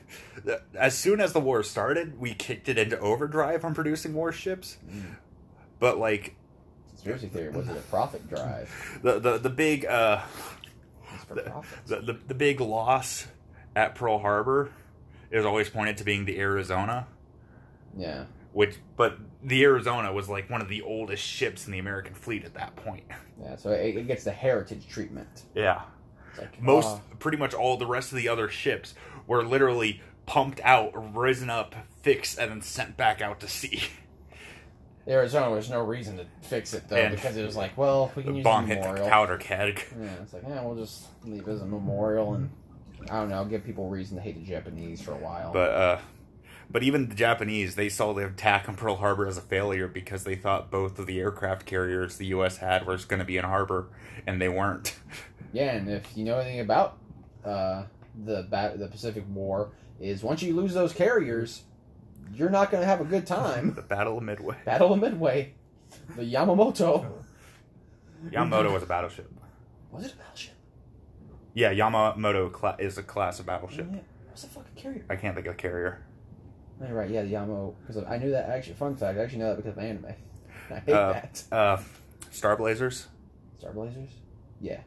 As 0.75 0.97
soon 0.97 1.21
as 1.21 1.35
the 1.35 1.41
war 1.41 1.63
started, 1.63 2.19
we 2.19 2.33
kicked 2.33 2.71
it 2.71 2.79
into 2.79 2.99
overdrive 3.01 3.67
on 3.67 3.75
producing 3.75 4.15
warships. 4.15 4.79
Mm. 4.91 5.17
But 5.79 5.99
like 5.99 6.37
conspiracy 6.89 7.29
theory 7.29 7.51
was 7.51 7.69
it 7.69 7.77
a 7.77 7.81
profit 7.81 8.29
drive? 8.29 8.99
the 9.03 9.19
the 9.19 9.39
the 9.39 9.51
big 9.51 9.85
uh 9.85 10.23
the, 11.35 11.53
the 11.87 12.01
the 12.01 12.13
the 12.29 12.35
big 12.35 12.61
loss 12.61 13.27
at 13.77 13.95
Pearl 13.95 14.19
Harbor 14.19 14.71
is 15.31 15.45
always 15.45 15.69
pointed 15.69 15.97
to 15.99 16.05
being 16.05 16.25
the 16.25 16.39
Arizona. 16.39 17.07
Yeah. 17.97 18.25
Which, 18.53 18.77
but 18.97 19.19
the 19.43 19.63
Arizona 19.63 20.13
was 20.13 20.29
like 20.29 20.51
one 20.51 20.63
of 20.63 20.69
the 20.69 20.83
oldest 20.83 21.23
ships 21.23 21.67
in 21.67 21.73
the 21.73 21.79
American 21.79 22.15
fleet 22.15 22.45
at 22.45 22.55
that 22.55 22.75
point. 22.77 23.05
Yeah, 23.41 23.57
so 23.57 23.71
it, 23.71 23.97
it 23.97 24.07
gets 24.07 24.25
the 24.25 24.33
heritage 24.33 24.89
treatment. 24.89 25.45
Yeah. 25.55 25.83
Like 26.39 26.61
most 26.63 26.87
ah, 26.87 27.01
pretty 27.19 27.37
much 27.37 27.53
all 27.55 27.77
the 27.77 27.87
rest 27.87 28.13
of 28.13 28.19
the 28.19 28.29
other 28.29 28.49
ships 28.49 28.95
were 29.27 29.45
literally 29.45 30.01
pumped 30.27 30.61
out 30.63 30.93
risen 31.17 31.51
up 31.51 31.75
fixed 32.03 32.39
and 32.39 32.51
then 32.51 32.63
sent 32.63 32.97
back 32.97 33.21
out 33.21 33.41
to 33.41 33.49
sea 33.49 33.83
Arizona. 35.09 35.51
There's 35.53 35.71
no 35.71 35.81
reason 35.81 36.19
to 36.19 36.27
fix 36.43 36.75
it 36.75 36.89
though 36.89 36.97
And 36.97 37.15
because 37.15 37.37
it 37.37 37.45
was 37.45 37.57
like, 37.57 37.77
well, 37.79 38.13
we 38.15 38.23
can 38.23 38.33
the 38.33 38.39
use 38.39 38.45
bomb 38.45 38.67
hit 38.67 38.77
the 38.83 38.89
memorial. 38.89 39.09
powder 39.09 39.37
keg 39.39 39.83
Yeah, 40.01 40.09
it's 40.23 40.33
like, 40.33 40.43
yeah, 40.47 40.63
we'll 40.63 40.77
just 40.77 41.07
leave 41.25 41.47
it 41.47 41.51
as 41.51 41.63
a 41.63 41.67
memorial 41.67 42.35
and 42.35 42.51
I 43.11 43.21
don't 43.21 43.29
know, 43.31 43.45
give 43.45 43.65
people 43.65 43.89
reason 43.89 44.17
to 44.17 44.23
hate 44.23 44.37
the 44.39 44.45
Japanese 44.45 45.01
for 45.01 45.13
a 45.13 45.17
while. 45.19 45.53
but 45.53 45.71
uh 45.71 45.99
but 46.71 46.83
even 46.83 47.09
the 47.09 47.15
japanese 47.15 47.77
they 47.77 47.89
saw 47.89 48.13
the 48.13 48.27
attack 48.27 48.69
on 48.69 48.77
pearl 48.77 48.97
harbor 48.97 49.27
as 49.27 49.39
a 49.39 49.41
failure 49.41 49.89
because 49.89 50.25
they 50.25 50.35
thought 50.35 50.71
both 50.71 50.99
of 50.99 51.07
the 51.07 51.19
aircraft 51.19 51.65
carriers 51.65 52.19
the 52.19 52.27
us 52.27 52.59
had 52.59 52.87
was 52.87 53.07
going 53.07 53.21
to 53.21 53.25
be 53.25 53.39
in 53.39 53.45
harbor 53.45 53.89
and 54.27 54.39
they 54.39 54.51
weren't 54.51 54.95
yeah, 55.55 55.73
and 55.77 55.89
if 55.89 56.15
you 56.15 56.27
know 56.27 56.39
anything 56.39 56.61
about 56.61 56.99
uh, 57.45 57.85
the 58.25 58.47
ba- 58.51 58.75
the 58.77 58.87
Pacific 58.89 59.25
War, 59.33 59.71
is 59.99 60.23
once 60.23 60.43
you 60.43 60.55
lose 60.55 60.75
those 60.75 60.93
carriers, 60.93 61.63
you're 62.39 62.51
not 62.51 62.71
going 62.71 62.81
to 62.83 62.87
have 62.87 63.01
a 63.01 63.05
good 63.05 63.27
time. 63.27 63.75
the 63.77 63.83
battle 63.83 64.17
of 64.19 64.25
midway 64.25 64.57
Battle 64.65 64.93
of 64.95 65.01
Midway, 65.01 65.55
the 66.17 66.23
Yamamoto. 66.23 67.07
yamamoto 68.31 68.73
was 68.73 68.83
a 68.83 68.87
battleship 68.87 69.31
Was 69.91 70.05
it 70.07 70.13
a 70.15 70.17
battleship? 70.17 70.55
yeah 71.55 71.73
yamamoto 71.73 72.51
cla- 72.53 72.77
is 72.79 72.99
a 72.99 73.03
class 73.03 73.39
of 73.41 73.47
battleship 73.47 73.87
Yeah. 73.93 74.01
What's 74.29 74.43
the 74.43 74.49
fucking 74.49 74.75
carrier? 74.77 75.05
i 75.11 75.17
can't 75.17 75.35
think 75.35 75.47
of 75.47 75.57
the 75.57 75.63
carrier 75.63 76.05
you're 76.81 76.95
right, 76.97 77.11
yeah, 77.11 77.23
the 77.23 77.33
Yamamoto. 77.33 77.75
Because 77.85 78.05
I 78.05 78.19
knew 78.19 78.31
that 78.31 78.49
actually. 78.51 78.75
Fun 78.75 78.95
fact, 78.95 79.19
I 79.19 79.23
actually 79.25 79.41
know 79.41 79.49
that 79.49 79.57
because 79.57 79.73
of 79.77 79.83
anime. 79.83 80.07
I 80.71 80.75
hate 80.79 80.93
Uh, 80.95 81.13
that. 81.13 81.43
uh 81.51 81.77
star 82.31 82.57
blazers 82.57 83.09
Star 83.59 83.73
Blazers. 83.73 84.11
Yeah. 84.61 84.79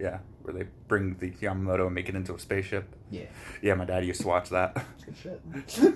Yeah, 0.00 0.18
where 0.48 0.64
they 0.64 0.70
bring 0.88 1.14
the 1.18 1.30
Yamamoto 1.30 1.86
and 1.86 1.94
make 1.94 2.08
it 2.08 2.14
into 2.14 2.34
a 2.34 2.38
spaceship. 2.38 2.94
Yeah. 3.10 3.26
Yeah, 3.62 3.74
my 3.74 3.84
dad 3.84 4.04
used 4.04 4.20
to 4.22 4.26
watch 4.26 4.48
that. 4.50 4.84
It's 5.06 5.22
good 5.22 5.64
shit. 5.66 5.94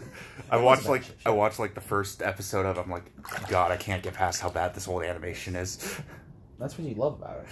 I 0.51 0.57
watched 0.59 0.87
like 0.87 1.05
I 1.25 1.31
watched 1.31 1.59
like 1.59 1.75
the 1.75 1.81
first 1.81 2.23
episode 2.23 2.67
of. 2.67 2.77
it. 2.77 2.81
I'm 2.81 2.91
like, 2.91 3.11
God, 3.49 3.71
I 3.73 3.77
can't 3.77 4.03
get 4.03 4.15
past 4.15 4.41
how 4.41 4.51
bad 4.51 4.75
this 4.75 4.87
old 4.88 5.03
animation 5.05 5.57
is. 5.57 5.79
That's 6.59 6.79
what 6.79 6.87
you 6.87 6.95
love 6.95 7.15
about 7.15 7.38
it, 7.38 7.47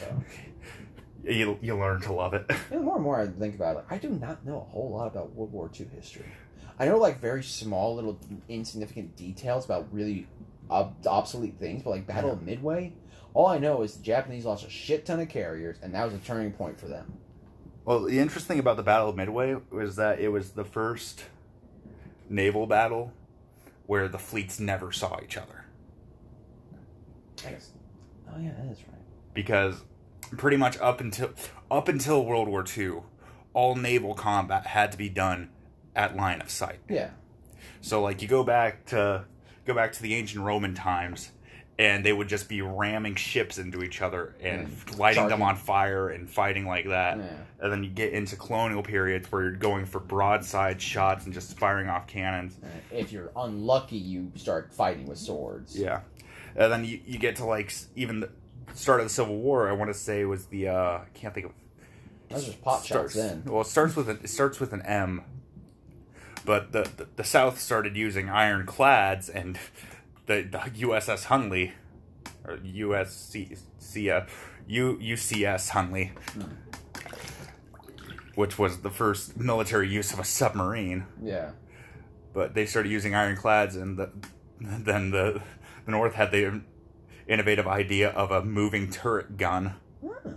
though. 1.25 1.31
You 1.33 1.59
you 1.61 1.77
learn 1.79 2.01
to 2.03 2.13
love 2.13 2.35
it. 2.35 2.45
And 2.71 2.81
the 2.81 2.85
more 2.85 2.97
and 2.97 3.05
more 3.05 3.21
I 3.21 3.27
think 3.27 3.55
about 3.55 3.73
it, 3.73 3.79
like, 3.79 3.93
I 3.93 3.99
do 3.99 4.11
not 4.11 4.45
know 4.45 4.57
a 4.59 4.71
whole 4.73 4.91
lot 4.91 5.07
about 5.07 5.33
World 5.35 5.53
War 5.53 5.71
II 5.79 5.87
history. 5.95 6.25
I 6.79 6.87
know 6.87 6.97
like 6.99 7.21
very 7.21 7.43
small, 7.43 7.95
little 7.95 8.19
insignificant 8.49 9.17
details 9.17 9.65
about 9.65 9.89
really 9.93 10.27
ob- 10.71 10.95
obsolete 11.07 11.57
things, 11.59 11.83
but 11.83 11.91
like 11.91 12.07
Battle 12.07 12.33
of 12.33 12.43
Midway, 12.43 12.93
all 13.35 13.47
I 13.47 13.59
know 13.59 13.83
is 13.83 13.97
the 13.97 14.03
Japanese 14.03 14.45
lost 14.45 14.67
a 14.67 14.71
shit 14.71 15.07
ton 15.07 15.21
of 15.21 15.29
carriers, 15.29 15.77
and 15.83 15.95
that 15.95 16.05
was 16.05 16.15
a 16.15 16.19
turning 16.19 16.53
point 16.53 16.79
for 16.79 16.87
them. 16.87 17.13
Well, 17.85 18.03
the 18.03 18.19
interesting 18.19 18.55
thing 18.55 18.59
about 18.61 18.77
the 18.77 18.83
Battle 18.83 19.09
of 19.09 19.17
Midway 19.17 19.57
was 19.71 19.97
that 19.97 20.21
it 20.21 20.29
was 20.29 20.51
the 20.51 20.65
first 20.65 21.25
naval 22.29 22.67
battle 22.67 23.13
where 23.87 24.07
the 24.09 24.19
fleets 24.19 24.61
never 24.61 24.93
saw 24.93 25.19
each 25.23 25.37
other 25.37 25.61
guess. 27.43 27.71
Oh 28.29 28.39
yeah, 28.41 28.51
that 28.51 28.71
is 28.71 28.79
right. 28.89 29.01
because 29.35 29.83
pretty 30.37 30.57
much 30.57 30.79
up 30.79 31.01
until 31.01 31.31
up 31.71 31.89
until 31.89 32.25
World 32.25 32.49
War 32.49 32.65
II, 32.77 33.03
all 33.53 33.75
naval 33.75 34.15
combat 34.15 34.67
had 34.67 34.93
to 34.93 34.99
be 34.99 35.09
done 35.09 35.51
at 35.97 36.17
line 36.17 36.41
of 36.41 36.51
sight. 36.51 36.81
Yeah. 36.89 37.11
So 37.81 38.03
like 38.03 38.23
you 38.23 38.29
go 38.29 38.45
back 38.45 38.87
to 38.87 39.25
go 39.65 39.75
back 39.75 39.93
to 39.93 40.03
the 40.03 40.15
ancient 40.15 40.45
Roman 40.45 40.75
times 40.75 41.31
and 41.81 42.05
they 42.05 42.13
would 42.13 42.29
just 42.29 42.47
be 42.47 42.61
ramming 42.61 43.15
ships 43.15 43.57
into 43.57 43.83
each 43.83 44.03
other 44.03 44.35
and 44.43 44.69
Mm. 44.69 44.99
lighting 44.99 45.29
them 45.29 45.41
on 45.41 45.57
fire 45.57 46.11
and 46.11 46.29
fighting 46.29 46.67
like 46.67 46.87
that. 46.89 47.17
Yeah. 47.17 47.25
And 47.63 47.73
then 47.73 47.83
you 47.83 47.89
get 47.89 48.13
into 48.13 48.37
colonial 48.37 48.83
periods 48.83 49.33
where 49.33 49.43
you're 49.45 49.53
going 49.53 49.87
for 49.87 49.99
broadside 49.99 50.83
shots 50.83 51.25
and 51.25 51.33
just 51.33 51.59
firing 51.59 51.89
off 51.89 52.07
cannons. 52.07 52.59
If 52.93 53.13
you're 53.13 53.31
unlucky, 53.35 53.97
you 53.97 54.31
start 54.35 54.75
fighting 54.75 55.07
with 55.07 55.17
swords. 55.17 55.75
Yeah. 55.79 56.01
And 56.55 56.71
then 56.71 56.85
you, 56.85 57.01
you 57.07 57.19
get 57.19 57.37
to 57.37 57.47
like 57.47 57.73
even 57.97 58.21
the 58.21 58.29
start 58.75 59.01
of 59.01 59.07
the 59.07 59.11
Civil 59.15 59.39
War, 59.39 59.67
I 59.67 59.73
want 59.73 59.89
to 59.91 59.99
say 59.99 60.27
was 60.27 60.47
the 60.47 60.69
uh 60.69 60.99
I 60.99 61.07
can't 61.15 61.33
think 61.33 61.47
of 61.47 61.53
Those 62.29 62.51
are 62.51 62.53
pot 62.59 62.85
shots 62.85 63.15
then. 63.15 63.43
Well, 63.47 63.63
it 63.63 63.69
starts 63.69 63.97
with 63.97 64.11
an, 64.11 64.19
it 64.23 64.29
starts 64.29 64.61
with 64.61 64.75
an 64.75 64.83
M. 64.83 65.23
But 66.45 66.73
the, 66.73 66.83
the 66.97 67.07
the 67.17 67.25
South 67.25 67.59
started 67.59 67.97
using 67.97 68.29
ironclads, 68.29 69.29
and 69.31 69.59
the, 70.27 70.43
the 70.43 70.59
USS 70.59 71.27
Hunley, 71.27 71.73
or 72.45 72.57
USC, 72.59 73.59
C, 73.79 74.11
uh, 74.11 74.23
U, 74.67 74.99
UCS 75.03 75.71
Hunley, 75.71 76.11
which 78.35 78.59
was 78.59 78.79
the 78.79 78.91
first 78.91 79.37
military 79.39 79.89
use 79.89 80.13
of 80.13 80.19
a 80.19 80.25
submarine. 80.25 81.07
Yeah. 81.23 81.51
But 82.33 82.55
they 82.55 82.67
started 82.67 82.91
using 82.91 83.15
ironclads, 83.15 83.77
and 83.77 83.99
the, 83.99 84.11
then 84.61 85.11
the 85.11 85.43
the 85.85 85.91
North 85.91 86.15
had 86.15 86.31
the 86.31 86.61
innovative 87.27 87.67
idea 87.67 88.11
of 88.11 88.31
a 88.31 88.45
moving 88.45 88.91
turret 88.91 89.37
gun. 89.37 89.75
Hmm. 90.01 90.33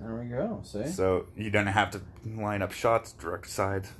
There 0.00 0.14
we 0.16 0.26
go. 0.26 0.60
See. 0.64 0.86
So 0.86 1.26
you 1.36 1.50
don't 1.50 1.66
have 1.66 1.90
to 1.92 2.00
line 2.26 2.62
up 2.62 2.72
shots 2.72 3.12
direct 3.12 3.48
sides. 3.48 3.92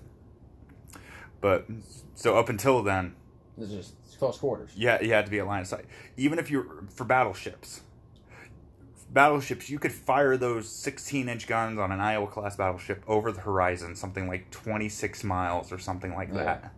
But 1.40 1.66
so 2.14 2.36
up 2.38 2.48
until 2.48 2.82
then, 2.82 3.14
It's 3.58 3.70
just 3.70 3.94
close 4.20 4.38
quarters. 4.38 4.70
yeah, 4.76 5.00
you 5.02 5.12
had 5.12 5.24
to 5.24 5.30
be 5.30 5.40
at 5.40 5.46
line 5.46 5.62
of 5.62 5.66
sight. 5.66 5.86
Even 6.16 6.38
if 6.38 6.50
you're 6.50 6.84
for 6.94 7.04
battleships, 7.04 7.80
battleships, 9.12 9.68
you 9.68 9.78
could 9.80 9.92
fire 9.92 10.36
those 10.36 10.68
16 10.68 11.28
inch 11.28 11.48
guns 11.48 11.78
on 11.78 11.90
an 11.90 11.98
Iowa 12.00 12.28
class 12.28 12.54
battleship 12.54 13.02
over 13.08 13.32
the 13.32 13.40
horizon, 13.40 13.96
something 13.96 14.28
like 14.28 14.50
26 14.52 15.24
miles 15.24 15.72
or 15.72 15.78
something 15.78 16.14
like 16.14 16.28
Yeah. 16.28 16.44
that. 16.44 16.74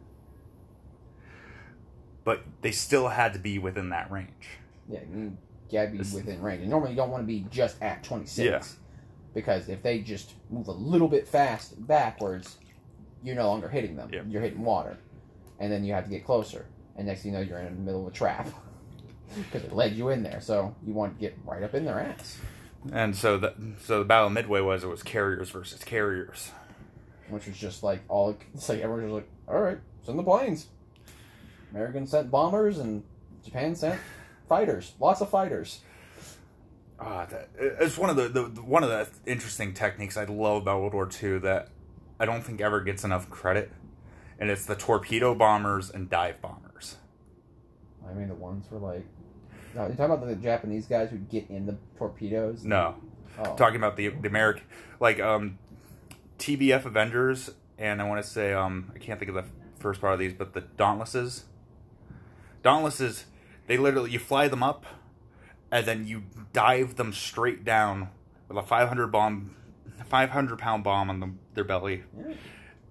But 2.25 2.45
they 2.61 2.71
still 2.71 3.09
had 3.09 3.33
to 3.33 3.39
be 3.39 3.59
within 3.59 3.89
that 3.91 4.11
range. 4.11 4.59
Yeah, 4.89 5.01
you 5.13 5.37
gotta 5.71 5.91
be 5.91 5.99
This- 5.99 6.13
within 6.15 6.41
range. 6.41 6.61
And 6.63 6.71
normally 6.71 6.91
you 6.93 6.97
don't 6.97 7.11
want 7.11 7.23
to 7.23 7.27
be 7.27 7.47
just 7.51 7.83
at 7.83 8.03
26. 8.05 8.47
Yeah. 8.47 8.63
Because 9.35 9.69
if 9.69 9.83
they 9.83 10.01
just 10.01 10.35
move 10.51 10.69
a 10.69 10.73
little 10.73 11.09
bit 11.09 11.27
fast 11.27 11.87
backwards, 11.87 12.59
you're 13.25 13.35
no 13.35 13.49
longer 13.49 13.69
hitting 13.69 13.97
them. 13.97 14.11
Yep. 14.13 14.27
You're 14.29 14.43
hitting 14.43 14.63
water. 14.63 14.99
And 15.59 15.73
then 15.73 15.85
you 15.85 15.93
have 15.95 16.05
to 16.05 16.11
get 16.11 16.25
closer. 16.25 16.67
And 16.97 17.07
next 17.07 17.23
thing 17.23 17.33
you 17.33 17.39
know, 17.39 17.45
you're 17.45 17.59
in 17.59 17.75
the 17.75 17.81
middle 17.81 18.07
of 18.07 18.13
a 18.13 18.17
trap. 18.17 18.49
Because 19.35 19.65
it 19.65 19.73
led 19.73 19.95
you 19.95 20.11
in 20.11 20.23
there. 20.23 20.43
So 20.43 20.77
you 20.87 20.93
want 20.93 21.15
to 21.15 21.19
get 21.19 21.39
right 21.47 21.63
up 21.63 21.73
in 21.73 21.87
their 21.87 21.99
ass. 21.99 22.37
And 22.93 23.17
so 23.17 23.39
the 23.39 23.55
so 23.83 24.01
the 24.01 24.05
Battle 24.05 24.27
of 24.27 24.35
Midway 24.35 24.61
was 24.61 24.85
it 24.85 24.89
was 24.89 25.03
carriers 25.03 25.49
versus 25.49 25.83
carriers. 25.83 26.51
Which 27.31 27.47
was 27.47 27.57
just 27.57 27.83
like 27.83 28.03
all. 28.09 28.37
It's 28.53 28.69
like 28.69 28.81
everyone 28.81 29.11
was 29.11 29.23
like, 29.23 29.29
alright, 29.49 29.79
send 30.05 30.19
the 30.19 30.23
planes. 30.23 30.67
Americans 31.71 32.11
sent 32.11 32.31
bombers 32.31 32.79
and 32.79 33.05
Japan 33.43 33.75
sent 33.75 33.99
fighters. 34.49 34.93
Lots 35.01 35.21
of 35.21 35.31
fighters. 35.31 35.81
Ah, 37.01 37.27
that 37.27 37.49
it's 37.59 37.99
one 37.99 38.11
of 38.11 38.17
the, 38.17 38.29
the 38.29 38.43
one 38.63 38.85
of 38.85 38.91
the 38.91 39.09
interesting 39.25 39.75
techniques 39.75 40.17
I 40.17 40.25
love 40.25 40.63
about 40.63 40.81
World 40.81 40.95
War 40.95 41.09
II 41.23 41.39
that 41.39 41.69
I 42.21 42.27
don't 42.27 42.43
think 42.43 42.61
ever 42.61 42.81
gets 42.81 43.03
enough 43.03 43.29
credit, 43.29 43.73
and 44.39 44.51
it's 44.51 44.67
the 44.67 44.77
torpedo 44.77 45.35
bombers 45.35 45.91
and 45.91 46.09
dive 46.09 46.41
bombers. 46.41 46.72
I 48.13 48.19
mean, 48.19 48.29
the 48.29 48.35
ones 48.35 48.67
were 48.71 48.79
like. 48.79 49.05
No, 49.75 49.87
you're 49.87 49.97
talking 49.97 50.15
about 50.15 50.27
the 50.29 50.37
Japanese 50.37 50.85
guys 50.87 51.09
who 51.11 51.17
get 51.17 51.49
in 51.49 51.65
the 51.67 51.77
torpedoes? 51.97 52.63
No, 52.65 52.97
Oh. 53.39 53.57
talking 53.57 53.77
about 53.77 53.97
the 53.97 54.09
the 54.09 54.29
American 54.29 54.65
like 55.01 55.19
um 55.19 55.59
TBF 56.39 56.85
Avengers 56.85 57.49
and 57.79 58.03
I 58.03 58.07
want 58.07 58.23
to 58.23 58.29
say 58.29 58.53
um 58.53 58.93
I 58.95 58.99
can't 58.99 59.19
think 59.19 59.31
of 59.31 59.35
the 59.35 59.45
first 59.79 60.01
part 60.03 60.13
of 60.13 60.19
these, 60.19 60.35
but 60.35 60.53
the 60.53 60.61
Dauntlesses. 60.61 61.45
Dauntlesses, 62.63 63.25
they 63.67 63.77
literally 63.77 64.11
you 64.11 64.19
fly 64.19 64.49
them 64.49 64.63
up, 64.63 64.85
and 65.71 65.87
then 65.87 66.07
you 66.07 66.25
dive 66.53 66.97
them 66.97 67.13
straight 67.13 67.65
down 67.65 68.11
with 68.49 68.59
a 68.59 68.63
500 68.63 69.07
bomb, 69.09 69.57
500 70.07 70.59
pound 70.59 70.85
bomb 70.85 71.09
on 71.11 71.21
the, 71.21 71.31
their 71.55 71.65
belly. 71.65 72.05
Yeah. 72.17 72.35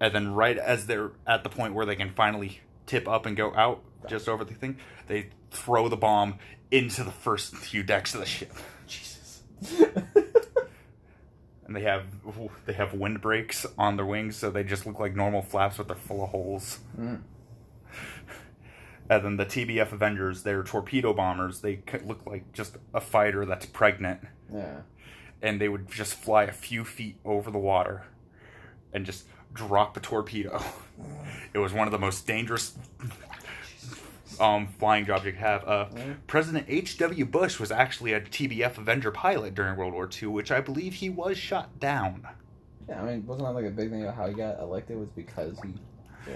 and 0.00 0.14
then 0.14 0.34
right 0.34 0.58
as 0.58 0.86
they're 0.86 1.12
at 1.26 1.44
the 1.44 1.48
point 1.48 1.74
where 1.74 1.86
they 1.86 1.94
can 1.96 2.10
finally 2.10 2.60
tip 2.86 3.06
up 3.08 3.24
and 3.24 3.36
go 3.36 3.54
out 3.54 3.82
just 4.08 4.28
over 4.28 4.44
the 4.44 4.54
thing, 4.54 4.78
they 5.06 5.28
throw 5.50 5.88
the 5.88 5.96
bomb 5.96 6.38
into 6.70 7.04
the 7.04 7.10
first 7.10 7.54
few 7.56 7.82
decks 7.82 8.14
of 8.14 8.20
the 8.20 8.26
ship, 8.26 8.52
Jesus. 8.86 9.42
and 11.66 11.76
they 11.76 11.82
have 11.82 12.04
they 12.66 12.72
have 12.72 12.94
wind 12.94 13.20
brakes 13.20 13.66
on 13.78 13.96
their 13.96 14.06
wings, 14.06 14.36
so 14.36 14.50
they 14.50 14.64
just 14.64 14.86
look 14.86 14.98
like 14.98 15.14
normal 15.14 15.42
flaps, 15.42 15.76
but 15.76 15.86
they're 15.88 15.96
full 15.96 16.24
of 16.24 16.30
holes. 16.30 16.80
Mm. 16.98 17.20
And 19.10 19.24
then 19.24 19.36
the 19.36 19.44
TBF 19.46 19.92
Avengers, 19.92 20.42
they're 20.42 20.62
torpedo 20.62 21.12
bombers. 21.12 21.60
They 21.60 21.80
look 22.04 22.24
like 22.26 22.52
just 22.52 22.76
a 22.94 23.00
fighter 23.00 23.44
that's 23.44 23.66
pregnant, 23.66 24.20
Yeah. 24.52 24.82
and 25.42 25.60
they 25.60 25.68
would 25.68 25.90
just 25.90 26.14
fly 26.14 26.44
a 26.44 26.52
few 26.52 26.84
feet 26.84 27.16
over 27.24 27.50
the 27.50 27.58
water, 27.58 28.04
and 28.92 29.04
just 29.04 29.26
drop 29.52 29.96
a 29.96 30.00
torpedo. 30.00 30.62
It 31.52 31.58
was 31.58 31.72
one 31.74 31.86
of 31.86 31.92
the 31.92 31.98
most 31.98 32.26
dangerous 32.26 32.74
um, 34.40 34.66
flying 34.78 35.04
could 35.04 35.34
have. 35.36 35.64
Uh, 35.66 35.86
Mhm. 35.92 36.16
President 36.26 36.66
H.W. 36.68 37.24
Bush 37.26 37.58
was 37.60 37.70
actually 37.70 38.12
a 38.12 38.20
TBF 38.20 38.78
Avenger 38.78 39.10
pilot 39.10 39.54
during 39.54 39.76
World 39.76 39.92
War 39.92 40.08
II, 40.10 40.28
which 40.28 40.50
I 40.50 40.60
believe 40.60 40.94
he 40.94 41.10
was 41.10 41.36
shot 41.38 41.78
down. 41.80 42.26
Yeah, 42.88 43.02
I 43.02 43.04
mean, 43.06 43.26
wasn't 43.26 43.46
that 43.48 43.52
like 43.54 43.64
a 43.66 43.70
big 43.70 43.90
thing 43.90 44.02
about 44.02 44.16
how 44.16 44.26
he 44.28 44.34
got 44.34 44.58
elected 44.60 44.98
was 44.98 45.08
because 45.10 45.58
he, 45.60 45.72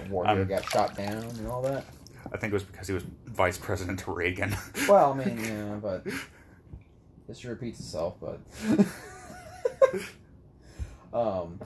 war 0.09 0.25
hero 0.25 0.41
Um, 0.41 0.47
got 0.47 0.63
shot 0.69 0.95
down 0.95 1.23
and 1.23 1.47
all 1.47 1.61
that? 1.63 1.83
I 2.31 2.37
think 2.37 2.51
it 2.51 2.55
was 2.55 2.63
because 2.63 2.87
he 2.87 2.93
was 2.93 3.03
vice 3.25 3.57
president 3.57 3.99
to 3.99 4.11
Reagan. 4.11 4.55
Well, 4.87 5.13
I 5.13 5.25
mean, 5.25 5.39
yeah, 5.43 5.75
but 5.81 6.05
history 7.27 7.49
repeats 7.51 7.79
itself, 7.79 8.15
but. 8.21 8.39
um. 11.13 11.59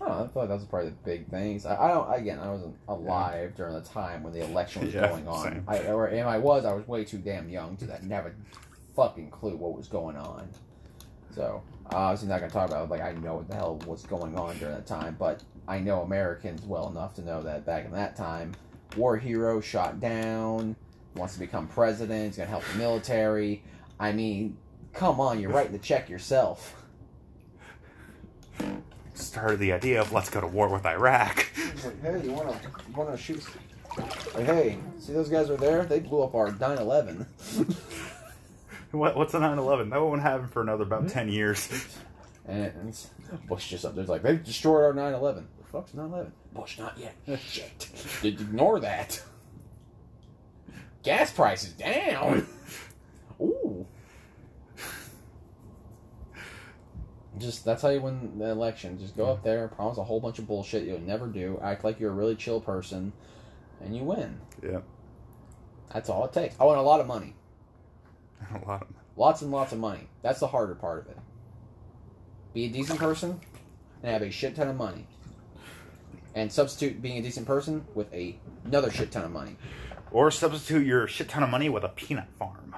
I 0.00 0.06
don't 0.06 0.18
know, 0.18 0.24
I 0.24 0.28
feel 0.28 0.42
like 0.42 0.48
that 0.48 0.54
was 0.54 0.64
probably 0.64 0.90
the 0.90 0.96
big 1.04 1.28
things. 1.28 1.66
I, 1.66 1.76
I 1.76 1.88
don't. 1.88 2.12
Again, 2.12 2.38
I 2.38 2.50
wasn't 2.50 2.76
alive 2.88 3.54
during 3.56 3.74
the 3.74 3.80
time 3.80 4.22
when 4.22 4.32
the 4.32 4.44
election 4.44 4.84
was 4.84 4.94
Yeah, 4.94 5.08
going 5.08 5.26
on. 5.28 5.42
same. 5.42 5.64
I, 5.66 5.78
or 5.88 6.08
if 6.08 6.24
I 6.26 6.38
was, 6.38 6.64
I 6.64 6.72
was 6.72 6.86
way 6.86 7.04
too 7.04 7.18
damn 7.18 7.48
young 7.48 7.76
to 7.78 7.86
that. 7.86 8.04
Never 8.04 8.34
fucking 8.94 9.30
clue 9.30 9.56
what 9.56 9.76
was 9.76 9.88
going 9.88 10.16
on. 10.16 10.48
So 11.34 11.62
uh, 11.92 11.96
obviously 11.96 12.28
not 12.28 12.40
gonna 12.40 12.52
talk 12.52 12.68
about 12.68 12.84
it, 12.84 12.90
like 12.90 13.00
I 13.00 13.12
know 13.12 13.34
what 13.36 13.48
the 13.48 13.54
hell 13.54 13.76
was 13.86 14.02
going 14.04 14.36
on 14.36 14.58
during 14.58 14.74
that 14.74 14.86
time, 14.86 15.16
but 15.18 15.42
I 15.68 15.78
know 15.78 16.02
Americans 16.02 16.62
well 16.62 16.88
enough 16.88 17.14
to 17.14 17.22
know 17.22 17.42
that 17.42 17.64
back 17.64 17.84
in 17.84 17.92
that 17.92 18.16
time, 18.16 18.52
war 18.96 19.16
hero 19.16 19.60
shot 19.60 20.00
down, 20.00 20.74
wants 21.14 21.34
to 21.34 21.40
become 21.40 21.68
president, 21.68 22.26
he's 22.28 22.36
gonna 22.38 22.48
help 22.50 22.64
the 22.72 22.78
military. 22.78 23.62
I 24.00 24.12
mean, 24.12 24.56
come 24.94 25.20
on, 25.20 25.38
you're 25.40 25.50
writing 25.50 25.72
the 25.72 25.78
check 25.78 26.08
yourself. 26.08 26.77
Started 29.18 29.58
the 29.58 29.72
idea 29.72 30.00
of 30.00 30.12
let's 30.12 30.30
go 30.30 30.40
to 30.40 30.46
war 30.46 30.68
with 30.68 30.86
Iraq. 30.86 31.46
Like, 31.84 32.02
hey, 32.02 32.22
you 32.24 32.32
wanna 32.32 32.52
you 32.88 32.94
wanna 32.94 33.16
shoot? 33.16 33.44
Like, 34.34 34.46
hey, 34.46 34.78
see 34.98 35.12
those 35.12 35.28
guys 35.28 35.50
over 35.50 35.60
there? 35.60 35.84
They 35.84 36.00
blew 36.00 36.22
up 36.22 36.34
our 36.34 36.52
9/11. 36.52 37.26
What, 38.90 39.16
what's 39.16 39.34
a 39.34 39.38
9/11? 39.38 39.90
That 39.90 40.00
won't 40.00 40.22
happen 40.22 40.48
for 40.48 40.62
another 40.62 40.84
about 40.84 41.02
hmm? 41.02 41.08
10 41.08 41.28
years. 41.28 41.68
And 42.46 42.98
Bush 43.46 43.68
just 43.68 43.84
up 43.84 43.94
there's 43.94 44.08
like 44.08 44.22
they 44.22 44.36
destroyed 44.36 44.84
our 44.84 44.94
9/11. 44.94 45.44
The 45.58 45.64
fuck's 45.64 45.92
9/11? 45.92 46.30
Bush 46.54 46.78
not 46.78 46.96
yet. 46.98 47.14
Shit. 47.40 47.90
Did 48.22 48.40
ignore 48.40 48.80
that. 48.80 49.22
Gas 51.02 51.30
prices 51.30 51.74
down. 51.74 52.46
Ooh. 53.40 53.86
Just 57.38 57.64
that's 57.64 57.82
how 57.82 57.88
you 57.90 58.00
win 58.00 58.38
the 58.38 58.46
election. 58.50 58.98
Just 58.98 59.16
go 59.16 59.26
up 59.26 59.42
there, 59.42 59.68
promise 59.68 59.98
a 59.98 60.04
whole 60.04 60.20
bunch 60.20 60.38
of 60.38 60.46
bullshit 60.46 60.84
you'll 60.84 61.00
never 61.00 61.26
do, 61.26 61.58
act 61.62 61.84
like 61.84 62.00
you're 62.00 62.10
a 62.10 62.14
really 62.14 62.34
chill 62.36 62.60
person, 62.60 63.12
and 63.80 63.96
you 63.96 64.02
win. 64.02 64.40
Yeah, 64.62 64.80
That's 65.92 66.08
all 66.08 66.24
it 66.24 66.32
takes. 66.32 66.54
I 66.58 66.64
want 66.64 66.78
a 66.78 66.82
lot 66.82 67.00
of 67.00 67.06
money. 67.06 67.34
a 68.50 68.54
lot 68.66 68.82
of. 68.82 68.90
money. 68.90 69.04
Lots 69.16 69.42
and 69.42 69.50
lots 69.50 69.72
of 69.72 69.78
money. 69.78 70.08
That's 70.22 70.40
the 70.40 70.46
harder 70.46 70.74
part 70.74 71.00
of 71.00 71.08
it. 71.08 71.18
Be 72.54 72.66
a 72.66 72.68
decent 72.68 72.98
person 72.98 73.40
and 74.02 74.12
have 74.12 74.22
a 74.22 74.30
shit 74.30 74.54
ton 74.54 74.68
of 74.68 74.76
money. 74.76 75.06
And 76.34 76.52
substitute 76.52 77.02
being 77.02 77.18
a 77.18 77.22
decent 77.22 77.46
person 77.46 77.84
with 77.94 78.12
a 78.14 78.38
another 78.64 78.90
shit 78.90 79.10
ton 79.10 79.24
of 79.24 79.32
money. 79.32 79.56
Or 80.12 80.30
substitute 80.30 80.86
your 80.86 81.06
shit 81.08 81.28
ton 81.28 81.42
of 81.42 81.50
money 81.50 81.68
with 81.68 81.84
a 81.84 81.88
peanut 81.88 82.28
farm. 82.38 82.74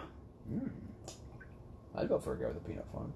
Hmm. 0.49 0.69
I'd 1.95 2.09
go 2.09 2.19
for 2.19 2.35
a 2.35 2.39
guy 2.39 2.47
with 2.47 2.57
a 2.57 2.61
peanut 2.61 2.87
farm. 2.93 3.13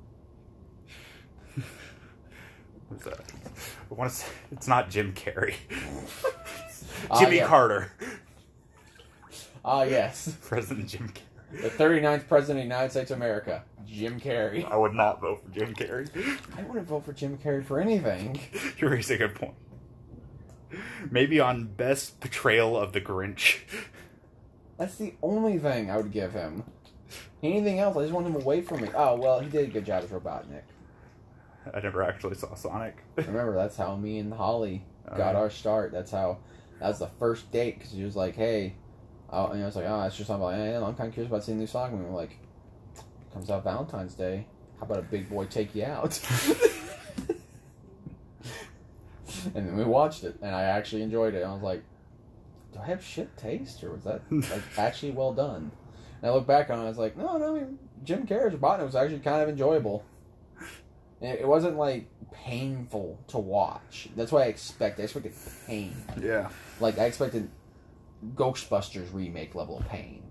What's 2.88 3.04
that? 3.04 3.20
I 3.90 3.94
want 3.94 4.10
to 4.10 4.16
say 4.16 4.26
it's 4.52 4.68
not 4.68 4.90
Jim 4.90 5.12
Carrey. 5.12 5.54
Ah, 7.10 7.20
Jimmy 7.20 7.36
yeah. 7.36 7.46
Carter, 7.46 7.92
Ah, 9.64 9.82
yes. 9.84 10.36
President 10.42 10.88
Jim 10.88 11.08
Carrey. 11.08 11.62
The 11.62 11.70
39th 11.70 12.28
President 12.28 12.58
of 12.58 12.62
the 12.68 12.74
United 12.74 12.90
States 12.90 13.10
of 13.10 13.16
America, 13.16 13.62
Jim 13.86 14.20
Carrey. 14.20 14.68
I 14.70 14.76
would 14.76 14.92
not 14.94 15.20
vote 15.20 15.42
for 15.44 15.50
Jim 15.58 15.72
Carrey. 15.74 16.08
I 16.58 16.62
wouldn't 16.62 16.86
vote 16.86 17.04
for 17.04 17.12
Jim 17.12 17.38
Carrey 17.38 17.64
for 17.64 17.80
anything. 17.80 18.40
You 18.78 18.88
raise 18.88 19.10
a 19.10 19.16
good 19.16 19.34
point. 19.36 19.54
Maybe 21.10 21.38
on 21.38 21.66
best 21.66 22.18
portrayal 22.20 22.76
of 22.76 22.92
the 22.92 23.00
Grinch. 23.00 23.58
That's 24.78 24.96
the 24.96 25.14
only 25.22 25.58
thing 25.58 25.90
I 25.90 25.96
would 25.96 26.10
give 26.10 26.32
him. 26.32 26.64
Anything 27.42 27.78
else, 27.78 27.96
I 27.96 28.00
just 28.02 28.12
want 28.12 28.26
him 28.26 28.34
away 28.34 28.60
from 28.60 28.80
me. 28.82 28.88
Oh, 28.94 29.14
well, 29.14 29.38
he 29.38 29.48
did 29.48 29.68
a 29.68 29.72
good 29.72 29.86
job 29.86 30.02
as 30.02 30.10
Robotnik. 30.10 30.62
I 31.72 31.80
never 31.80 32.02
actually 32.02 32.34
saw 32.34 32.54
Sonic. 32.54 32.96
Remember, 33.16 33.54
that's 33.54 33.76
how 33.76 33.96
me 33.96 34.18
and 34.18 34.32
Holly 34.32 34.84
Oh, 35.08 35.16
got 35.16 35.34
our 35.36 35.50
start. 35.50 35.92
That's 35.92 36.10
how. 36.10 36.38
That 36.80 36.88
was 36.88 36.98
the 36.98 37.06
first 37.06 37.50
date 37.52 37.78
because 37.78 37.92
she 37.92 38.02
was 38.02 38.16
like, 38.16 38.34
"Hey," 38.34 38.74
oh, 39.30 39.46
and 39.48 39.62
I 39.62 39.66
was 39.66 39.76
like, 39.76 39.86
"Oh, 39.86 40.02
it's 40.02 40.16
just 40.16 40.26
something 40.26 40.44
like, 40.44 40.56
hey, 40.56 40.74
I'm 40.74 40.94
kind 40.94 41.08
of 41.08 41.14
curious 41.14 41.30
about 41.30 41.44
seeing 41.44 41.58
the 41.58 41.62
new 41.62 41.66
song." 41.66 41.92
And 41.92 42.00
we 42.00 42.06
were 42.06 42.16
like, 42.16 42.38
"Comes 43.32 43.50
out 43.50 43.64
Valentine's 43.64 44.14
Day. 44.14 44.46
How 44.78 44.86
about 44.86 44.98
a 44.98 45.02
big 45.02 45.28
boy 45.28 45.44
take 45.46 45.74
you 45.74 45.84
out?" 45.84 46.20
and 49.54 49.68
then 49.68 49.76
we 49.76 49.84
watched 49.84 50.24
it, 50.24 50.36
and 50.42 50.54
I 50.54 50.62
actually 50.62 51.02
enjoyed 51.02 51.34
it. 51.34 51.44
I 51.44 51.52
was 51.52 51.62
like, 51.62 51.82
"Do 52.72 52.80
I 52.80 52.86
have 52.86 53.04
shit 53.04 53.36
taste, 53.36 53.84
or 53.84 53.92
was 53.92 54.04
that 54.04 54.22
like 54.30 54.62
actually 54.78 55.12
well 55.12 55.32
done?" 55.32 55.70
And 56.22 56.30
I 56.30 56.34
look 56.34 56.46
back 56.46 56.70
on 56.70 56.80
it, 56.80 56.84
I 56.84 56.88
was 56.88 56.98
like, 56.98 57.16
"No, 57.16 57.36
no, 57.38 57.68
Jim 58.02 58.26
Carrey's 58.26 58.54
Robotnik 58.54 58.86
was 58.86 58.96
actually 58.96 59.20
kind 59.20 59.42
of 59.42 59.48
enjoyable." 59.48 60.04
It 61.24 61.46
wasn't 61.46 61.76
like 61.76 62.06
painful 62.32 63.18
to 63.28 63.38
watch. 63.38 64.08
That's 64.16 64.32
what 64.32 64.42
I 64.42 64.46
expected. 64.46 65.02
I 65.02 65.04
expected 65.04 65.32
pain. 65.66 65.94
Yeah. 66.20 66.50
Like 66.80 66.98
I 66.98 67.04
expected 67.04 67.48
Ghostbusters 68.34 69.12
remake 69.12 69.54
level 69.54 69.78
of 69.78 69.88
pain. 69.88 70.22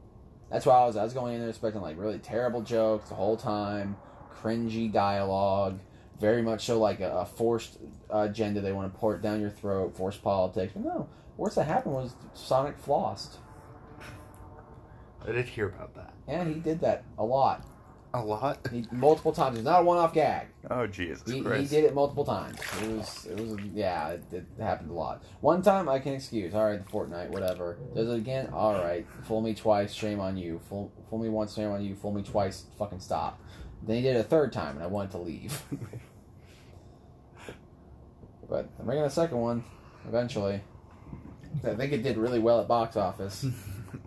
That's 0.51 0.65
why 0.65 0.75
I 0.75 0.85
was 0.85 0.95
I 0.95 1.03
was 1.03 1.13
going 1.13 1.35
in 1.35 1.41
there 1.41 1.49
expecting 1.49 1.81
like 1.81 1.97
really 1.97 2.19
terrible 2.19 2.61
jokes 2.61 3.09
the 3.09 3.15
whole 3.15 3.37
time, 3.37 3.95
cringy 4.41 4.91
dialogue, 4.91 5.79
very 6.19 6.41
much 6.41 6.65
so 6.65 6.79
like 6.79 6.99
a, 6.99 7.11
a 7.11 7.25
forced 7.25 7.79
agenda 8.09 8.61
they 8.61 8.71
want 8.71 8.93
to 8.93 8.99
pour 8.99 9.15
it 9.15 9.21
down 9.21 9.41
your 9.41 9.49
throat, 9.49 9.95
forced 9.95 10.21
politics. 10.23 10.73
But 10.73 10.85
no, 10.85 11.09
worst 11.37 11.55
that 11.55 11.65
happened 11.65 11.95
was 11.95 12.13
Sonic 12.33 12.79
flossed. 12.83 13.37
I 15.25 15.31
did 15.31 15.45
hear 15.45 15.67
about 15.67 15.95
that. 15.95 16.13
And 16.27 16.53
he 16.53 16.59
did 16.59 16.81
that 16.81 17.03
a 17.17 17.23
lot. 17.23 17.65
A 18.15 18.21
lot. 18.23 18.67
He, 18.71 18.85
multiple 18.91 19.31
times. 19.31 19.57
It's 19.57 19.65
not 19.65 19.81
a 19.81 19.83
one-off 19.83 20.13
gag. 20.13 20.45
Oh 20.69 20.85
Jesus 20.85 21.23
He, 21.25 21.37
he 21.37 21.65
did 21.65 21.83
it 21.83 21.95
multiple 21.95 22.23
times. 22.23 22.59
It 22.81 22.89
was, 22.89 23.25
it 23.25 23.39
was, 23.39 23.59
yeah, 23.73 24.09
it, 24.09 24.23
it 24.31 24.45
happened 24.59 24.91
a 24.91 24.93
lot. 24.93 25.23
One 25.41 25.63
time 25.63 25.89
I 25.89 25.97
can 25.97 26.13
excuse. 26.13 26.53
All 26.53 26.63
right, 26.63 26.83
the 26.83 26.91
Fortnite, 26.91 27.29
whatever. 27.29 27.77
Does 27.95 28.09
it 28.09 28.15
again? 28.15 28.49
All 28.53 28.75
right. 28.75 29.07
Fool 29.23 29.41
me 29.41 29.55
twice, 29.55 29.91
shame 29.93 30.19
on 30.19 30.37
you. 30.37 30.61
Fool, 30.69 30.91
fool 31.09 31.17
me 31.17 31.29
once, 31.29 31.55
shame 31.55 31.71
on 31.71 31.83
you. 31.83 31.95
Fool 31.95 32.13
me 32.13 32.21
twice, 32.21 32.65
fucking 32.77 32.99
stop. 32.99 33.41
Then 33.81 33.95
he 33.95 34.03
did 34.03 34.15
it 34.15 34.19
a 34.19 34.23
third 34.23 34.53
time, 34.53 34.75
and 34.75 34.83
I 34.83 34.87
wanted 34.87 35.11
to 35.11 35.17
leave. 35.17 35.63
but 38.47 38.69
I'm 38.79 38.85
making 38.85 39.03
a 39.03 39.09
second 39.09 39.39
one 39.39 39.63
eventually. 40.07 40.61
I 41.63 41.73
think 41.73 41.93
it 41.93 42.03
did 42.03 42.17
really 42.17 42.39
well 42.39 42.61
at 42.61 42.67
box 42.67 42.95
office. 42.95 43.45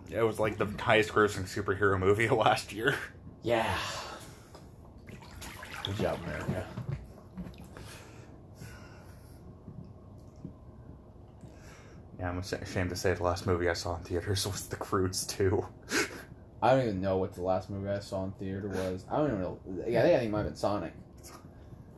It 0.09 0.21
was 0.21 0.39
like 0.39 0.57
the 0.57 0.67
highest 0.79 1.11
grossing 1.11 1.43
superhero 1.43 1.99
movie 1.99 2.25
of 2.25 2.33
last 2.33 2.71
year. 2.73 2.95
Yeah. 3.43 3.77
Good 5.83 5.95
job, 5.97 6.19
America. 6.25 6.65
Yeah, 12.19 12.29
I'm 12.29 12.39
ashamed 12.39 12.89
to 12.89 12.95
say 12.95 13.13
the 13.13 13.23
last 13.23 13.45
movie 13.45 13.69
I 13.69 13.73
saw 13.73 13.95
in 13.97 14.03
theaters 14.03 14.45
was 14.51 14.67
The 14.67 14.75
Croods 14.75 15.25
2. 15.27 15.65
I 16.61 16.71
don't 16.71 16.81
even 16.83 17.01
know 17.01 17.17
what 17.17 17.33
the 17.35 17.43
last 17.43 17.69
movie 17.69 17.89
I 17.89 17.99
saw 17.99 18.23
in 18.23 18.31
theater 18.33 18.67
was. 18.67 19.05
I 19.11 19.17
don't 19.17 19.27
even 19.27 19.41
know. 19.41 19.59
Yeah, 19.87 19.99
I 19.99 20.01
think 20.03 20.15
I 20.15 20.19
think 20.19 20.23
it 20.23 20.31
might 20.31 20.37
have 20.39 20.47
been 20.47 20.55
Sonic. 20.55 20.93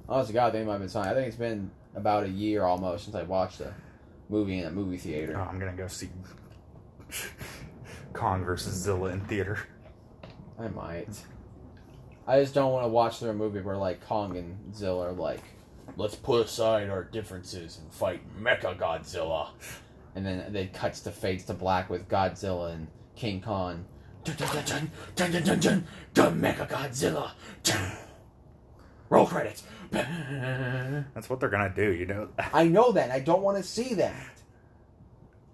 Honest 0.10 0.28
to 0.30 0.34
God, 0.34 0.48
I 0.48 0.52
think 0.52 0.64
it 0.64 0.66
might 0.66 0.74
have 0.74 0.82
been 0.82 0.90
Sonic. 0.90 1.12
I 1.12 1.14
think 1.14 1.28
it's 1.28 1.38
been 1.38 1.72
about 1.96 2.24
a 2.26 2.30
year 2.30 2.64
almost 2.66 3.06
since 3.06 3.16
I 3.16 3.24
watched 3.24 3.62
a 3.62 3.74
movie 4.28 4.60
in 4.60 4.66
a 4.66 4.72
movie 4.72 4.98
Oh, 4.98 5.00
theater. 5.00 5.40
I'm 5.40 5.58
gonna 5.60 5.72
go 5.74 5.88
see 5.88 6.10
Kong 8.14 8.44
versus 8.44 8.74
Zilla 8.74 9.10
in 9.12 9.22
theater. 9.22 9.60
I 10.60 10.68
might. 10.68 11.07
I 12.28 12.41
just 12.41 12.53
don't 12.53 12.72
want 12.72 12.84
to 12.84 12.89
watch 12.89 13.20
their 13.20 13.34
movie 13.34 13.62
where 13.62 13.78
like 13.78 14.05
Kong 14.05 14.38
and 14.38 14.76
Zilla 14.76 15.10
are 15.10 15.14
like, 15.14 15.41
let's 15.95 16.16
put 16.16 16.45
aside 16.45 16.89
our 16.89 17.03
differences 17.03 17.80
and 17.80 17.91
fight 17.91 18.22
Mecha 18.39 18.78
Godzilla, 18.78 19.49
and 20.16 20.26
then 20.26 20.51
they 20.51 20.68
cuts 20.68 20.99
to 21.01 21.12
fades 21.12 21.45
to 21.45 21.53
black 21.53 21.89
with 21.89 22.07
Godzilla 22.07 22.74
and 22.74 22.88
King 23.16 23.41
Kong. 23.41 23.86
Dun 24.26 24.36
dun 24.36 24.49
dun 24.49 24.66
dun 24.66 24.91
dun 25.16 25.32
dun 25.32 25.43
dun 25.43 25.60
dun, 25.60 25.88
dun 26.14 26.41
Mecha 26.41 26.68
Godzilla. 26.68 27.32
Roll 29.10 29.26
credits. 29.26 29.64
That's 29.91 31.30
what 31.30 31.39
they're 31.39 31.49
gonna 31.49 31.74
do, 31.74 31.91
you 31.91 32.05
know. 32.05 32.30
I 32.53 32.66
know 32.66 32.91
that. 32.91 33.10
I 33.12 33.22
don't 33.22 33.41
want 33.41 33.57
to 33.57 33.64
see 33.64 33.95
that. 33.95 34.39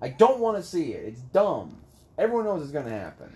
I 0.02 0.10
don't 0.10 0.40
want 0.40 0.58
to 0.58 0.64
see 0.64 0.92
it. 0.92 1.06
It's 1.06 1.22
dumb. 1.22 1.78
Everyone 2.18 2.46
knows 2.46 2.64
it's 2.64 2.72
to 2.72 2.82
happen. 2.82 3.34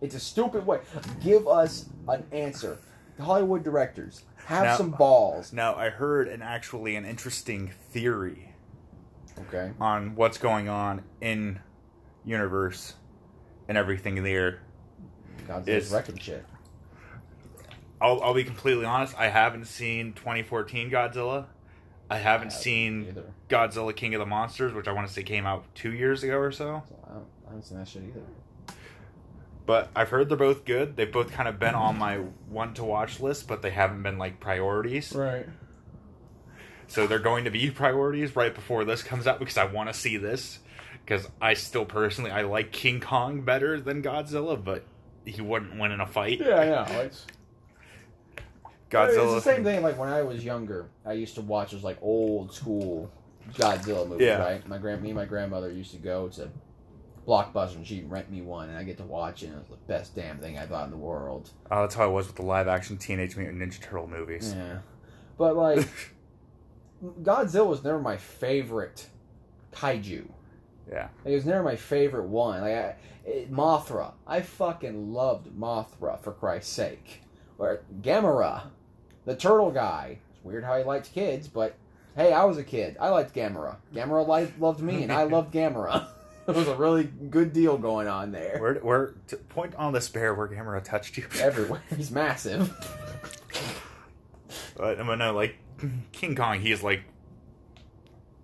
It's 0.00 0.14
a 0.14 0.20
stupid 0.20 0.66
way. 0.66 0.80
Give 1.22 1.46
us 1.46 1.86
an 2.08 2.24
answer. 2.32 2.78
Hollywood 3.20 3.62
directors, 3.62 4.22
have 4.46 4.64
Now- 4.64 4.76
some 4.76 4.90
balls. 4.92 5.52
Now, 5.52 5.74
I 5.74 5.90
heard 5.90 6.26
an 6.28 6.40
actually 6.42 6.96
an 6.96 7.04
interesting 7.04 7.70
theory 7.90 8.54
Okay. 9.48 9.72
on 9.78 10.14
what's 10.14 10.38
going 10.38 10.68
on 10.68 11.02
in 11.20 11.60
universe 12.24 12.94
and 13.68 13.76
everything 13.76 14.22
there. 14.22 14.60
Godzilla's 15.46 15.90
wrecking 15.92 16.16
shit. 16.18 16.44
I'll, 18.00 18.22
I'll 18.22 18.34
be 18.34 18.44
completely 18.44 18.86
honest. 18.86 19.14
I 19.18 19.28
haven't 19.28 19.66
seen 19.66 20.14
2014 20.14 20.90
Godzilla. 20.90 21.46
I 22.08 22.16
haven't 22.16 22.16
I 22.16 22.16
haven't 22.18 22.52
seen 22.52 23.06
either. 23.08 23.24
Godzilla 23.48 23.94
King 23.94 24.14
of 24.14 24.20
the 24.20 24.26
Monsters, 24.26 24.72
which 24.72 24.88
I 24.88 24.92
want 24.92 25.06
to 25.06 25.12
say 25.12 25.22
came 25.22 25.44
out 25.46 25.64
two 25.74 25.92
years 25.92 26.22
ago 26.24 26.38
or 26.38 26.50
so. 26.50 26.82
So 26.88 26.98
I, 27.06 27.12
don't, 27.12 27.26
I 27.44 27.48
haven't 27.50 27.62
seen 27.64 27.78
that 27.78 27.86
shit 27.88 28.02
either. 28.04 28.22
But 29.70 29.88
I've 29.94 30.08
heard 30.08 30.28
they're 30.28 30.36
both 30.36 30.64
good. 30.64 30.96
They've 30.96 31.12
both 31.12 31.30
kind 31.30 31.48
of 31.48 31.60
been 31.60 31.76
on 31.76 31.96
my 31.96 32.16
one 32.48 32.74
to 32.74 32.82
watch 32.82 33.20
list, 33.20 33.46
but 33.46 33.62
they 33.62 33.70
haven't 33.70 34.02
been 34.02 34.18
like 34.18 34.40
priorities. 34.40 35.12
Right. 35.12 35.46
So 36.88 37.06
they're 37.06 37.20
going 37.20 37.44
to 37.44 37.52
be 37.52 37.70
priorities 37.70 38.34
right 38.34 38.52
before 38.52 38.84
this 38.84 39.04
comes 39.04 39.28
out 39.28 39.38
because 39.38 39.56
I 39.56 39.66
want 39.66 39.88
to 39.88 39.94
see 39.94 40.16
this. 40.16 40.58
Because 41.04 41.28
I 41.40 41.54
still 41.54 41.84
personally 41.84 42.32
I 42.32 42.42
like 42.42 42.72
King 42.72 42.98
Kong 42.98 43.42
better 43.42 43.80
than 43.80 44.02
Godzilla, 44.02 44.60
but 44.60 44.82
he 45.24 45.40
wouldn't 45.40 45.78
win 45.78 45.92
in 45.92 46.00
a 46.00 46.06
fight. 46.08 46.40
Yeah, 46.40 46.64
yeah. 46.64 46.90
It's, 47.02 47.26
Godzilla. 48.90 49.36
It's 49.36 49.44
the 49.44 49.54
same 49.54 49.62
thing. 49.62 49.84
Like 49.84 49.96
when 49.96 50.08
I 50.08 50.22
was 50.22 50.44
younger, 50.44 50.88
I 51.06 51.12
used 51.12 51.36
to 51.36 51.42
watch 51.42 51.70
those 51.70 51.84
like 51.84 51.98
old 52.02 52.52
school 52.52 53.08
Godzilla 53.52 54.04
movies. 54.08 54.26
Yeah. 54.26 54.42
Right. 54.42 54.66
My 54.66 54.78
grand, 54.78 55.00
me 55.00 55.10
and 55.10 55.16
my 55.16 55.26
grandmother 55.26 55.70
used 55.70 55.92
to 55.92 55.98
go 55.98 56.26
to 56.30 56.48
Blockbuster 57.26 57.76
and 57.76 57.86
she'd 57.86 58.10
rent 58.10 58.30
me 58.30 58.40
one, 58.42 58.68
and 58.68 58.78
I 58.78 58.82
get 58.82 58.96
to 58.98 59.04
watch 59.04 59.42
it. 59.42 59.46
and 59.46 59.56
It 59.56 59.68
was 59.68 59.78
the 59.78 59.92
best 59.92 60.14
damn 60.14 60.38
thing 60.38 60.58
I 60.58 60.66
thought 60.66 60.84
in 60.86 60.90
the 60.90 60.96
world. 60.96 61.50
Oh, 61.70 61.82
that's 61.82 61.94
how 61.94 62.04
I 62.04 62.06
was 62.06 62.26
with 62.26 62.36
the 62.36 62.42
live 62.42 62.66
action 62.68 62.96
Teenage 62.96 63.36
Mutant 63.36 63.60
Ninja 63.60 63.80
Turtle 63.80 64.06
movies. 64.08 64.54
Yeah. 64.56 64.78
But 65.38 65.56
like, 65.56 65.88
Godzilla 67.22 67.66
was 67.66 67.82
never 67.84 67.98
my 67.98 68.16
favorite 68.16 69.06
kaiju. 69.72 70.28
Yeah. 70.90 71.08
Like, 71.24 71.32
it 71.32 71.34
was 71.34 71.46
never 71.46 71.62
my 71.62 71.76
favorite 71.76 72.26
one. 72.26 72.60
Like 72.62 72.72
I, 72.74 72.94
it, 73.24 73.52
Mothra, 73.52 74.12
I 74.26 74.40
fucking 74.40 75.12
loved 75.12 75.48
Mothra 75.56 76.18
for 76.20 76.32
Christ's 76.32 76.72
sake. 76.72 77.22
Or 77.58 77.82
Gamera, 78.02 78.62
the 79.26 79.36
turtle 79.36 79.70
guy. 79.70 80.18
It's 80.34 80.44
weird 80.44 80.64
how 80.64 80.78
he 80.78 80.84
liked 80.84 81.12
kids, 81.12 81.46
but 81.48 81.74
hey, 82.16 82.32
I 82.32 82.44
was 82.44 82.56
a 82.58 82.64
kid. 82.64 82.96
I 82.98 83.10
liked 83.10 83.34
Gamera. 83.34 83.76
Gamera 83.94 84.26
li- 84.26 84.52
loved 84.58 84.80
me, 84.80 85.02
and 85.02 85.12
I 85.12 85.22
loved 85.24 85.52
Gamera. 85.52 86.06
It 86.50 86.56
was 86.56 86.68
a 86.68 86.74
really 86.74 87.04
good 87.04 87.52
deal 87.52 87.78
going 87.78 88.08
on 88.08 88.32
there. 88.32 88.58
Where, 88.58 88.74
where, 88.74 89.14
to 89.28 89.36
point 89.36 89.74
on 89.76 89.92
this 89.92 90.08
bear 90.08 90.34
where 90.34 90.48
Gamera 90.48 90.82
touched 90.82 91.16
you. 91.16 91.26
Everywhere. 91.40 91.82
He's 91.96 92.10
massive. 92.10 92.74
But 94.76 94.98
I 94.98 95.02
mean, 95.02 95.18
no, 95.18 95.34
like 95.34 95.56
King 96.12 96.34
Kong, 96.34 96.60
he 96.60 96.72
is 96.72 96.82
like 96.82 97.02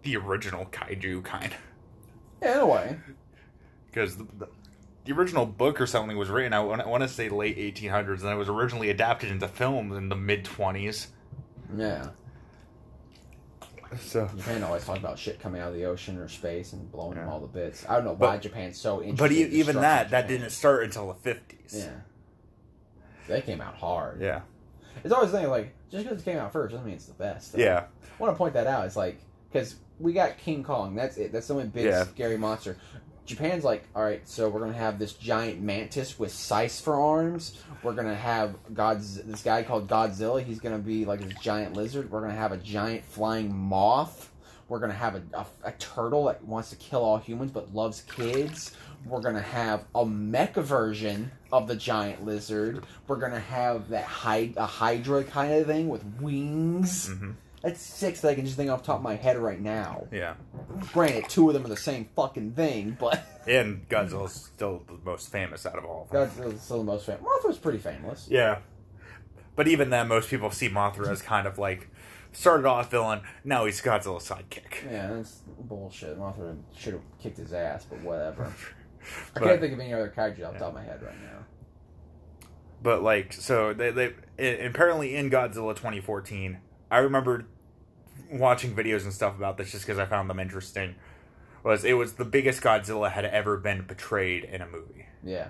the 0.02 0.16
original 0.16 0.66
kaiju 0.66 1.24
kind. 1.24 1.54
Yeah, 2.42 2.54
in 2.54 2.60
a 2.60 2.66
way. 2.66 2.96
Because 3.86 4.16
the, 4.16 4.24
the, 4.38 4.48
the 5.04 5.12
original 5.12 5.46
book 5.46 5.80
or 5.80 5.86
something 5.86 6.16
was 6.16 6.28
written, 6.28 6.52
I 6.52 6.60
want, 6.60 6.82
I 6.82 6.86
want 6.86 7.02
to 7.02 7.08
say 7.08 7.28
late 7.28 7.56
1800s, 7.56 8.20
and 8.20 8.30
it 8.30 8.36
was 8.36 8.48
originally 8.48 8.90
adapted 8.90 9.30
into 9.30 9.48
film 9.48 9.92
in 9.92 10.08
the 10.08 10.16
mid 10.16 10.44
20s. 10.44 11.08
Yeah. 11.76 12.10
So, 14.00 14.28
Japan 14.36 14.62
always 14.64 14.84
talks 14.84 14.98
about 14.98 15.18
shit 15.18 15.40
coming 15.40 15.60
out 15.60 15.68
of 15.68 15.74
the 15.74 15.84
ocean 15.84 16.18
or 16.18 16.28
space 16.28 16.72
and 16.72 16.90
blowing 16.90 17.16
them 17.16 17.28
all 17.28 17.40
to 17.40 17.46
bits. 17.46 17.84
I 17.88 17.94
don't 17.96 18.04
know 18.04 18.14
why 18.14 18.36
Japan's 18.38 18.78
so 18.78 19.02
interested. 19.02 19.18
but 19.18 19.30
in 19.32 19.52
even 19.52 19.76
that, 19.76 20.06
destructing 20.06 20.10
that 20.10 20.28
didn't 20.28 20.50
start 20.50 20.84
until 20.84 21.06
the 21.08 21.30
50s. 21.30 21.38
Yeah. 21.72 21.88
They 23.28 23.40
came 23.42 23.60
out 23.60 23.74
hard. 23.74 24.20
Yeah. 24.20 24.40
It's 25.04 25.12
always 25.12 25.30
the 25.32 25.38
thing 25.38 25.48
like 25.50 25.74
just 25.90 26.04
because 26.04 26.20
it 26.20 26.24
came 26.24 26.38
out 26.38 26.52
first 26.52 26.72
doesn't 26.72 26.86
mean 26.86 26.94
it's 26.96 27.06
the 27.06 27.14
best. 27.14 27.52
though. 27.52 27.58
Yeah. 27.60 27.84
I 28.18 28.22
want 28.22 28.32
to 28.34 28.38
point 28.38 28.54
that 28.54 28.66
out. 28.66 28.86
It's 28.86 28.96
like 28.96 29.20
because 29.52 29.76
we 29.98 30.12
got 30.12 30.38
King 30.38 30.62
Kong. 30.64 30.94
That's 30.94 31.16
it. 31.16 31.32
That's 31.32 31.46
the 31.48 31.54
only 31.54 31.66
big 31.66 31.86
Yeah. 31.86 32.04
scary 32.04 32.36
monster. 32.38 32.76
Japan's 33.26 33.64
like, 33.64 33.84
all 33.94 34.02
right, 34.02 34.26
so 34.28 34.48
we're 34.48 34.60
gonna 34.60 34.72
have 34.72 34.98
this 34.98 35.12
giant 35.12 35.60
mantis 35.60 36.18
with 36.18 36.32
scythes 36.32 36.80
for 36.80 36.94
arms. 36.94 37.58
We're 37.82 37.94
gonna 37.94 38.14
have 38.14 38.54
God's 38.72 39.22
this 39.22 39.42
guy 39.42 39.62
called 39.62 39.88
Godzilla. 39.88 40.42
He's 40.42 40.60
gonna 40.60 40.78
be 40.78 41.04
like 41.04 41.20
this 41.20 41.34
giant 41.40 41.74
lizard. 41.74 42.10
We're 42.10 42.20
gonna 42.22 42.34
have 42.34 42.52
a 42.52 42.56
giant 42.56 43.04
flying 43.04 43.54
moth. 43.54 44.30
We're 44.68 44.80
gonna 44.80 44.94
have 44.94 45.14
a, 45.16 45.22
a, 45.34 45.46
a 45.64 45.72
turtle 45.72 46.24
that 46.24 46.42
wants 46.44 46.70
to 46.70 46.76
kill 46.76 47.04
all 47.04 47.18
humans 47.18 47.52
but 47.52 47.74
loves 47.74 48.02
kids. 48.02 48.74
We're 49.04 49.20
gonna 49.20 49.40
have 49.42 49.84
a 49.94 50.04
mecha 50.04 50.62
version 50.64 51.30
of 51.52 51.68
the 51.68 51.76
giant 51.76 52.24
lizard. 52.24 52.84
We're 53.06 53.16
gonna 53.16 53.38
have 53.38 53.90
that 53.90 54.04
hy- 54.04 54.52
a 54.56 54.66
hydra 54.66 55.22
kind 55.24 55.52
of 55.52 55.66
thing 55.66 55.88
with 55.88 56.04
wings. 56.20 57.08
hmm 57.08 57.32
That's 57.66 57.80
six 57.80 58.20
that 58.20 58.28
I 58.28 58.36
can 58.36 58.44
just 58.44 58.56
think 58.56 58.70
off 58.70 58.82
the 58.82 58.86
top 58.86 58.98
of 58.98 59.02
my 59.02 59.16
head 59.16 59.36
right 59.38 59.60
now. 59.60 60.06
Yeah. 60.12 60.34
Granted, 60.92 61.28
two 61.28 61.48
of 61.48 61.54
them 61.54 61.64
are 61.64 61.68
the 61.68 61.76
same 61.76 62.08
fucking 62.14 62.52
thing, 62.52 62.96
but 63.00 63.26
And 63.48 63.88
Godzilla's 63.88 64.34
still 64.34 64.84
the 64.86 64.98
most 65.04 65.32
famous 65.32 65.66
out 65.66 65.76
of 65.76 65.84
all 65.84 66.02
of 66.02 66.10
them. 66.10 66.28
Godzilla's 66.28 66.62
still 66.62 66.78
the 66.78 66.84
most 66.84 67.06
famous. 67.06 67.22
Mothra's 67.22 67.58
pretty 67.58 67.78
famous. 67.78 68.28
Yeah. 68.30 68.58
But 69.56 69.66
even 69.66 69.90
then, 69.90 70.06
most 70.06 70.30
people 70.30 70.52
see 70.52 70.68
Mothra 70.68 71.10
as 71.10 71.22
kind 71.22 71.48
of 71.48 71.58
like 71.58 71.88
started 72.30 72.66
off 72.66 72.88
villain. 72.88 73.22
Now 73.42 73.64
he's 73.64 73.82
Godzilla's 73.82 74.28
sidekick. 74.28 74.84
Yeah, 74.88 75.14
that's 75.14 75.42
bullshit. 75.58 76.16
Mothra 76.20 76.56
should 76.76 76.92
have 76.92 77.02
kicked 77.20 77.38
his 77.38 77.52
ass, 77.52 77.84
but 77.84 78.00
whatever. 78.02 78.54
I 79.34 79.40
can't 79.40 79.60
think 79.60 79.72
of 79.72 79.80
any 79.80 79.92
other 79.92 80.14
kaiju 80.16 80.46
off 80.46 80.52
the 80.52 80.60
top 80.60 80.68
of 80.68 80.74
my 80.74 80.84
head 80.84 81.02
right 81.02 81.20
now. 81.20 82.46
But 82.80 83.02
like, 83.02 83.32
so 83.32 83.74
they 83.74 83.90
they 83.90 84.14
apparently 84.38 85.16
in 85.16 85.30
Godzilla 85.30 85.74
2014, 85.74 86.58
I 86.92 86.98
remember 86.98 87.46
watching 88.30 88.74
videos 88.74 89.04
and 89.04 89.12
stuff 89.12 89.36
about 89.36 89.56
this 89.56 89.72
just 89.72 89.84
because 89.86 89.98
I 89.98 90.04
found 90.06 90.28
them 90.30 90.38
interesting. 90.40 90.94
Was 91.62 91.84
it 91.84 91.94
was 91.94 92.14
the 92.14 92.24
biggest 92.24 92.62
Godzilla 92.62 93.10
had 93.10 93.24
ever 93.24 93.56
been 93.56 93.84
portrayed 93.84 94.44
in 94.44 94.62
a 94.62 94.66
movie. 94.66 95.06
Yeah. 95.24 95.48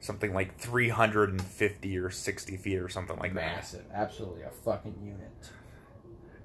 something 0.00 0.32
like 0.34 0.56
350 0.56 1.98
or 1.98 2.10
60 2.10 2.56
feet 2.56 2.78
or 2.78 2.88
something 2.88 3.16
like 3.18 3.34
that. 3.34 3.56
Massive. 3.56 3.84
Absolutely 3.92 4.42
a 4.42 4.50
fucking 4.50 4.94
unit. 5.02 5.50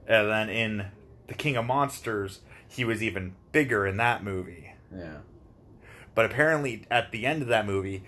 And 0.07 0.29
then 0.29 0.49
in 0.49 0.87
The 1.27 1.33
King 1.33 1.55
of 1.55 1.65
Monsters, 1.65 2.39
he 2.67 2.83
was 2.83 3.01
even 3.01 3.35
bigger 3.51 3.85
in 3.85 3.97
that 3.97 4.23
movie. 4.23 4.73
Yeah. 4.93 5.17
But 6.15 6.25
apparently, 6.25 6.85
at 6.91 7.11
the 7.11 7.25
end 7.25 7.41
of 7.41 7.47
that 7.47 7.65
movie, 7.65 8.03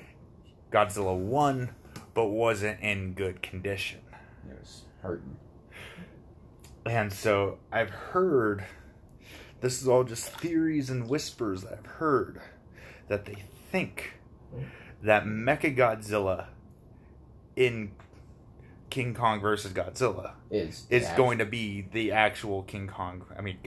Godzilla 0.72 1.18
won, 1.18 1.72
but 2.14 2.28
wasn't 2.28 2.80
in 2.82 3.14
good 3.14 3.42
condition. 3.42 4.02
It 4.50 4.60
was 4.60 4.82
hurting. 5.02 5.38
And 6.86 7.12
so 7.12 7.58
I've 7.72 7.90
heard, 7.90 8.64
this 9.62 9.82
is 9.82 9.88
all 9.88 10.04
just 10.04 10.28
theories 10.30 10.90
and 10.90 11.10
whispers 11.10 11.64
that 11.64 11.74
I've 11.80 11.86
heard, 11.86 12.42
that 13.08 13.26
they 13.26 13.44
think 13.72 14.20
that 15.02 15.26
Mecha 15.26 15.76
Godzilla 15.76 16.48
in 17.56 17.92
King 18.90 19.14
Kong 19.14 19.42
versus 19.42 19.74
Godzilla 19.74 20.34
Is 20.50 20.86
is 20.90 21.08
going 21.18 21.40
to 21.40 21.46
be 21.46 21.86
the 21.92 22.12
actual 22.12 22.64
King 22.64 22.88
Kong, 22.88 23.26
I 23.38 23.42
mean, 23.42 23.58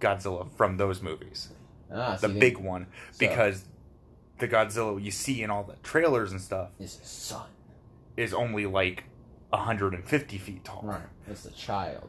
Godzilla 0.00 0.48
from 0.56 0.76
those 0.76 1.00
movies. 1.00 1.50
ah, 1.92 2.16
so 2.16 2.26
The 2.28 2.34
big 2.34 2.56
think 2.56 2.66
one. 2.66 2.86
so. 3.12 3.18
Because 3.20 3.64
the 4.38 4.48
Godzilla 4.48 5.02
you 5.02 5.10
see 5.12 5.42
in 5.42 5.50
all 5.50 5.62
the 5.62 5.76
trailers 5.82 6.32
and 6.32 6.40
stuff 6.40 6.70
is 6.80 6.96
his 6.98 7.08
son. 7.08 7.46
is 8.16 8.34
only 8.34 8.66
like 8.66 9.04
150 9.50 10.38
feet 10.38 10.64
tall. 10.64 10.80
Right. 10.82 11.00
It's 11.28 11.44
the 11.44 11.50
child. 11.52 12.08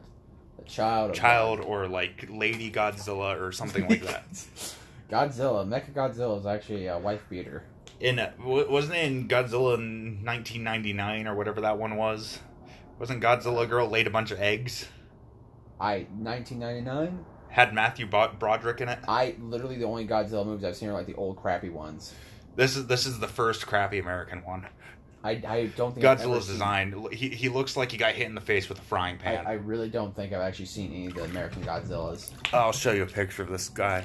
Child. 0.66 1.14
Child 1.14 1.60
or 1.60 1.88
like 1.88 2.26
Lady 2.30 2.70
Godzilla 2.70 3.40
or 3.40 3.52
something 3.52 3.88
like 3.88 4.02
that. 4.04 4.26
Godzilla. 5.10 5.66
Mecha 5.66 5.92
Godzilla 5.92 6.38
is 6.38 6.46
actually 6.46 6.86
a 6.86 6.98
wife 6.98 7.24
beater. 7.30 7.64
in 8.00 8.20
wasn't 8.38 8.96
it 8.96 9.04
in 9.04 9.28
Godzilla 9.28 9.74
in 9.74 10.24
1999 10.24 11.26
or 11.28 11.34
whatever 11.34 11.60
that 11.60 11.78
one 11.78 11.96
was? 11.96 12.40
Wasn't 12.98 13.22
Godzilla 13.22 13.68
girl 13.68 13.88
laid 13.88 14.06
a 14.06 14.10
bunch 14.10 14.30
of 14.30 14.40
eggs? 14.40 14.88
I 15.80 16.06
1999. 16.18 17.24
Had 17.48 17.72
Matthew 17.72 18.06
Broderick 18.06 18.80
in 18.80 18.88
it. 18.88 18.98
I 19.06 19.36
literally 19.40 19.76
the 19.76 19.84
only 19.84 20.06
Godzilla 20.06 20.44
movies 20.44 20.64
I've 20.64 20.76
seen 20.76 20.88
are 20.88 20.94
like 20.94 21.06
the 21.06 21.14
old 21.14 21.36
crappy 21.36 21.70
ones. 21.70 22.12
This 22.56 22.76
is 22.76 22.86
this 22.86 23.06
is 23.06 23.18
the 23.18 23.28
first 23.28 23.66
crappy 23.66 23.98
American 23.98 24.42
one. 24.44 24.66
I, 25.26 25.42
I 25.46 25.66
don't 25.76 25.92
think 25.94 26.06
Godzilla's 26.06 26.44
seen- 26.46 26.54
design. 26.54 27.06
He 27.12 27.28
he 27.30 27.48
looks 27.48 27.76
like 27.76 27.90
he 27.92 27.98
got 27.98 28.14
hit 28.14 28.26
in 28.26 28.34
the 28.34 28.40
face 28.40 28.68
with 28.68 28.78
a 28.78 28.82
frying 28.82 29.18
pan. 29.18 29.46
I 29.46 29.54
really 29.54 29.88
don't 29.90 30.14
think 30.14 30.32
I've 30.32 30.40
actually 30.40 30.66
seen 30.66 30.92
any 30.92 31.06
of 31.06 31.14
the 31.14 31.24
American 31.24 31.62
Godzillas 31.64 32.30
I'll 32.52 32.72
show 32.72 32.92
you 32.92 33.02
a 33.02 33.06
picture 33.06 33.42
of 33.42 33.48
this 33.48 33.68
guy. 33.68 34.04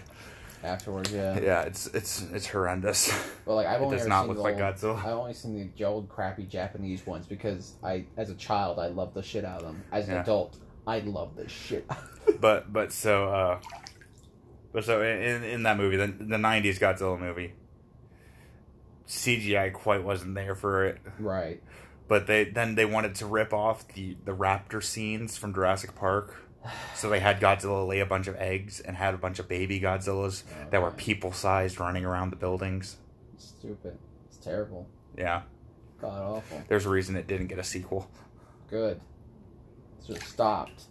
afterwards. 0.63 1.11
Yeah, 1.11 1.39
Yeah, 1.39 1.61
it's 1.63 1.87
it's 1.87 2.23
it's 2.33 2.47
horrendous. 2.47 3.11
but 3.45 3.55
like 3.55 3.67
I've 3.67 3.81
only 3.81 3.95
it 3.95 3.99
does 3.99 4.07
not 4.07 4.21
seen 4.21 4.27
look 4.29 4.37
the 4.37 4.43
like 4.43 4.53
old, 4.61 4.75
Godzilla. 4.95 4.99
I've 4.99 5.17
only 5.17 5.33
seen 5.33 5.73
the 5.77 5.83
old 5.85 6.09
crappy 6.09 6.43
Japanese 6.45 7.05
ones 7.05 7.25
because 7.27 7.73
I, 7.83 8.05
as 8.17 8.29
a 8.29 8.35
child, 8.35 8.77
I 8.79 8.87
loved 8.87 9.13
the 9.15 9.23
shit 9.23 9.43
out 9.45 9.59
of 9.61 9.65
them. 9.67 9.83
As 9.91 10.07
an 10.07 10.15
Yeah. 10.15 10.21
adult, 10.21 10.57
I 10.85 10.99
love 10.99 11.35
the 11.35 11.47
shit. 11.49 11.89
but 12.39 12.71
but 12.73 12.91
so 12.91 13.25
uh 13.25 13.59
but 14.73 14.83
so 14.85 15.01
in 15.01 15.43
in 15.43 15.63
that 15.63 15.77
movie 15.77 15.97
the 15.97 16.07
the 16.07 16.37
90s 16.37 16.79
Godzilla 16.79 17.19
movie 17.19 17.53
CGI 19.11 19.73
quite 19.73 20.03
wasn't 20.03 20.35
there 20.35 20.55
for 20.55 20.85
it 20.85 20.99
right. 21.19 21.61
but 22.07 22.27
they 22.27 22.45
then 22.45 22.75
they 22.75 22.85
wanted 22.85 23.15
to 23.15 23.25
rip 23.25 23.53
off 23.53 23.87
the 23.89 24.15
the 24.25 24.33
raptor 24.33 24.83
scenes 24.83 25.37
from 25.37 25.53
Jurassic 25.53 25.95
Park 25.95 26.35
so 26.95 27.09
they 27.09 27.19
had 27.19 27.39
Godzilla 27.39 27.87
lay 27.87 27.99
a 27.99 28.05
bunch 28.05 28.27
of 28.27 28.35
eggs 28.35 28.79
and 28.79 28.95
had 28.95 29.13
a 29.13 29.17
bunch 29.17 29.39
of 29.39 29.47
baby 29.47 29.79
Godzillas 29.79 30.43
that 30.69 30.81
were 30.81 30.89
oh. 30.89 30.95
people 30.95 31.31
sized 31.31 31.79
running 31.79 32.05
around 32.05 32.29
the 32.29 32.35
buildings 32.35 32.97
Stupid. 33.37 33.97
It's 34.27 34.37
terrible. 34.37 34.87
yeah 35.17 35.41
God 35.99 36.37
awful. 36.37 36.63
there's 36.67 36.85
a 36.85 36.89
reason 36.89 37.15
it 37.15 37.27
didn't 37.27 37.47
get 37.47 37.59
a 37.59 37.63
sequel 37.63 38.09
Good. 38.71 39.01
It's 39.97 40.07
just 40.07 40.23
stopped. 40.27 40.83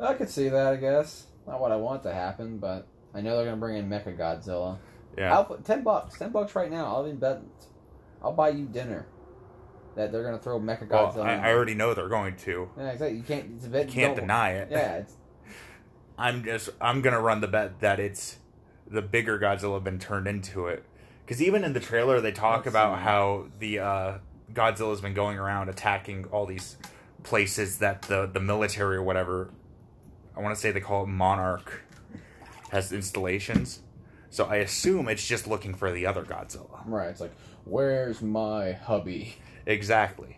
I 0.00 0.14
could 0.14 0.28
see 0.28 0.48
that, 0.48 0.72
I 0.72 0.76
guess. 0.76 1.26
Not 1.46 1.60
what 1.60 1.70
I 1.70 1.76
want 1.76 2.02
to 2.02 2.12
happen, 2.12 2.58
but 2.58 2.88
I 3.14 3.20
know 3.20 3.36
they're 3.36 3.44
gonna 3.44 3.56
bring 3.56 3.76
in 3.76 3.88
Mecha 3.88 4.18
Godzilla. 4.18 4.78
Yeah 5.16 5.34
I'll 5.34 5.44
put 5.44 5.64
ten 5.64 5.82
bucks. 5.82 6.18
Ten 6.18 6.30
bucks 6.30 6.54
right 6.54 6.70
now. 6.70 6.86
I'll 6.86 7.12
bet. 7.12 7.42
I'll 8.22 8.32
buy 8.32 8.50
you 8.50 8.66
dinner. 8.66 9.06
That 9.96 10.12
they're 10.12 10.22
gonna 10.22 10.38
throw 10.38 10.60
Mecha 10.60 10.88
well 10.88 11.20
I. 11.20 11.36
I 11.36 11.52
already 11.52 11.74
know 11.74 11.94
they're 11.94 12.08
going 12.08 12.36
to 12.36 12.70
Yeah, 12.78 12.90
exactly. 12.90 13.16
You 13.16 13.24
can't. 13.24 13.50
It's 13.56 13.66
a 13.66 13.68
bet. 13.68 13.86
you 13.88 13.92
can't 13.92 14.16
deny 14.16 14.52
it 14.52 14.68
Yeah, 14.70 14.96
it's 14.98 15.14
I'm 16.18 16.44
just 16.44 16.70
I'm 16.80 17.02
gonna 17.02 17.20
run 17.20 17.40
the 17.40 17.48
bet 17.48 17.80
that 17.80 17.98
it's 17.98 18.38
the 18.86 19.02
bigger 19.02 19.38
Godzilla 19.38 19.74
have 19.74 19.84
been 19.84 19.98
turned 19.98 20.26
into 20.26 20.66
it. 20.66 20.84
Because 21.24 21.42
even 21.42 21.64
in 21.64 21.72
the 21.72 21.80
trailer, 21.80 22.20
they 22.20 22.32
talk 22.32 22.66
about 22.66 22.98
how 22.98 23.46
the 23.58 23.78
uh, 23.78 24.18
Godzilla's 24.52 25.00
been 25.00 25.14
going 25.14 25.38
around 25.38 25.68
attacking 25.68 26.24
all 26.26 26.44
these 26.44 26.76
places 27.22 27.78
that 27.78 28.02
the 28.02 28.26
the 28.26 28.40
military 28.40 28.96
or 28.96 29.02
whatever. 29.02 29.50
I 30.36 30.40
want 30.40 30.54
to 30.54 30.60
say 30.60 30.70
they 30.70 30.80
call 30.80 31.04
it 31.04 31.08
Monarch 31.08 31.82
has 32.70 32.92
installations. 32.92 33.80
So 34.30 34.44
I 34.46 34.56
assume 34.56 35.08
it's 35.08 35.26
just 35.26 35.46
looking 35.46 35.74
for 35.74 35.90
the 35.92 36.06
other 36.06 36.22
Godzilla. 36.22 36.80
right. 36.86 37.08
It's 37.08 37.20
like, 37.20 37.34
where's 37.64 38.22
my 38.22 38.72
hubby? 38.72 39.34
Exactly. 39.66 40.36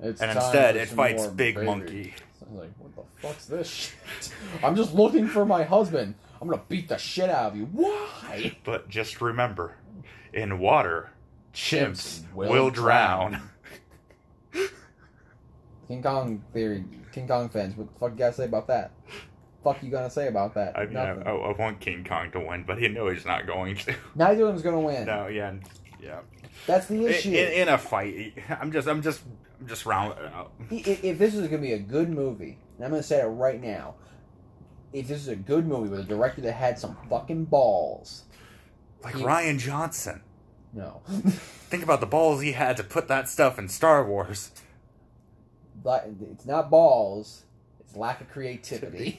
It's 0.00 0.20
And 0.20 0.32
instead, 0.32 0.76
it 0.76 0.88
fights 0.88 1.28
Big 1.28 1.54
baby. 1.54 1.66
Monkey. 1.66 2.14
So 2.38 2.46
I 2.46 2.50
was 2.52 2.60
like, 2.60 2.70
what 2.78 2.96
the 2.96 3.20
fuck's 3.20 3.46
this 3.46 3.68
shit? 3.68 4.34
I'm 4.64 4.74
just 4.74 4.94
looking 4.94 5.28
for 5.28 5.46
my 5.46 5.62
husband. 5.62 6.16
I'm 6.40 6.48
gonna 6.48 6.62
beat 6.68 6.88
the 6.88 6.98
shit 6.98 7.30
out 7.30 7.52
of 7.52 7.56
you. 7.56 7.66
Why? 7.66 8.56
But 8.64 8.88
just 8.88 9.20
remember, 9.20 9.76
in 10.32 10.58
water, 10.58 11.10
chimps, 11.54 12.22
Chimps 12.22 12.34
will, 12.34 12.50
will 12.50 12.70
drown. 12.70 13.42
King 15.88 16.02
Kong 16.02 16.42
theory. 16.52 16.84
King 17.12 17.28
Kong 17.28 17.48
fans, 17.48 17.76
what 17.76 17.92
the 17.92 17.98
fuck 18.00 18.10
you 18.12 18.18
gotta 18.18 18.32
say 18.32 18.44
about 18.46 18.66
that? 18.66 18.90
Fuck 19.62 19.82
you 19.82 19.90
gonna 19.90 20.10
say 20.10 20.28
about 20.28 20.54
that? 20.54 20.76
I 20.76 20.86
mean, 20.86 20.96
I, 20.96 21.12
I, 21.12 21.52
want 21.52 21.78
King 21.80 22.04
Kong 22.04 22.30
to 22.32 22.40
win, 22.40 22.64
but 22.64 22.78
he 22.78 22.88
know 22.88 23.08
he's 23.08 23.24
not 23.24 23.46
going 23.46 23.76
to. 23.76 23.94
Neither 24.14 24.42
of 24.42 24.48
them's 24.48 24.62
gonna 24.62 24.80
win. 24.80 25.06
no, 25.06 25.28
yeah, 25.28 25.54
yeah. 26.02 26.20
That's 26.66 26.86
the 26.86 27.06
issue. 27.06 27.30
in, 27.30 27.52
in 27.52 27.68
a 27.68 27.78
fight, 27.78 28.34
I'm 28.60 28.72
just, 28.72 28.88
I'm 28.88 29.02
just, 29.02 29.22
I'm 29.60 29.66
just 29.66 29.86
rounding 29.86 30.18
it 30.24 30.32
out. 30.32 30.52
If 30.70 31.18
this 31.18 31.34
is 31.34 31.40
going 31.48 31.62
to 31.62 31.66
be 31.66 31.72
a 31.72 31.78
good 31.78 32.10
movie, 32.10 32.58
and 32.76 32.84
I'm 32.84 32.90
going 32.90 33.02
to 33.02 33.06
say 33.06 33.20
it 33.20 33.26
right 33.26 33.60
now, 33.60 33.94
if 34.92 35.08
this 35.08 35.18
is 35.20 35.28
a 35.28 35.36
good 35.36 35.66
movie 35.66 35.88
with 35.88 36.00
a 36.00 36.04
director 36.04 36.40
that 36.42 36.52
had 36.52 36.78
some 36.78 36.96
fucking 37.08 37.46
balls, 37.46 38.24
Like 39.02 39.16
He- 39.16 39.22
Rian 39.22 39.58
Johnson. 39.58 40.22
no, 40.72 41.02
Think 41.08 41.82
about 41.82 42.00
the 42.00 42.06
balls 42.06 42.42
he 42.42 42.52
had 42.52 42.76
to 42.76 42.84
put 42.84 43.08
that 43.08 43.28
stuff 43.28 43.58
in 43.58 43.68
Star 43.68 44.04
Wars. 44.04 44.50
But 45.82 46.08
it's 46.30 46.44
not 46.44 46.70
balls, 46.70 47.44
it's 47.80 47.96
lack 47.96 48.20
of 48.20 48.28
creativity. 48.30 49.18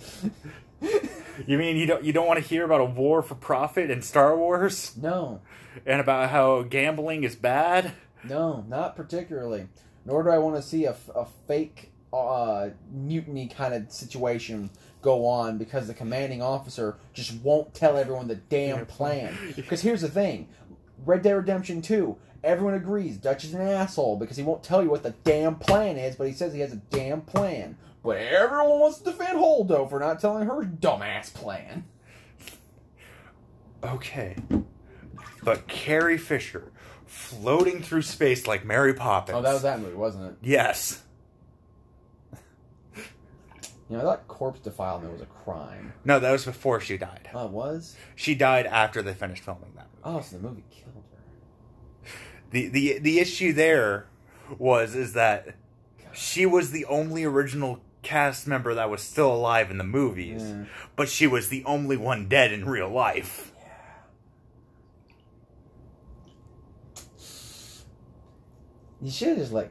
You 1.46 1.58
mean 1.58 1.76
you 1.76 1.86
don't, 1.86 2.04
you 2.04 2.12
don't 2.12 2.26
want 2.26 2.40
to 2.40 2.48
hear 2.48 2.64
about 2.64 2.80
a 2.80 2.84
war 2.84 3.20
for 3.20 3.34
profit 3.34 3.90
in 3.90 4.02
Star 4.02 4.36
Wars, 4.36 4.96
no, 4.96 5.40
and 5.84 6.00
about 6.00 6.30
how 6.30 6.62
gambling 6.62 7.24
is 7.24 7.34
bad? 7.34 7.92
no, 8.22 8.64
not 8.68 8.96
particularly. 8.96 9.66
Nor 10.06 10.22
do 10.22 10.30
I 10.30 10.38
want 10.38 10.56
to 10.56 10.62
see 10.62 10.84
a, 10.84 10.94
a 11.14 11.26
fake 11.48 11.90
uh, 12.12 12.70
mutiny 12.92 13.48
kind 13.48 13.74
of 13.74 13.90
situation 13.90 14.70
go 15.02 15.26
on 15.26 15.58
because 15.58 15.86
the 15.86 15.94
commanding 15.94 16.40
officer 16.40 16.96
just 17.12 17.34
won't 17.42 17.74
tell 17.74 17.96
everyone 17.96 18.28
the 18.28 18.36
damn 18.36 18.86
plan. 18.86 19.36
Because 19.56 19.82
here's 19.82 20.02
the 20.02 20.08
thing 20.08 20.48
Red 21.04 21.22
Dead 21.22 21.32
Redemption 21.32 21.82
2, 21.82 22.16
everyone 22.42 22.74
agrees 22.74 23.16
Dutch 23.16 23.44
is 23.44 23.54
an 23.54 23.60
asshole 23.60 24.16
because 24.16 24.36
he 24.36 24.42
won't 24.42 24.62
tell 24.62 24.82
you 24.82 24.90
what 24.90 25.02
the 25.02 25.14
damn 25.24 25.56
plan 25.56 25.96
is, 25.96 26.16
but 26.16 26.26
he 26.26 26.32
says 26.32 26.52
he 26.52 26.60
has 26.60 26.72
a 26.72 26.76
damn 26.76 27.22
plan. 27.22 27.76
But 28.04 28.18
everyone 28.18 28.80
wants 28.80 28.98
to 28.98 29.04
defend 29.04 29.38
Holdo 29.38 29.88
for 29.88 29.98
not 29.98 30.20
telling 30.20 30.46
her 30.46 30.62
dumbass 30.62 31.32
plan. 31.32 31.84
Okay, 33.82 34.36
but 35.42 35.66
Carrie 35.66 36.18
Fisher 36.18 36.70
floating 37.06 37.82
through 37.82 38.02
space 38.02 38.46
like 38.46 38.64
Mary 38.64 38.94
Poppins. 38.94 39.36
Oh, 39.36 39.42
that 39.42 39.52
was 39.52 39.62
that 39.62 39.80
movie, 39.80 39.96
wasn't 39.96 40.26
it? 40.32 40.36
Yes. 40.42 41.02
You 43.90 43.98
know, 43.98 44.02
I 44.02 44.04
thought 44.14 44.28
corpse 44.28 44.60
defilement 44.60 45.12
was 45.12 45.20
a 45.20 45.26
crime. 45.26 45.92
No, 46.06 46.18
that 46.18 46.32
was 46.32 46.46
before 46.46 46.80
she 46.80 46.96
died. 46.96 47.28
Oh, 47.34 47.44
it 47.44 47.50
was? 47.50 47.94
She 48.16 48.34
died 48.34 48.64
after 48.64 49.02
they 49.02 49.12
finished 49.12 49.44
filming 49.44 49.72
that 49.76 49.88
movie. 50.02 50.16
Oh, 50.16 50.22
so 50.22 50.38
the 50.38 50.42
movie 50.42 50.64
killed 50.70 51.04
her. 51.12 52.10
The 52.50 52.68
the 52.68 52.98
the 53.00 53.18
issue 53.18 53.52
there 53.52 54.06
was 54.58 54.94
is 54.94 55.12
that 55.12 55.56
she 56.14 56.46
was 56.46 56.70
the 56.70 56.86
only 56.86 57.24
original 57.24 57.82
cast 58.04 58.46
member 58.46 58.74
that 58.74 58.90
was 58.90 59.02
still 59.02 59.32
alive 59.34 59.70
in 59.70 59.78
the 59.78 59.84
movies, 59.84 60.42
Yeah. 60.42 60.64
but 60.96 61.08
she 61.08 61.26
was 61.26 61.48
the 61.48 61.64
only 61.64 61.96
one 61.96 62.28
dead 62.28 62.52
in 62.52 62.64
real 62.66 62.88
life. 62.90 63.52
You 69.00 69.10
should 69.10 69.28
have 69.28 69.38
just 69.38 69.52
let 69.52 69.70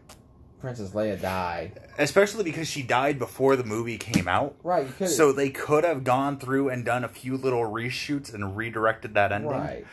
Princess 0.60 0.92
Leia 0.92 1.20
die. 1.20 1.72
Especially 1.98 2.44
because 2.44 2.68
she 2.68 2.84
died 2.84 3.20
before 3.20 3.56
the 3.56 3.64
movie 3.64 3.98
came 3.98 4.28
out. 4.28 4.56
Right, 4.64 4.88
you 5.00 5.08
So 5.08 5.32
they 5.32 5.50
could 5.50 5.84
have 5.84 6.04
gone 6.04 6.40
through 6.40 6.70
and 6.70 6.86
done 6.86 7.04
a 7.04 7.08
few 7.10 7.38
little 7.38 7.62
reshoots 7.62 8.34
and 8.34 8.56
redirected 8.56 9.14
that 9.16 9.32
ending. 9.32 9.50
Right. 9.52 9.86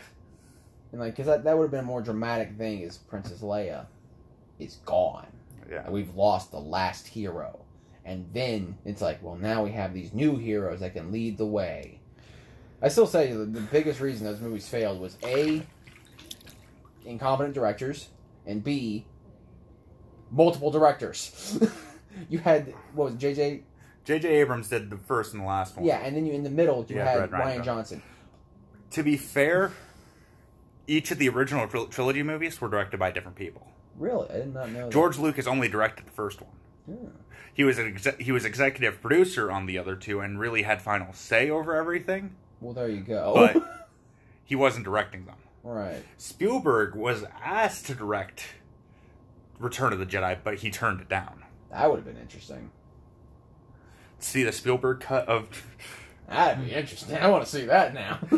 and 0.93 1.01
like 1.01 1.13
because 1.15 1.27
that, 1.27 1.45
that 1.45 1.57
would 1.57 1.65
have 1.65 1.71
been 1.71 1.81
a 1.81 1.85
more 1.85 2.03
dramatic 2.03 2.57
thing 2.57 2.81
is 2.81 2.99
Princess 2.99 3.41
Leia 3.41 3.87
is 4.59 4.77
gone. 4.85 5.27
Yeah. 5.71 5.85
And 5.85 5.93
we've 5.93 6.15
lost 6.15 6.51
the 6.51 6.61
last 6.61 7.07
hero. 7.09 7.61
And 8.11 8.27
then 8.33 8.77
it's 8.85 9.01
like, 9.01 9.23
well, 9.23 9.37
now 9.37 9.63
we 9.63 9.71
have 9.71 9.95
these 9.95 10.13
new 10.13 10.37
heroes 10.37 10.81
that 10.81 10.95
can 10.95 11.13
lead 11.13 11.39
the 11.39 11.47
way. 11.47 12.01
I 12.83 12.89
still 12.89 13.07
say 13.07 13.31
the, 13.31 13.45
the 13.45 13.61
biggest 13.61 14.01
reason 14.01 14.27
those 14.27 14.41
movies 14.41 14.69
failed 14.69 15.01
was 15.01 15.17
A, 15.23 15.63
incompetent 17.05 17.55
directors, 17.55 18.09
and 18.47 18.65
B, 18.65 19.07
multiple 20.29 20.73
directors. 20.73 21.57
you 22.29 22.41
had, 22.41 22.75
what 22.95 23.13
was 23.13 23.15
it, 23.15 23.37
JJ? 23.37 23.63
J.J. 24.03 24.29
Abrams 24.29 24.69
did 24.69 24.91
the 24.91 24.97
first 24.97 25.33
and 25.33 25.43
the 25.43 25.47
last 25.47 25.77
one. 25.77 25.87
Yeah, 25.87 25.99
and 25.99 26.17
then 26.17 26.27
you 26.27 26.33
in 26.33 26.43
the 26.43 26.51
middle, 26.51 26.85
you 26.89 26.97
Yeah, 26.97 27.05
had 27.05 27.31
Rian 27.31 27.59
Rian 27.59 27.65
Johnson. 27.65 28.03
To 28.91 29.05
be 29.05 29.17
fair, 29.17 29.71
each 30.89 31.13
of 31.13 31.19
the 31.19 31.29
original 31.29 31.69
tril- 31.69 31.89
trilogy 31.89 32.25
movies 32.25 32.61
were 32.61 32.69
directed 32.69 32.99
by 32.99 33.13
different 33.13 33.37
people. 33.37 33.69
Really? 33.97 34.29
I 34.31 34.39
did 34.39 34.53
not 34.53 34.71
know 34.71 34.87
that. 34.87 34.91
George 34.91 35.17
Lucas 35.17 35.47
only 35.47 35.69
directed 35.69 36.07
the 36.07 36.11
first 36.11 36.41
one. 36.41 36.51
He 37.53 37.65
was 37.65 37.79
an 37.79 37.95
exe- 37.95 38.17
he 38.19 38.33
was 38.33 38.45
executive 38.45 39.01
producer 39.01 39.51
on 39.51 39.67
the 39.67 39.77
other 39.79 39.97
two 39.97 40.21
and 40.21 40.39
really 40.39 40.63
had 40.63 40.81
final 40.81 41.13
say 41.13 41.51
over 41.51 41.75
everything, 41.75 42.35
Well, 42.61 42.73
there 42.73 42.89
you 42.89 43.01
go. 43.01 43.33
but 43.35 43.89
he 44.45 44.55
wasn't 44.55 44.85
directing 44.85 45.27
them. 45.27 45.37
right. 45.63 46.03
Spielberg 46.17 46.95
was 46.95 47.25
asked 47.45 47.87
to 47.87 47.95
direct 47.95 48.47
Return 49.59 49.93
of 49.93 49.99
the 49.99 50.07
Jedi, 50.07 50.39
but 50.43 50.57
he 50.61 50.71
turned 50.71 51.01
it 51.03 51.09
down. 51.09 51.45
That 51.71 51.91
would 51.91 51.97
have 51.97 52.07
been 52.07 52.17
interesting. 52.17 52.71
See 54.19 54.43
the 54.43 54.53
Spielberg 54.53 55.01
cut 55.01 55.27
of 55.29 55.49
That'd 56.29 56.65
be 56.65 56.73
interesting. 56.73 57.17
I 57.19 57.27
want 57.29 57.45
to 57.45 57.51
see 57.51 57.67
that 57.67 57.93
now. 57.93 58.21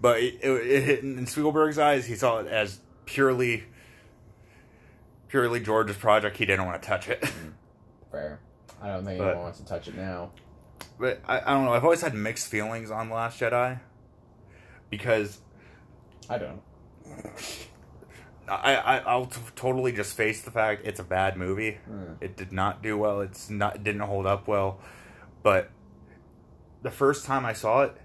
but 0.00 0.18
it, 0.20 0.34
it, 0.42 0.88
it, 0.88 1.04
in 1.04 1.26
Spielberg's 1.26 1.78
eyes, 1.78 2.06
he 2.06 2.14
saw 2.16 2.38
it 2.38 2.46
as 2.46 2.80
purely 3.04 3.64
purely 5.32 5.58
George's 5.60 5.96
project. 5.96 6.36
He 6.36 6.44
didn't 6.44 6.66
want 6.66 6.80
to 6.82 6.86
touch 6.86 7.08
it. 7.08 7.24
Fair. 8.12 8.38
I 8.82 8.88
don't 8.88 9.04
think 9.06 9.18
But- 9.18 9.28
anyone 9.28 9.44
wants 9.44 9.58
to 9.60 9.64
touch 9.64 9.88
it 9.88 9.96
now. 9.96 10.30
But 10.98 11.20
I, 11.26 11.40
I 11.40 11.54
don't 11.54 11.64
know. 11.64 11.72
I've 11.72 11.84
always 11.84 12.02
had 12.02 12.14
mixed 12.14 12.48
feelings 12.48 12.90
on 12.90 13.08
The 13.08 13.14
Last 13.14 13.40
Jedi 13.40 13.80
because 14.90 15.40
I 16.28 16.36
don't. 16.38 16.60
I, 18.46 18.76
I 18.76 18.98
I'll 18.98 19.26
t- 19.26 19.40
totally 19.56 19.92
just 19.92 20.14
face 20.14 20.42
the 20.42 20.50
fact 20.50 20.82
it's 20.84 21.00
a 21.00 21.04
bad 21.04 21.36
movie. 21.38 21.78
Hmm. 21.86 22.12
It 22.20 22.36
did 22.36 22.52
not 22.52 22.82
do 22.82 22.98
well. 22.98 23.20
It's 23.22 23.48
not 23.48 23.76
it 23.76 23.84
didn't 23.84 24.02
hold 24.02 24.26
up 24.26 24.46
well. 24.46 24.80
But 25.42 25.70
the 26.82 26.90
first 26.90 27.24
time 27.24 27.46
I 27.46 27.54
saw 27.54 27.82
it, 27.84 27.96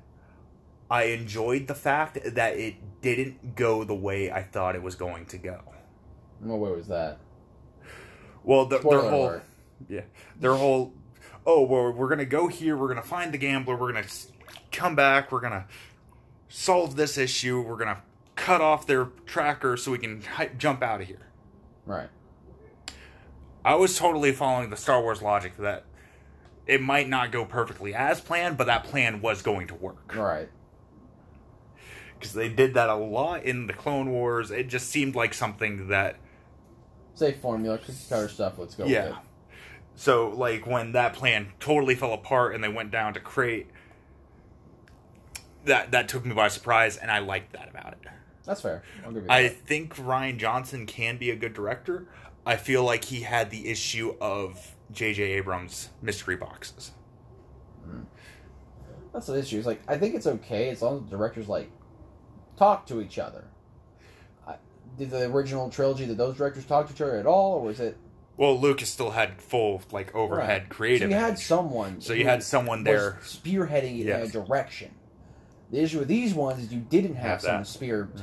I 0.89 1.03
enjoyed 1.05 1.67
the 1.67 1.75
fact 1.75 2.17
that 2.35 2.55
it 2.57 3.01
didn't 3.01 3.55
go 3.55 3.83
the 3.83 3.95
way 3.95 4.31
I 4.31 4.43
thought 4.43 4.75
it 4.75 4.81
was 4.81 4.95
going 4.95 5.25
to 5.27 5.37
go. 5.37 5.59
What 6.39 6.59
way 6.59 6.71
was 6.71 6.87
that? 6.87 7.19
Well, 8.43 8.65
the, 8.65 8.79
their 8.79 9.01
whole 9.01 9.25
alert. 9.25 9.43
yeah, 9.89 10.01
their 10.39 10.55
whole 10.55 10.93
oh, 11.45 11.63
well, 11.63 11.91
we're 11.91 12.09
gonna 12.09 12.25
go 12.25 12.47
here. 12.47 12.77
We're 12.77 12.89
gonna 12.89 13.01
find 13.01 13.33
the 13.33 13.37
gambler. 13.37 13.75
We're 13.75 13.93
gonna 13.93 14.07
come 14.71 14.95
back. 14.95 15.31
We're 15.31 15.39
gonna 15.39 15.65
solve 16.49 16.95
this 16.95 17.17
issue. 17.17 17.61
We're 17.61 17.77
gonna 17.77 18.03
cut 18.35 18.61
off 18.61 18.85
their 18.85 19.05
tracker 19.25 19.77
so 19.77 19.91
we 19.91 19.97
can 19.97 20.21
hi- 20.21 20.51
jump 20.57 20.83
out 20.83 21.01
of 21.01 21.07
here. 21.07 21.27
Right. 21.85 22.09
I 23.65 23.75
was 23.75 23.97
totally 23.97 24.31
following 24.31 24.69
the 24.69 24.77
Star 24.77 25.01
Wars 25.01 25.21
logic 25.21 25.57
that 25.57 25.85
it 26.67 26.81
might 26.81 27.09
not 27.09 27.31
go 27.31 27.45
perfectly 27.45 27.93
as 27.93 28.21
planned, 28.21 28.57
but 28.57 28.67
that 28.67 28.83
plan 28.83 29.21
was 29.21 29.41
going 29.41 29.67
to 29.67 29.75
work. 29.75 30.15
Right. 30.15 30.49
Because 32.13 32.33
they 32.33 32.49
did 32.49 32.73
that 32.73 32.89
a 32.89 32.95
lot 32.95 33.43
in 33.43 33.67
the 33.67 33.73
Clone 33.73 34.09
Wars. 34.11 34.51
It 34.51 34.67
just 34.67 34.89
seemed 34.89 35.15
like 35.15 35.33
something 35.33 35.87
that 35.89 36.17
Say 37.17 37.33
formula, 37.33 37.79
cookie 37.79 37.93
cutter 38.07 38.29
stuff. 38.29 38.59
Let's 38.59 38.75
go 38.75 38.83
with 38.83 38.93
Yeah. 38.93 39.05
it. 39.07 39.15
So, 39.95 40.29
like, 40.29 40.67
when 40.67 40.91
that 40.91 41.13
plan 41.13 41.53
totally 41.59 41.95
fell 41.95 42.13
apart 42.13 42.53
and 42.53 42.63
they 42.63 42.67
went 42.67 42.91
down 42.91 43.15
to 43.15 43.19
Crait, 43.19 43.65
that 45.65 45.89
that 45.91 46.07
took 46.07 46.23
me 46.25 46.35
by 46.35 46.47
surprise, 46.49 46.95
and 46.95 47.09
I 47.09 47.17
liked 47.17 47.53
that 47.53 47.69
about 47.69 47.93
it. 47.93 48.07
That's 48.45 48.61
fair. 48.61 48.83
I'll 49.03 49.11
give 49.11 49.23
you 49.23 49.29
I 49.31 49.43
that. 49.43 49.55
think 49.65 49.95
Rian 49.95 50.37
Johnson 50.37 50.85
can 50.85 51.17
be 51.17 51.31
a 51.31 51.35
good 51.35 51.55
director. 51.55 52.05
I 52.45 52.55
feel 52.55 52.83
like 52.83 53.05
he 53.05 53.21
had 53.21 53.49
the 53.49 53.67
issue 53.67 54.15
of 54.21 54.75
J.J. 54.91 55.23
Abrams' 55.23 55.89
mystery 56.03 56.35
boxes. 56.35 56.91
Hmm. 57.83 58.01
That's 59.11 59.25
the 59.25 59.39
issue. 59.39 59.57
It's 59.57 59.65
like 59.65 59.81
I 59.87 59.97
think 59.97 60.13
it's 60.13 60.27
okay 60.27 60.69
as 60.69 60.83
long 60.83 60.97
as 60.97 61.03
the 61.09 61.17
directors 61.17 61.49
like 61.49 61.71
talk 62.57 62.85
to 62.85 63.01
each 63.01 63.17
other. 63.17 63.45
Did 64.97 65.09
the 65.11 65.25
original 65.31 65.69
trilogy 65.69 66.05
did 66.05 66.17
those 66.17 66.37
directors 66.37 66.65
talk 66.65 66.87
to 66.87 66.93
each 66.93 67.01
other 67.01 67.17
at 67.17 67.25
all, 67.25 67.55
or 67.55 67.61
was 67.61 67.79
it 67.79 67.97
Well, 68.35 68.59
Lucas 68.59 68.89
still 68.89 69.11
had 69.11 69.41
full 69.41 69.81
like 69.91 70.13
overhead 70.15 70.61
Right. 70.63 70.69
creative. 70.69 71.09
So 71.09 71.15
you 71.15 71.21
had 71.21 71.39
someone. 71.39 72.01
So 72.01 72.13
you 72.13 72.25
had 72.25 72.43
someone 72.43 72.83
there. 72.83 73.17
spearheading 73.23 73.99
it 73.99 74.07
in 74.07 74.21
a 74.21 74.27
direction. 74.27 74.91
The 75.71 75.81
issue 75.81 75.99
with 75.99 76.07
these 76.07 76.33
ones 76.33 76.63
is 76.63 76.71
you 76.73 76.79
didn't 76.79 77.15
have, 77.15 77.41
Have 77.41 77.41
someone 77.41 77.63
that. 77.63 77.67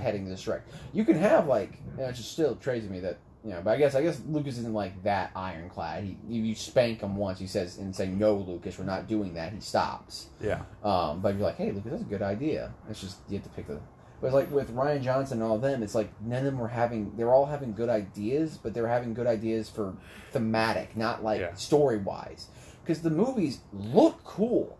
spearheading 0.01 0.27
this 0.29 0.43
direction. 0.43 0.71
You 0.93 1.05
can 1.05 1.17
have 1.17 1.47
like, 1.47 1.79
and 1.99 2.01
it's 2.07 2.19
just 2.19 2.33
still 2.33 2.55
crazy 2.57 2.87
to 2.87 2.93
me 2.93 3.01
that 3.01 3.19
you 3.45 3.51
know. 3.51 3.61
But 3.63 3.73
I 3.73 3.77
guess 3.77 3.95
I 3.95 4.03
guess 4.03 4.21
Lucas 4.27 4.57
isn't 4.59 4.73
like 4.73 5.03
that 5.03 5.31
ironclad. 5.37 6.05
He 6.05 6.17
you, 6.27 6.43
you 6.43 6.55
spank 6.55 7.01
him 7.03 7.17
once, 7.17 7.39
he 7.39 7.47
says 7.47 7.77
and 7.79 7.95
say 7.95 8.07
no, 8.09 8.37
Lucas, 8.37 8.79
we're 8.79 8.85
not 8.87 9.09
doing 9.09 9.35
that. 9.35 9.53
He 9.53 9.61
stops. 9.61 10.29
Yeah. 10.41 10.63
Um, 10.83 11.21
but 11.21 11.35
you're 11.35 11.43
like, 11.45 11.57
hey, 11.57 11.71
Lucas, 11.73 11.91
that's 11.91 12.03
a 12.03 12.07
good 12.07 12.23
idea. 12.23 12.73
It's 12.89 13.01
just 13.03 13.19
you 13.29 13.37
have 13.37 13.45
to 13.45 13.51
pick 13.51 13.67
the. 13.67 13.79
But 14.25 14.33
like 14.33 14.51
with 14.51 14.75
Rian 14.75 15.03
Johnson 15.03 15.43
and 15.43 15.47
all 15.51 15.57
of 15.57 15.61
them, 15.61 15.83
it's 15.83 15.95
like 15.95 16.09
none 16.23 16.39
of 16.39 16.45
them 16.47 16.59
were 16.59 16.69
having. 16.69 17.15
They 17.15 17.25
were 17.25 17.35
all 17.35 17.45
having 17.45 17.75
good 17.75 17.91
ideas, 17.91 18.57
but 18.57 18.73
they 18.73 18.81
were 18.81 18.89
having 18.89 19.13
good 19.13 19.27
ideas 19.27 19.69
for 19.69 19.93
thematic, 20.33 20.97
not 20.97 21.23
like 21.23 21.41
Yeah. 21.43 21.53
story 21.57 21.99
wise. 21.99 22.47
Because 22.83 23.03
the 23.03 23.11
movies 23.11 23.61
look 23.75 24.25
cool. 24.25 24.79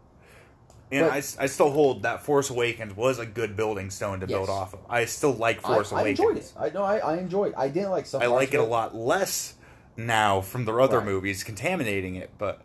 And 0.91 1.07
But- 1.07 1.13
I, 1.13 1.45
I 1.45 1.47
still 1.47 1.71
hold 1.73 2.05
that 2.05 2.23
Force 2.23 2.49
Awakens 2.49 2.97
was 2.97 3.19
a 3.19 3.27
good 3.27 3.55
building 3.55 3.91
stone 3.91 4.21
to 4.21 4.27
build 4.27 4.49
off 4.49 4.73
of. 4.73 4.81
I 4.89 5.05
still 5.05 5.33
like 5.35 5.61
Force 5.61 5.93
I, 5.93 5.97
I 5.97 6.01
Awakens. 6.01 6.21
enjoyed 6.21 6.37
it. 6.39 6.53
I 6.59 6.71
know. 6.71 6.83
I, 6.83 6.97
I 7.01 7.17
enjoyed. 7.19 7.53
I 7.55 7.69
didn't 7.69 7.91
like 7.91 8.07
some. 8.07 8.23
I 8.23 8.27
parts 8.29 8.41
like 8.41 8.55
it 8.55 8.61
of 8.61 8.67
a 8.67 8.71
lot 8.71 8.95
less 8.97 9.57
now 9.99 10.41
from 10.41 10.65
the 10.65 10.73
other 10.75 10.99
Right. 11.01 11.07
movies 11.07 11.45
contaminating 11.45 12.15
it, 12.15 12.31
but 12.39 12.63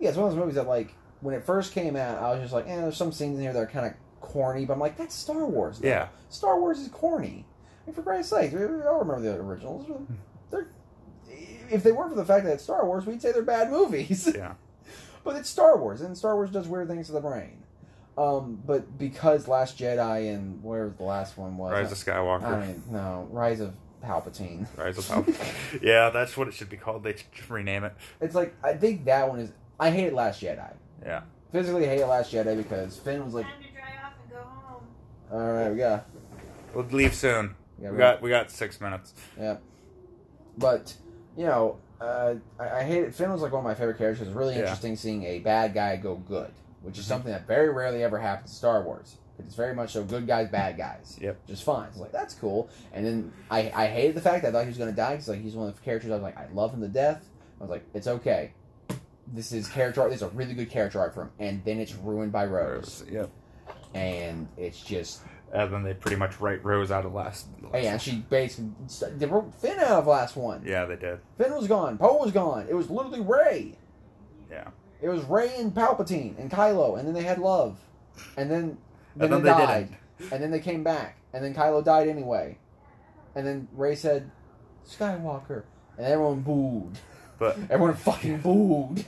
Yeah, 0.00 0.08
it's 0.08 0.16
one 0.16 0.28
of 0.28 0.32
those 0.32 0.40
movies 0.40 0.54
that 0.54 0.66
like 0.66 0.94
when 1.20 1.34
it 1.34 1.44
first 1.44 1.74
came 1.74 1.94
out, 1.94 2.22
I 2.22 2.30
was 2.32 2.40
just 2.40 2.54
like, 2.54 2.66
eh, 2.68 2.76
there's 2.80 2.96
some 2.96 3.12
scenes 3.12 3.36
in 3.36 3.42
here 3.42 3.52
that 3.52 3.58
are 3.60 3.66
kind 3.66 3.84
of 3.86 3.92
corny, 4.22 4.64
but 4.64 4.72
I'm 4.72 4.80
like, 4.80 4.96
that's 4.96 5.14
Star 5.14 5.44
Wars. 5.44 5.78
though. 5.78 5.88
yeah. 5.88 6.08
Star 6.30 6.58
Wars 6.58 6.78
is 6.78 6.88
corny. 6.88 7.44
I 7.82 7.86
mean, 7.86 7.94
for 7.94 8.02
Christ's 8.02 8.30
sake, 8.30 8.52
all 8.54 8.58
remember 8.58 9.20
the 9.20 9.34
originals. 9.36 9.86
They're, 10.50 10.68
if 11.70 11.82
they 11.82 11.92
weren't 11.92 12.10
for 12.10 12.16
the 12.16 12.24
fact 12.24 12.44
that 12.44 12.54
it's 12.54 12.62
Star 12.62 12.86
Wars, 12.86 13.04
we'd 13.04 13.20
say 13.20 13.32
they're 13.32 13.42
bad 13.42 13.70
movies. 13.70 14.30
Yeah. 14.34 14.54
but 15.24 15.36
it's 15.36 15.50
Star 15.50 15.76
Wars, 15.76 16.00
and 16.00 16.16
Star 16.16 16.34
Wars 16.36 16.50
does 16.50 16.68
weird 16.68 16.88
things 16.88 17.06
to 17.06 17.12
the 17.12 17.20
brain. 17.20 17.62
Um, 18.16 18.62
but 18.66 18.98
because 18.98 19.48
Last 19.48 19.78
Jedi 19.78 20.34
and 20.34 20.62
where 20.62 20.90
the 20.90 21.02
last 21.04 21.38
one 21.38 21.56
was, 21.56 21.72
Rise 21.72 21.92
of 21.92 21.98
Skywalker. 21.98 22.44
I 22.44 22.66
mean, 22.66 22.82
no, 22.90 23.26
Rise 23.30 23.60
of 23.60 23.74
Palpatine. 24.04 24.66
Rise 24.76 24.98
of 24.98 25.04
Palpatine. 25.04 25.82
yeah, 25.82 26.10
that's 26.10 26.36
what 26.36 26.46
it 26.46 26.54
should 26.54 26.68
be 26.68 26.76
called. 26.76 27.04
They 27.04 27.16
should 27.32 27.50
rename 27.50 27.84
it. 27.84 27.94
It's 28.20 28.34
like 28.34 28.54
I 28.62 28.74
think 28.74 29.06
that 29.06 29.28
one 29.28 29.40
is. 29.40 29.50
I 29.80 29.90
hated 29.90 30.12
Last 30.12 30.42
Jedi. 30.42 30.74
Yeah. 31.04 31.22
Physically 31.52 31.86
hated 31.86 32.06
Last 32.06 32.32
Jedi 32.32 32.56
because 32.56 32.98
Finn 32.98 33.24
was 33.24 33.34
like, 33.34 33.46
Time 33.46 33.62
to 33.62 33.70
dry 33.70 34.04
off 34.04 34.12
and 34.22 34.30
go 34.30 34.38
home. 34.42 34.84
"All 35.32 35.38
right, 35.52 35.70
we 35.70 35.78
got, 35.78 36.06
We'll 36.74 36.84
leave 36.86 37.14
soon. 37.14 37.54
yeah, 37.80 37.90
We 37.90 37.98
got 37.98 38.22
we 38.22 38.30
got 38.30 38.50
six 38.50 38.80
minutes. 38.80 39.14
Yeah. 39.38 39.56
But, 40.58 40.94
you 41.36 41.46
know, 41.46 41.78
uh, 42.00 42.34
I, 42.58 42.80
I 42.80 42.82
hate 42.84 43.04
it. 43.04 43.14
Finn 43.14 43.30
was 43.32 43.40
like 43.42 43.52
one 43.52 43.60
of 43.60 43.64
my 43.64 43.74
favorite 43.74 43.98
characters. 43.98 44.26
It 44.26 44.30
was 44.30 44.34
really 44.36 44.54
Yeah. 44.54 44.60
interesting 44.60 44.96
seeing 44.96 45.24
a 45.24 45.38
bad 45.38 45.72
guy 45.74 45.96
go 45.96 46.16
good, 46.16 46.50
which 46.82 46.98
is 46.98 47.04
Mhm. 47.04 47.08
something 47.08 47.32
that 47.32 47.46
very 47.46 47.70
rarely 47.70 48.02
ever 48.04 48.18
happens 48.18 48.50
in 48.50 48.56
Star 48.56 48.82
Wars. 48.82 49.16
It's 49.38 49.54
very 49.54 49.74
much 49.74 49.92
so 49.92 50.04
good 50.04 50.26
guys, 50.26 50.48
bad 50.50 50.76
guys. 50.76 51.16
Yep. 51.20 51.46
Just 51.46 51.64
fine. 51.64 51.88
It's 51.88 51.96
like, 51.98 52.12
that's 52.12 52.34
cool. 52.34 52.68
And 52.92 53.04
then 53.06 53.32
I, 53.50 53.72
I 53.74 53.86
hated 53.86 54.14
the 54.14 54.20
fact 54.20 54.42
that 54.42 54.50
I 54.50 54.52
thought 54.52 54.62
he 54.64 54.68
was 54.68 54.78
going 54.78 54.90
to 54.90 54.96
die 54.96 55.12
because 55.12 55.28
like, 55.28 55.40
he's 55.40 55.54
one 55.56 55.68
of 55.68 55.74
the 55.74 55.80
characters 55.82 56.10
I 56.10 56.14
was 56.14 56.22
like, 56.22 56.36
I 56.38 56.46
love 56.52 56.74
him 56.74 56.80
to 56.82 56.88
death. 56.88 57.24
I 57.58 57.64
was 57.64 57.70
like, 57.70 57.84
it's 57.94 58.06
okay. 58.06 58.52
This 59.32 59.52
is 59.52 59.68
character 59.68 60.02
art. 60.02 60.10
This 60.10 60.18
is 60.20 60.28
a 60.28 60.28
really 60.28 60.52
good 60.54 60.68
character 60.70 61.00
art 61.00 61.14
for 61.14 61.22
him. 61.22 61.30
And 61.38 61.64
then 61.64 61.78
it's 61.78 61.94
ruined 61.94 62.32
by 62.32 62.44
Rose. 62.46 63.04
Yep. 63.10 63.30
And 63.94 64.48
it's 64.56 64.80
just 64.80 65.20
And 65.52 65.72
then 65.72 65.82
they 65.82 65.94
pretty 65.94 66.16
much 66.16 66.40
write 66.40 66.64
Rose 66.64 66.90
out 66.90 67.04
of 67.04 67.12
last. 67.12 67.46
last 67.62 67.84
and 67.84 68.00
she 68.00 68.24
basically 68.30 68.70
they 69.16 69.26
wrote 69.26 69.54
Finn 69.54 69.78
out 69.78 69.98
of 70.00 70.06
last 70.06 70.36
one. 70.36 70.62
Yeah, 70.64 70.84
they 70.86 70.96
did. 70.96 71.20
Finn 71.36 71.52
was 71.54 71.66
gone. 71.66 71.98
Poe 71.98 72.16
was 72.18 72.32
gone. 72.32 72.66
It 72.68 72.74
was 72.74 72.88
literally 72.90 73.20
Rey. 73.20 73.76
Yeah. 74.50 74.68
It 75.00 75.08
was 75.08 75.22
Rey 75.24 75.52
and 75.58 75.74
Palpatine 75.74 76.38
and 76.38 76.50
Kylo, 76.50 76.98
and 76.98 77.06
then 77.06 77.14
they 77.14 77.24
had 77.24 77.38
love, 77.38 77.76
and 78.36 78.50
then 78.50 78.78
then, 79.16 79.32
And 79.32 79.32
then 79.32 79.42
they, 79.42 79.50
they 79.52 79.66
died, 79.66 79.96
and 80.30 80.42
then 80.42 80.50
they 80.52 80.60
came 80.60 80.84
back, 80.84 81.18
and 81.32 81.44
then 81.44 81.54
Kylo 81.54 81.84
died 81.84 82.08
anyway, 82.08 82.56
and 83.34 83.44
then 83.46 83.66
Rey 83.72 83.96
said, 83.96 84.30
"Skywalker," 84.88 85.64
and 85.98 86.06
everyone 86.06 86.40
booed. 86.42 86.98
But 87.38 87.58
Everyone 87.70 87.94
fucking 87.96 88.38
booed. 88.42 89.04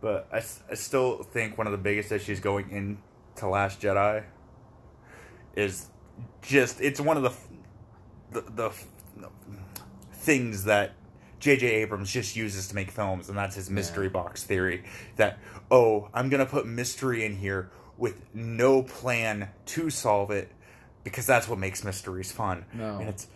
but 0.00 0.26
I, 0.32 0.38
I 0.70 0.74
still 0.74 1.22
think 1.24 1.58
one 1.58 1.66
of 1.66 1.72
the 1.72 1.78
biggest 1.78 2.10
issues 2.10 2.40
going 2.40 2.70
into 3.38 3.48
Last 3.48 3.80
Jedi 3.80 4.24
is 5.54 5.86
just 6.42 6.80
it's 6.80 7.00
one 7.00 7.16
of 7.16 7.22
the 7.22 7.32
the, 8.30 8.50
the 8.50 8.72
things 10.12 10.64
that 10.64 10.92
J.J. 11.40 11.66
Abrams 11.66 12.12
just 12.12 12.36
uses 12.36 12.68
to 12.68 12.74
make 12.74 12.90
films, 12.90 13.28
and 13.28 13.38
that's 13.38 13.54
his 13.54 13.70
mystery 13.70 14.06
Yeah. 14.06 14.12
box 14.12 14.44
theory. 14.44 14.84
That 15.16 15.38
oh, 15.70 16.08
I'm 16.12 16.28
gonna 16.28 16.46
put 16.46 16.66
mystery 16.66 17.24
in 17.24 17.36
here 17.36 17.70
with 17.96 18.22
no 18.34 18.82
plan 18.82 19.48
to 19.66 19.90
solve 19.90 20.30
it 20.30 20.50
because 21.04 21.26
that's 21.26 21.48
what 21.48 21.58
makes 21.58 21.84
mysteries 21.84 22.32
fun. 22.32 22.64
No. 22.72 22.98
And 22.98 23.08
it's 23.08 23.28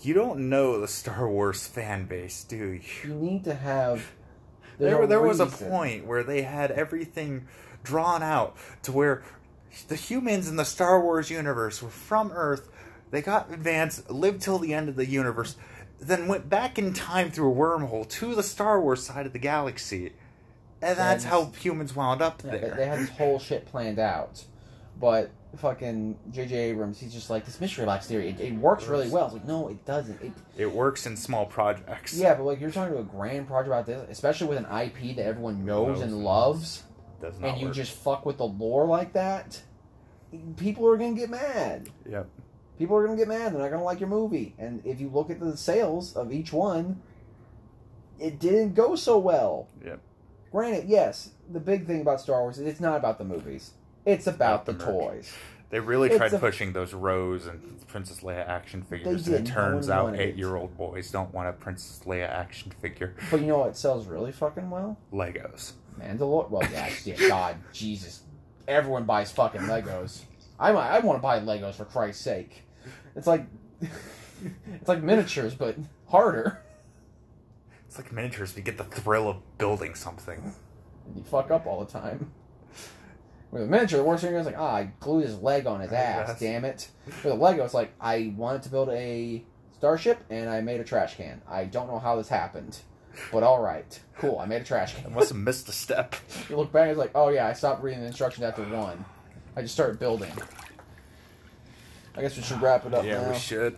you 0.00 0.14
don't 0.14 0.48
know 0.48 0.80
the 0.80 0.88
Star 0.88 1.28
Wars 1.28 1.66
fan 1.66 2.06
base, 2.06 2.44
do 2.44 2.56
you? 2.56 2.80
You 3.04 3.14
need 3.14 3.44
to 3.44 3.54
have. 3.54 4.12
There, 4.76 5.06
there 5.06 5.20
was 5.20 5.38
a 5.38 5.46
point 5.46 6.04
where 6.04 6.24
they 6.24 6.42
had 6.42 6.72
everything 6.72 7.46
drawn 7.84 8.22
out 8.22 8.56
to 8.82 8.90
where 8.90 9.22
the 9.88 9.94
humans 9.96 10.48
in 10.48 10.56
the 10.56 10.64
Star 10.64 11.00
Wars 11.00 11.30
universe 11.30 11.80
were 11.82 11.90
from 11.90 12.32
Earth. 12.32 12.68
They 13.12 13.22
got 13.22 13.52
advanced, 13.52 14.10
lived 14.10 14.42
till 14.42 14.58
the 14.58 14.74
end 14.74 14.88
of 14.88 14.96
the 14.96 15.06
universe, 15.06 15.54
then 16.00 16.26
went 16.26 16.48
back 16.48 16.78
in 16.78 16.92
time 16.92 17.30
through 17.30 17.52
a 17.52 17.54
wormhole 17.54 18.08
to 18.08 18.34
the 18.34 18.42
Star 18.42 18.80
Wars 18.80 19.04
side 19.04 19.26
of 19.26 19.32
the 19.32 19.38
galaxy. 19.38 20.06
And 20.82 20.98
that's 20.98 21.22
That's- 21.22 21.24
how 21.24 21.46
humans 21.60 21.94
wound 21.94 22.20
up 22.20 22.42
Yeah, 22.44 22.50
there. 22.58 22.74
they 22.76 22.86
had 22.86 22.98
this 22.98 23.10
whole 23.10 23.38
shit 23.38 23.66
planned 23.66 23.98
out, 24.00 24.44
but 24.98 25.30
fucking 25.56 26.16
J.J. 26.32 26.54
Abrams, 26.70 26.98
he's 26.98 27.12
just 27.12 27.30
like 27.30 27.46
this 27.46 27.60
mystery 27.60 27.86
box 27.86 28.06
theory. 28.06 28.28
It, 28.30 28.40
it 28.40 28.54
works 28.54 28.86
really 28.86 29.08
well. 29.08 29.26
It's 29.26 29.34
like 29.34 29.44
no, 29.46 29.68
it 29.68 29.84
doesn't. 29.86 30.20
It, 30.20 30.32
It 30.58 30.70
works 30.72 31.06
in 31.06 31.16
small 31.16 31.46
projects. 31.46 32.14
yeah, 32.18 32.34
but 32.34 32.42
like 32.44 32.60
you're 32.60 32.72
talking 32.72 32.92
to 32.94 33.00
a 33.00 33.04
grand 33.04 33.46
project 33.46 33.68
about 33.68 33.86
this, 33.86 34.04
especially 34.10 34.48
with 34.48 34.58
an 34.58 34.64
IP 34.66 35.14
that 35.16 35.24
everyone 35.24 35.64
knows 35.64 35.88
Knows 35.98 36.00
and 36.02 36.12
and 36.12 36.24
loves, 36.24 36.82
Does 37.20 37.38
not 37.40 37.50
and 37.52 37.60
you 37.60 37.66
work. 37.68 37.76
just 37.76 37.92
fuck 37.92 38.26
with 38.26 38.38
the 38.38 38.46
lore 38.46 38.86
like 38.86 39.12
that. 39.14 39.60
People 40.56 40.86
are 40.88 40.96
gonna 40.96 41.14
get 41.14 41.30
mad. 41.30 41.88
Yep. 42.08 42.28
People 42.78 42.96
are 42.96 43.04
gonna 43.06 43.16
get 43.16 43.28
mad. 43.28 43.52
They're 43.52 43.60
not 43.62 43.70
gonna 43.70 43.84
like 43.84 44.00
your 44.00 44.08
movie. 44.08 44.54
And 44.58 44.84
if 44.84 45.00
you 45.00 45.08
look 45.08 45.30
at 45.30 45.38
the 45.40 45.56
sales 45.56 46.16
of 46.16 46.32
each 46.32 46.52
one, 46.52 47.00
it 48.18 48.38
didn't 48.38 48.74
go 48.74 48.96
so 48.96 49.18
well. 49.18 49.68
Yep. 49.84 50.00
Granted, 50.50 50.88
yes, 50.88 51.30
the 51.52 51.60
big 51.60 51.86
thing 51.86 52.00
about 52.00 52.20
Star 52.20 52.40
Wars 52.42 52.58
is 52.58 52.66
it's 52.66 52.80
not 52.80 52.96
about 52.96 53.18
the 53.18 53.24
movies. 53.24 53.72
It's 54.04 54.26
about 54.26 54.62
About 54.62 54.66
the, 54.66 54.72
the 54.72 54.84
toys. 54.84 55.32
They 55.70 55.80
really 55.80 56.08
It's 56.08 56.18
tried 56.18 56.32
a- 56.34 56.38
pushing 56.38 56.72
those 56.72 56.94
Rose 56.94 57.46
and 57.46 57.84
Princess 57.88 58.20
Leia 58.20 58.46
action 58.46 58.82
figures, 58.82 59.26
and 59.26 59.34
it 59.36 59.50
turns 59.50 59.88
out 59.90 60.14
eight-year-old 60.14 60.76
boys 60.76 61.10
don't 61.10 61.32
want 61.34 61.48
a 61.48 61.52
Princess 61.52 62.00
Leia 62.06 62.28
action 62.28 62.70
figure. 62.80 63.14
But 63.30 63.40
you 63.40 63.46
know 63.46 63.58
what 63.58 63.76
sells 63.76 64.06
really 64.06 64.30
fucking 64.30 64.70
well? 64.70 64.96
Legos. 65.12 65.72
Mandalore. 65.98 66.50
Well, 66.50 66.68
yeah, 66.72 67.28
God, 67.28 67.56
Jesus, 67.72 68.22
everyone 68.66 69.04
buys 69.04 69.30
fucking 69.32 69.62
Legos. 69.62 70.22
I 70.58 70.72
might, 70.72 70.90
I 70.90 70.98
want 71.00 71.18
to 71.18 71.22
buy 71.22 71.40
Legos 71.40 71.74
for 71.74 71.84
Christ's 71.84 72.22
sake. 72.22 72.62
It's 73.16 73.26
like, 73.26 73.46
it's 73.80 74.88
like 74.88 75.02
miniatures, 75.02 75.54
but 75.54 75.76
harder. 76.08 76.60
It's 77.86 77.96
like 77.96 78.12
miniatures. 78.12 78.54
We 78.54 78.62
get 78.62 78.78
the 78.78 78.84
thrill 78.84 79.28
of 79.28 79.36
building 79.58 79.94
something. 79.94 80.54
And 81.06 81.16
you 81.16 81.22
fuck 81.22 81.50
up 81.50 81.66
all 81.66 81.84
the 81.84 81.90
time. 81.90 82.32
With 83.50 83.62
a 83.62 83.66
miniature, 83.66 83.98
the 83.98 84.04
worst 84.04 84.24
thing 84.24 84.34
is 84.34 84.46
like, 84.46 84.58
ah, 84.58 84.74
I 84.74 84.92
glued 84.98 85.24
his 85.24 85.40
leg 85.40 85.66
on 85.66 85.80
his 85.80 85.92
ass. 85.92 86.28
Yes. 86.28 86.40
Damn 86.40 86.64
it. 86.64 86.88
With 87.06 87.26
a 87.26 87.34
Lego, 87.34 87.64
it's 87.64 87.74
like 87.74 87.92
I 88.00 88.34
wanted 88.36 88.62
to 88.64 88.68
build 88.68 88.88
a 88.88 89.44
starship 89.74 90.24
and 90.30 90.50
I 90.50 90.60
made 90.60 90.80
a 90.80 90.84
trash 90.84 91.16
can. 91.16 91.40
I 91.48 91.66
don't 91.66 91.86
know 91.86 91.98
how 92.00 92.16
this 92.16 92.28
happened, 92.28 92.78
but 93.32 93.42
all 93.42 93.60
right, 93.60 93.98
cool. 94.18 94.38
I 94.38 94.46
made 94.46 94.62
a 94.62 94.64
trash 94.64 94.94
I 94.98 95.02
can. 95.02 95.14
must 95.14 95.28
have 95.30 95.38
missed 95.38 95.68
a 95.68 95.72
step. 95.72 96.14
You 96.48 96.56
look 96.56 96.72
back, 96.72 96.88
it's 96.88 96.98
like, 96.98 97.12
oh 97.14 97.28
yeah, 97.28 97.46
I 97.46 97.52
stopped 97.52 97.82
reading 97.82 98.00
the 98.00 98.06
instructions 98.06 98.44
after 98.44 98.62
one. 98.64 99.04
I 99.56 99.62
just 99.62 99.74
started 99.74 99.98
building. 99.98 100.30
I 102.16 102.20
guess 102.20 102.36
we 102.36 102.42
should 102.42 102.62
wrap 102.62 102.86
it 102.86 102.94
up 102.94 103.04
yeah, 103.04 103.22
now. 103.22 103.32
we 103.32 103.38
should. 103.38 103.76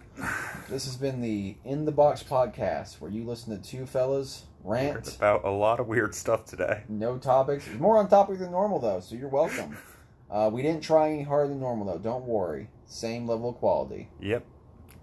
This 0.68 0.84
has 0.84 0.96
been 0.96 1.22
the 1.22 1.56
In 1.64 1.84
the 1.86 1.92
Box 1.92 2.22
podcast, 2.22 3.00
where 3.00 3.10
you 3.10 3.24
listen 3.24 3.58
to 3.58 3.70
two 3.70 3.86
fellas 3.86 4.44
Heard 4.62 4.70
rant. 4.70 5.16
about 5.16 5.44
a 5.44 5.50
lot 5.50 5.80
of 5.80 5.86
weird 5.86 6.14
stuff 6.14 6.44
today. 6.44 6.82
No 6.88 7.16
topics. 7.18 7.66
More 7.78 7.96
on 7.98 8.08
topic 8.08 8.38
than 8.40 8.50
normal 8.50 8.78
though, 8.78 9.00
so 9.00 9.14
you're 9.16 9.28
welcome. 9.28 9.76
Uh, 10.28 10.50
we 10.52 10.60
didn't 10.60 10.82
try 10.82 11.08
any 11.08 11.22
harder 11.22 11.48
than 11.48 11.60
normal 11.60 11.86
though. 11.86 11.98
Don't 11.98 12.24
worry. 12.24 12.68
Same 12.86 13.28
level 13.28 13.50
of 13.50 13.54
quality. 13.58 14.08
Yep. 14.20 14.44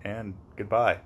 And 0.03 0.34
goodbye. 0.57 0.99